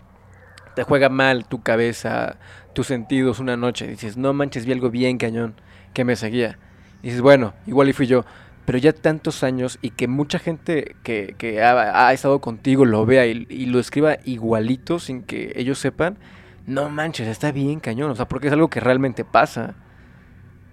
Te 0.74 0.82
juega 0.82 1.08
mal 1.08 1.44
tu 1.46 1.62
cabeza, 1.62 2.36
tus 2.72 2.86
sentidos 2.86 3.40
una 3.40 3.56
noche. 3.56 3.86
Dices, 3.86 4.16
no 4.16 4.32
manches, 4.32 4.66
vi 4.66 4.72
algo 4.72 4.90
bien 4.90 5.18
cañón 5.18 5.54
que 5.94 6.04
me 6.04 6.16
seguía. 6.16 6.58
Y 7.02 7.06
dices, 7.06 7.20
bueno, 7.20 7.54
igual 7.66 7.88
y 7.88 7.92
fui 7.92 8.06
yo. 8.06 8.24
Pero 8.66 8.78
ya 8.78 8.92
tantos 8.92 9.42
años 9.42 9.78
y 9.82 9.90
que 9.90 10.06
mucha 10.06 10.38
gente 10.38 10.94
que, 11.02 11.34
que 11.38 11.62
ha, 11.62 12.06
ha 12.06 12.12
estado 12.12 12.40
contigo 12.40 12.84
lo 12.84 13.04
vea 13.04 13.26
y, 13.26 13.46
y 13.48 13.66
lo 13.66 13.80
escriba 13.80 14.18
igualito 14.24 14.98
sin 14.98 15.22
que 15.22 15.52
ellos 15.56 15.78
sepan, 15.78 16.18
no 16.66 16.88
manches, 16.88 17.26
está 17.26 17.52
bien 17.52 17.80
cañón. 17.80 18.10
O 18.10 18.14
sea, 18.14 18.28
porque 18.28 18.46
es 18.46 18.52
algo 18.52 18.68
que 18.68 18.80
realmente 18.80 19.24
pasa. 19.24 19.74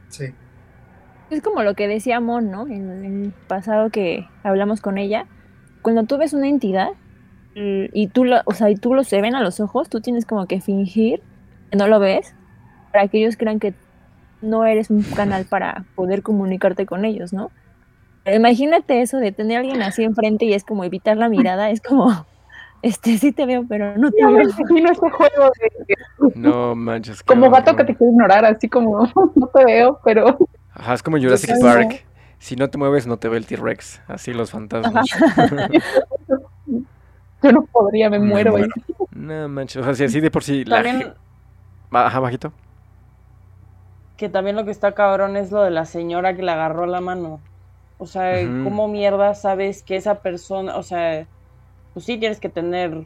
Sí. 0.10 0.34
Es 1.30 1.42
como 1.42 1.64
lo 1.64 1.74
que 1.74 1.88
decía 1.88 2.20
Mon, 2.20 2.52
¿no? 2.52 2.68
En 2.68 3.04
el 3.04 3.34
pasado 3.48 3.90
que 3.90 4.28
hablamos 4.44 4.80
con 4.80 4.98
ella. 4.98 5.26
Cuando 5.82 6.04
tú 6.04 6.18
ves 6.18 6.34
una 6.34 6.48
entidad 6.48 6.92
y 7.94 8.08
tú 8.08 8.24
lo, 8.26 8.38
o 8.46 8.54
sea, 8.54 8.70
y 8.70 8.76
tú 8.76 8.94
lo 8.94 9.04
se 9.04 9.22
ven 9.22 9.36
a 9.36 9.42
los 9.42 9.60
ojos, 9.60 9.90
tú 9.90 10.02
tienes 10.02 10.26
como 10.26 10.46
que 10.48 10.62
fingir 10.62 11.22
que 11.72 11.78
no 11.78 11.88
lo 11.88 12.00
ves 12.00 12.34
para 12.92 13.08
que 13.08 13.20
ellos 13.20 13.36
crean 13.38 13.60
que 13.60 13.74
no 14.42 14.66
eres 14.66 14.90
un 14.90 15.04
canal 15.04 15.46
para 15.46 15.86
poder 15.96 16.22
comunicarte 16.22 16.86
con 16.86 17.06
ellos, 17.06 17.34
¿no? 17.34 17.52
Pero 18.24 18.38
imagínate 18.38 19.02
eso 19.02 19.18
de 19.18 19.32
tener 19.32 19.58
a 19.58 19.60
alguien 19.62 19.82
así 19.82 20.04
enfrente 20.04 20.46
y 20.46 20.54
es 20.54 20.64
como 20.64 20.84
evitar 20.84 21.18
la 21.18 21.30
mirada, 21.30 21.70
es 21.72 21.82
como, 21.82 22.26
este, 22.82 23.18
sí 23.18 23.32
te 23.32 23.46
veo, 23.46 23.66
pero 23.68 23.98
no 23.98 24.12
te 24.12 24.24
me 24.26 24.34
veo. 24.34 24.50
imagino 24.50 24.92
ese 24.92 25.10
juego 25.10 25.52
de 25.60 25.96
No 26.36 26.76
manches. 26.76 27.24
como 27.24 27.50
gato 27.50 27.76
que 27.76 27.84
te 27.86 27.96
quiere 27.96 28.12
ignorar, 28.12 28.46
así 28.46 28.70
como 28.70 29.08
no 29.36 29.48
te 29.48 29.66
veo, 29.66 30.00
pero 30.04 30.38
Ajá, 30.74 30.94
es 30.94 31.02
como 31.04 31.18
Jurassic. 31.18 31.52
Park. 31.60 32.06
Si 32.40 32.56
no 32.56 32.70
te 32.70 32.78
mueves, 32.78 33.08
no 33.08 33.18
te 33.18 33.30
ve 33.30 33.38
el 33.38 33.48
T-Rex. 33.48 34.02
Así 34.08 34.32
los 34.32 34.52
fantasmas. 34.52 35.08
yo 37.44 37.52
no 37.52 37.66
podría, 37.66 38.10
me 38.10 38.20
Me 38.20 38.28
muero. 38.28 38.52
muero. 38.52 38.68
No 39.12 39.48
manches. 39.50 39.82
O 39.82 39.84
sea, 39.86 39.94
si 39.94 40.04
así 40.06 40.20
de 40.20 40.32
por 40.32 40.44
sí. 40.44 40.64
La 40.66 40.78
También, 40.78 41.00
ge- 41.02 41.14
Ajá, 41.92 42.20
bajito. 42.20 42.52
que 44.18 44.30
también 44.30 44.56
lo 44.56 44.66
que 44.66 44.72
está 44.72 44.94
cabrón 44.94 45.38
es 45.38 45.52
lo 45.52 45.62
de 45.64 45.72
la 45.72 45.86
señora 45.86 46.36
que 46.36 46.44
le 46.44 46.52
agarró 46.52 46.86
la 46.86 47.02
mano. 47.02 47.40
O 48.00 48.06
sea. 48.08 48.42
¿cómo 48.64 48.88
mierda 48.88 49.34
sabes 49.36 49.84
que 49.84 49.96
esa 49.96 50.16
persona, 50.22 50.76
o 50.78 50.84
sea, 50.84 51.26
pues 51.94 52.06
sí 52.06 52.18
tienes 52.18 52.40
que 52.40 52.50
tener 52.50 53.06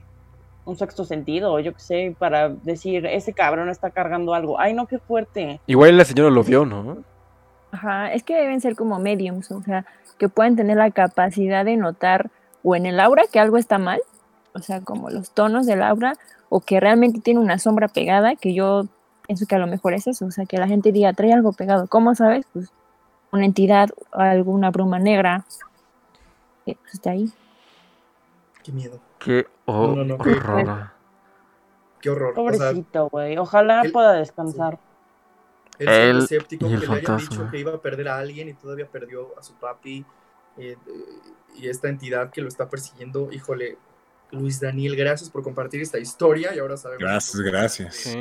un 0.64 0.76
sexto 0.76 1.06
sentido, 1.06 1.54
o 1.54 1.60
yo 1.60 1.74
qué 1.74 1.80
sé, 1.80 2.16
para 2.20 2.50
decir, 2.50 3.06
ese 3.08 3.34
cabrón 3.34 3.70
está 3.70 3.90
cargando 3.90 4.34
algo. 4.34 4.60
Ay, 4.60 4.74
no, 4.74 4.86
qué 4.86 5.00
fuerte. 5.00 5.60
Igual 5.66 5.98
la 5.98 6.06
señora 6.06 6.30
lo 6.30 6.44
vio, 6.44 6.66
¿no? 6.66 6.98
Ajá, 7.72 8.12
es 8.14 8.22
que 8.24 8.36
deben 8.36 8.62
ser 8.62 8.76
como 8.76 9.00
mediums, 9.00 9.50
o 9.52 9.62
sea, 9.64 9.86
que 10.20 10.30
pueden 10.30 10.56
tener 10.56 10.78
la 10.78 10.92
capacidad 10.92 11.66
de 11.66 11.78
notar 11.78 12.30
o 12.64 12.76
en 12.76 12.86
el 12.86 13.00
aura 13.00 13.24
que 13.32 13.40
algo 13.40 13.58
está 13.58 13.80
mal, 13.80 14.02
o 14.54 14.60
sea, 14.60 14.82
como 14.82 15.10
los 15.10 15.32
tonos 15.32 15.66
del 15.66 15.82
aura, 15.84 16.18
o 16.50 16.60
que 16.62 16.80
realmente 16.80 17.22
tiene 17.22 17.40
una 17.40 17.58
sombra 17.60 17.88
pegada, 17.88 18.36
que 18.36 18.54
yo 18.54 18.86
pienso 19.26 19.46
que 19.46 19.56
a 19.56 19.60
lo 19.60 19.68
mejor 19.68 19.94
es 19.94 20.08
eso, 20.08 20.26
o 20.26 20.32
sea, 20.32 20.46
que 20.46 20.58
la 20.58 20.68
gente 20.68 20.92
diga, 20.92 21.14
trae 21.14 21.32
algo 21.34 21.54
pegado, 21.54 21.88
¿cómo 21.88 22.14
sabes? 22.16 22.46
Pues 22.54 22.70
una 23.32 23.46
entidad, 23.46 23.90
alguna 24.12 24.72
bruma 24.72 25.00
negra, 25.00 25.46
que 26.66 26.76
pues, 26.76 26.94
está 26.96 27.12
ahí. 27.12 27.32
Qué 28.64 28.72
miedo. 28.72 29.00
Qué 29.20 29.48
No, 29.68 29.96
no, 29.96 30.04
no, 30.04 30.18
qué- 30.18 30.32
horror. 30.32 30.92
Qué 32.02 32.10
horror. 32.10 32.34
O 32.36 32.50
sea, 32.54 32.58
Pobrecito, 32.72 33.10
güey. 33.10 33.38
Ojalá 33.38 33.82
él- 33.84 33.92
pueda 33.92 34.14
descansar. 34.14 34.80
siendo 35.78 35.94
Él 35.96 36.18
escéptico, 36.20 36.66
y 36.66 36.70
que 36.70 36.74
el 36.76 36.80
le 36.82 36.86
hayan 36.88 37.04
fantasma. 37.06 37.38
dicho 37.38 37.52
que 37.52 37.60
iba 37.60 37.74
a 37.74 37.82
perder 37.82 38.10
a 38.10 38.18
alguien 38.18 38.50
y 38.50 38.54
todavía 38.54 38.88
perdió 38.88 39.30
a 39.40 39.44
su 39.44 39.54
papi. 39.56 40.06
eh, 40.58 40.76
eh, 40.86 41.04
y 41.56 41.70
esta 41.70 41.88
entidad 41.88 42.30
que 42.30 42.42
lo 42.42 42.48
está 42.50 42.68
persiguiendo, 42.70 43.32
híjole, 43.32 43.78
Luis 44.32 44.60
Daniel, 44.60 44.96
gracias 44.96 45.30
por 45.30 45.44
compartir 45.44 45.82
esta 45.82 46.00
historia 46.00 46.56
y 46.56 46.60
ahora 46.60 46.78
sabemos 46.78 47.02
Gracias, 47.04 47.42
gracias. 47.42 48.18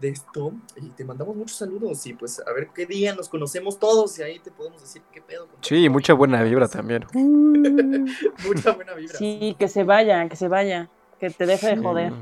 De 0.00 0.08
esto 0.10 0.52
y 0.76 0.90
te 0.90 1.04
mandamos 1.04 1.34
muchos 1.34 1.56
saludos 1.56 2.06
y 2.06 2.12
pues 2.14 2.40
a 2.46 2.52
ver 2.52 2.68
qué 2.74 2.86
día 2.86 3.14
nos 3.16 3.28
conocemos 3.28 3.78
todos 3.80 4.16
y 4.18 4.22
ahí 4.22 4.38
te 4.38 4.50
podemos 4.52 4.80
decir 4.80 5.02
qué 5.12 5.20
pedo. 5.20 5.48
con 5.48 5.56
Sí, 5.62 5.84
todo. 5.84 5.92
mucha 5.92 6.12
buena 6.14 6.42
vibra 6.42 6.68
también. 6.68 7.04
Mucha 8.46 8.72
buena 8.72 8.94
vibra. 8.94 9.16
Sí, 9.18 9.56
que 9.58 9.66
se 9.68 9.82
vaya, 9.84 10.28
que 10.28 10.36
se 10.36 10.46
vaya. 10.48 10.88
Que 11.18 11.30
te 11.30 11.46
deje 11.46 11.74
de 11.74 11.82
joder. 11.82 12.12
Sí. 12.12 12.16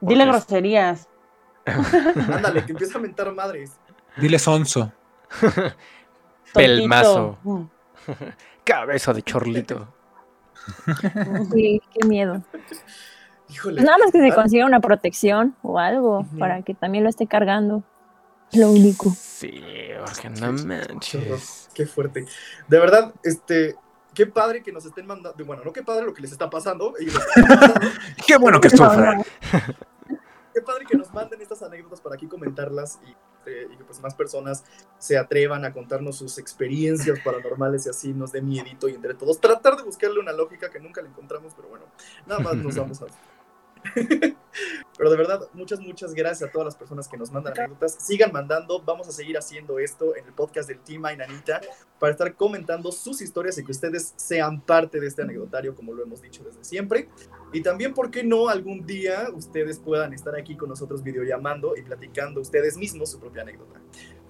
Dile 0.00 0.24
Porque- 0.26 0.38
groserías. 0.38 1.08
Ándale, 1.66 2.64
que 2.64 2.72
empieza 2.72 2.98
a 2.98 3.00
mentar 3.00 3.32
madres. 3.32 3.72
Dile 4.16 4.38
sonso. 4.38 4.92
Pelmazo. 6.52 7.38
Mm. 7.44 7.62
Cabeza 8.64 9.12
de 9.12 9.22
chorlito. 9.22 9.94
Sí, 11.52 11.80
qué 11.92 12.06
miedo. 12.06 12.42
Híjole. 13.48 13.82
Nada 13.82 13.98
más 13.98 14.10
que 14.10 14.20
se 14.20 14.34
consiga 14.34 14.66
una 14.66 14.80
protección 14.80 15.54
o 15.62 15.78
algo 15.78 16.26
para 16.38 16.62
que 16.62 16.74
también 16.74 17.04
lo 17.04 17.10
esté 17.10 17.26
cargando. 17.26 17.82
Lo 18.52 18.70
único. 18.70 19.10
Sí, 19.10 19.62
porque 20.04 20.30
no 20.30 20.52
manches. 20.52 21.68
Qué 21.74 21.86
fuerte. 21.86 22.26
De 22.68 22.78
verdad, 22.78 23.12
este, 23.22 23.76
qué 24.14 24.26
padre 24.26 24.62
que 24.62 24.72
nos 24.72 24.86
estén 24.86 25.06
mandando, 25.06 25.44
bueno, 25.44 25.62
no 25.62 25.72
qué 25.72 25.82
padre 25.82 26.06
lo 26.06 26.14
que 26.14 26.22
les 26.22 26.32
está 26.32 26.48
pasando, 26.48 26.94
Qué 28.26 28.36
bueno 28.38 28.60
que 28.60 28.70
sufra. 28.70 29.22
qué 30.54 30.62
padre 30.62 30.86
que 30.88 30.96
nos 30.96 31.12
manden 31.12 31.40
estas 31.42 31.62
anécdotas 31.62 32.00
para 32.00 32.14
aquí 32.14 32.26
comentarlas 32.26 32.98
y, 33.06 33.14
este, 33.46 33.72
y 33.72 33.76
que 33.76 33.84
pues 33.84 34.00
más 34.00 34.14
personas 34.14 34.64
se 34.98 35.16
atrevan 35.16 35.64
a 35.64 35.72
contarnos 35.72 36.16
sus 36.16 36.38
experiencias 36.38 37.20
paranormales 37.20 37.86
y 37.86 37.90
así 37.90 38.12
nos 38.12 38.32
dé 38.32 38.42
miedito 38.42 38.88
y 38.88 38.94
entre 38.94 39.14
todos. 39.14 39.40
Tratar 39.40 39.76
de 39.76 39.84
buscarle 39.84 40.20
una 40.20 40.32
lógica 40.32 40.70
que 40.70 40.80
nunca 40.80 41.02
la 41.02 41.08
encontramos, 41.08 41.52
pero 41.54 41.68
bueno, 41.68 41.86
nada 42.26 42.40
más 42.40 42.56
nos 42.56 42.76
vamos 42.76 43.02
a... 43.02 43.06
Pero 44.96 45.10
de 45.10 45.16
verdad, 45.16 45.40
muchas, 45.52 45.80
muchas 45.80 46.14
gracias 46.14 46.48
a 46.48 46.52
todas 46.52 46.64
las 46.64 46.76
personas 46.76 47.06
que 47.08 47.16
nos 47.16 47.30
mandan 47.30 47.52
anécdotas. 47.58 47.96
Sigan 48.00 48.32
mandando, 48.32 48.80
vamos 48.82 49.06
a 49.08 49.12
seguir 49.12 49.36
haciendo 49.36 49.78
esto 49.78 50.16
en 50.16 50.24
el 50.24 50.32
podcast 50.32 50.68
del 50.68 50.80
Team 50.80 51.04
Ainanita 51.04 51.60
para 51.98 52.12
estar 52.12 52.34
comentando 52.34 52.90
sus 52.90 53.20
historias 53.20 53.58
y 53.58 53.64
que 53.64 53.72
ustedes 53.72 54.14
sean 54.16 54.60
parte 54.60 54.98
de 54.98 55.08
este 55.08 55.22
anecdotario, 55.22 55.74
como 55.74 55.92
lo 55.92 56.02
hemos 56.02 56.22
dicho 56.22 56.42
desde 56.44 56.64
siempre. 56.64 57.10
Y 57.52 57.60
también, 57.60 57.92
¿por 57.92 58.10
qué 58.10 58.24
no 58.24 58.48
algún 58.48 58.86
día 58.86 59.28
ustedes 59.34 59.78
puedan 59.78 60.14
estar 60.14 60.34
aquí 60.34 60.56
con 60.56 60.70
nosotros 60.70 61.02
videollamando 61.02 61.76
y 61.76 61.82
platicando 61.82 62.40
ustedes 62.40 62.78
mismos 62.78 63.10
su 63.10 63.20
propia 63.20 63.42
anécdota? 63.42 63.80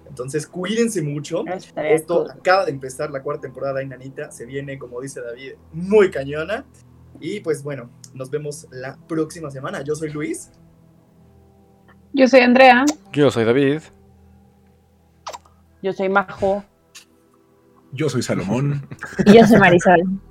Entonces, 0.07 0.47
cuídense 0.47 1.01
mucho. 1.01 1.43
Esto 1.75 2.23
cool. 2.23 2.31
acaba 2.31 2.65
de 2.65 2.71
empezar 2.71 3.11
la 3.11 3.21
cuarta 3.21 3.43
temporada 3.43 3.75
de 3.75 3.81
Ainanita. 3.81 4.31
Se 4.31 4.45
viene, 4.45 4.77
como 4.77 4.99
dice 5.01 5.21
David, 5.21 5.53
muy 5.71 6.11
cañona. 6.11 6.65
Y 7.19 7.39
pues 7.39 7.63
bueno, 7.63 7.89
nos 8.17 8.29
vemos 8.29 8.67
la 8.71 8.97
próxima 9.07 9.49
semana. 9.51 9.81
Yo 9.83 9.95
soy 9.95 10.09
Luis. 10.11 10.51
Yo 12.13 12.27
soy 12.27 12.41
Andrea. 12.41 12.85
Yo 13.13 13.29
soy 13.31 13.45
David. 13.45 13.81
Yo 15.81 15.93
soy 15.93 16.09
Majo. 16.09 16.63
Yo 17.93 18.09
soy 18.09 18.21
Salomón. 18.21 18.87
Y 19.25 19.33
yo 19.33 19.45
soy 19.45 19.59
Marisol. 19.59 20.01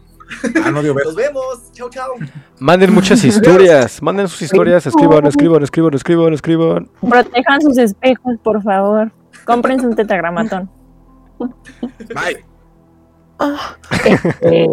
Ah, 0.65 0.73
no. 0.73 0.83
Nos 0.83 1.15
vemos. 1.15 1.73
Chao, 1.73 1.89
chao. 1.89 2.15
Manden 2.59 2.93
muchas 2.93 3.23
historias. 3.23 4.03
Manden 4.03 4.27
sus 4.27 4.43
historias. 4.43 4.85
Escriban, 4.85 5.25
escriban, 5.25 5.63
escriban, 5.63 5.95
escriban, 5.95 6.35
escriban. 6.35 6.91
Protejan 7.01 7.63
sus 7.63 7.79
espejos, 7.79 8.37
por 8.43 8.61
favor. 8.61 9.13
Cómprense 9.45 9.87
un 9.87 9.95
tetragramatón. 9.95 10.69
Bye. 11.39 12.45
Eh, 14.41 14.67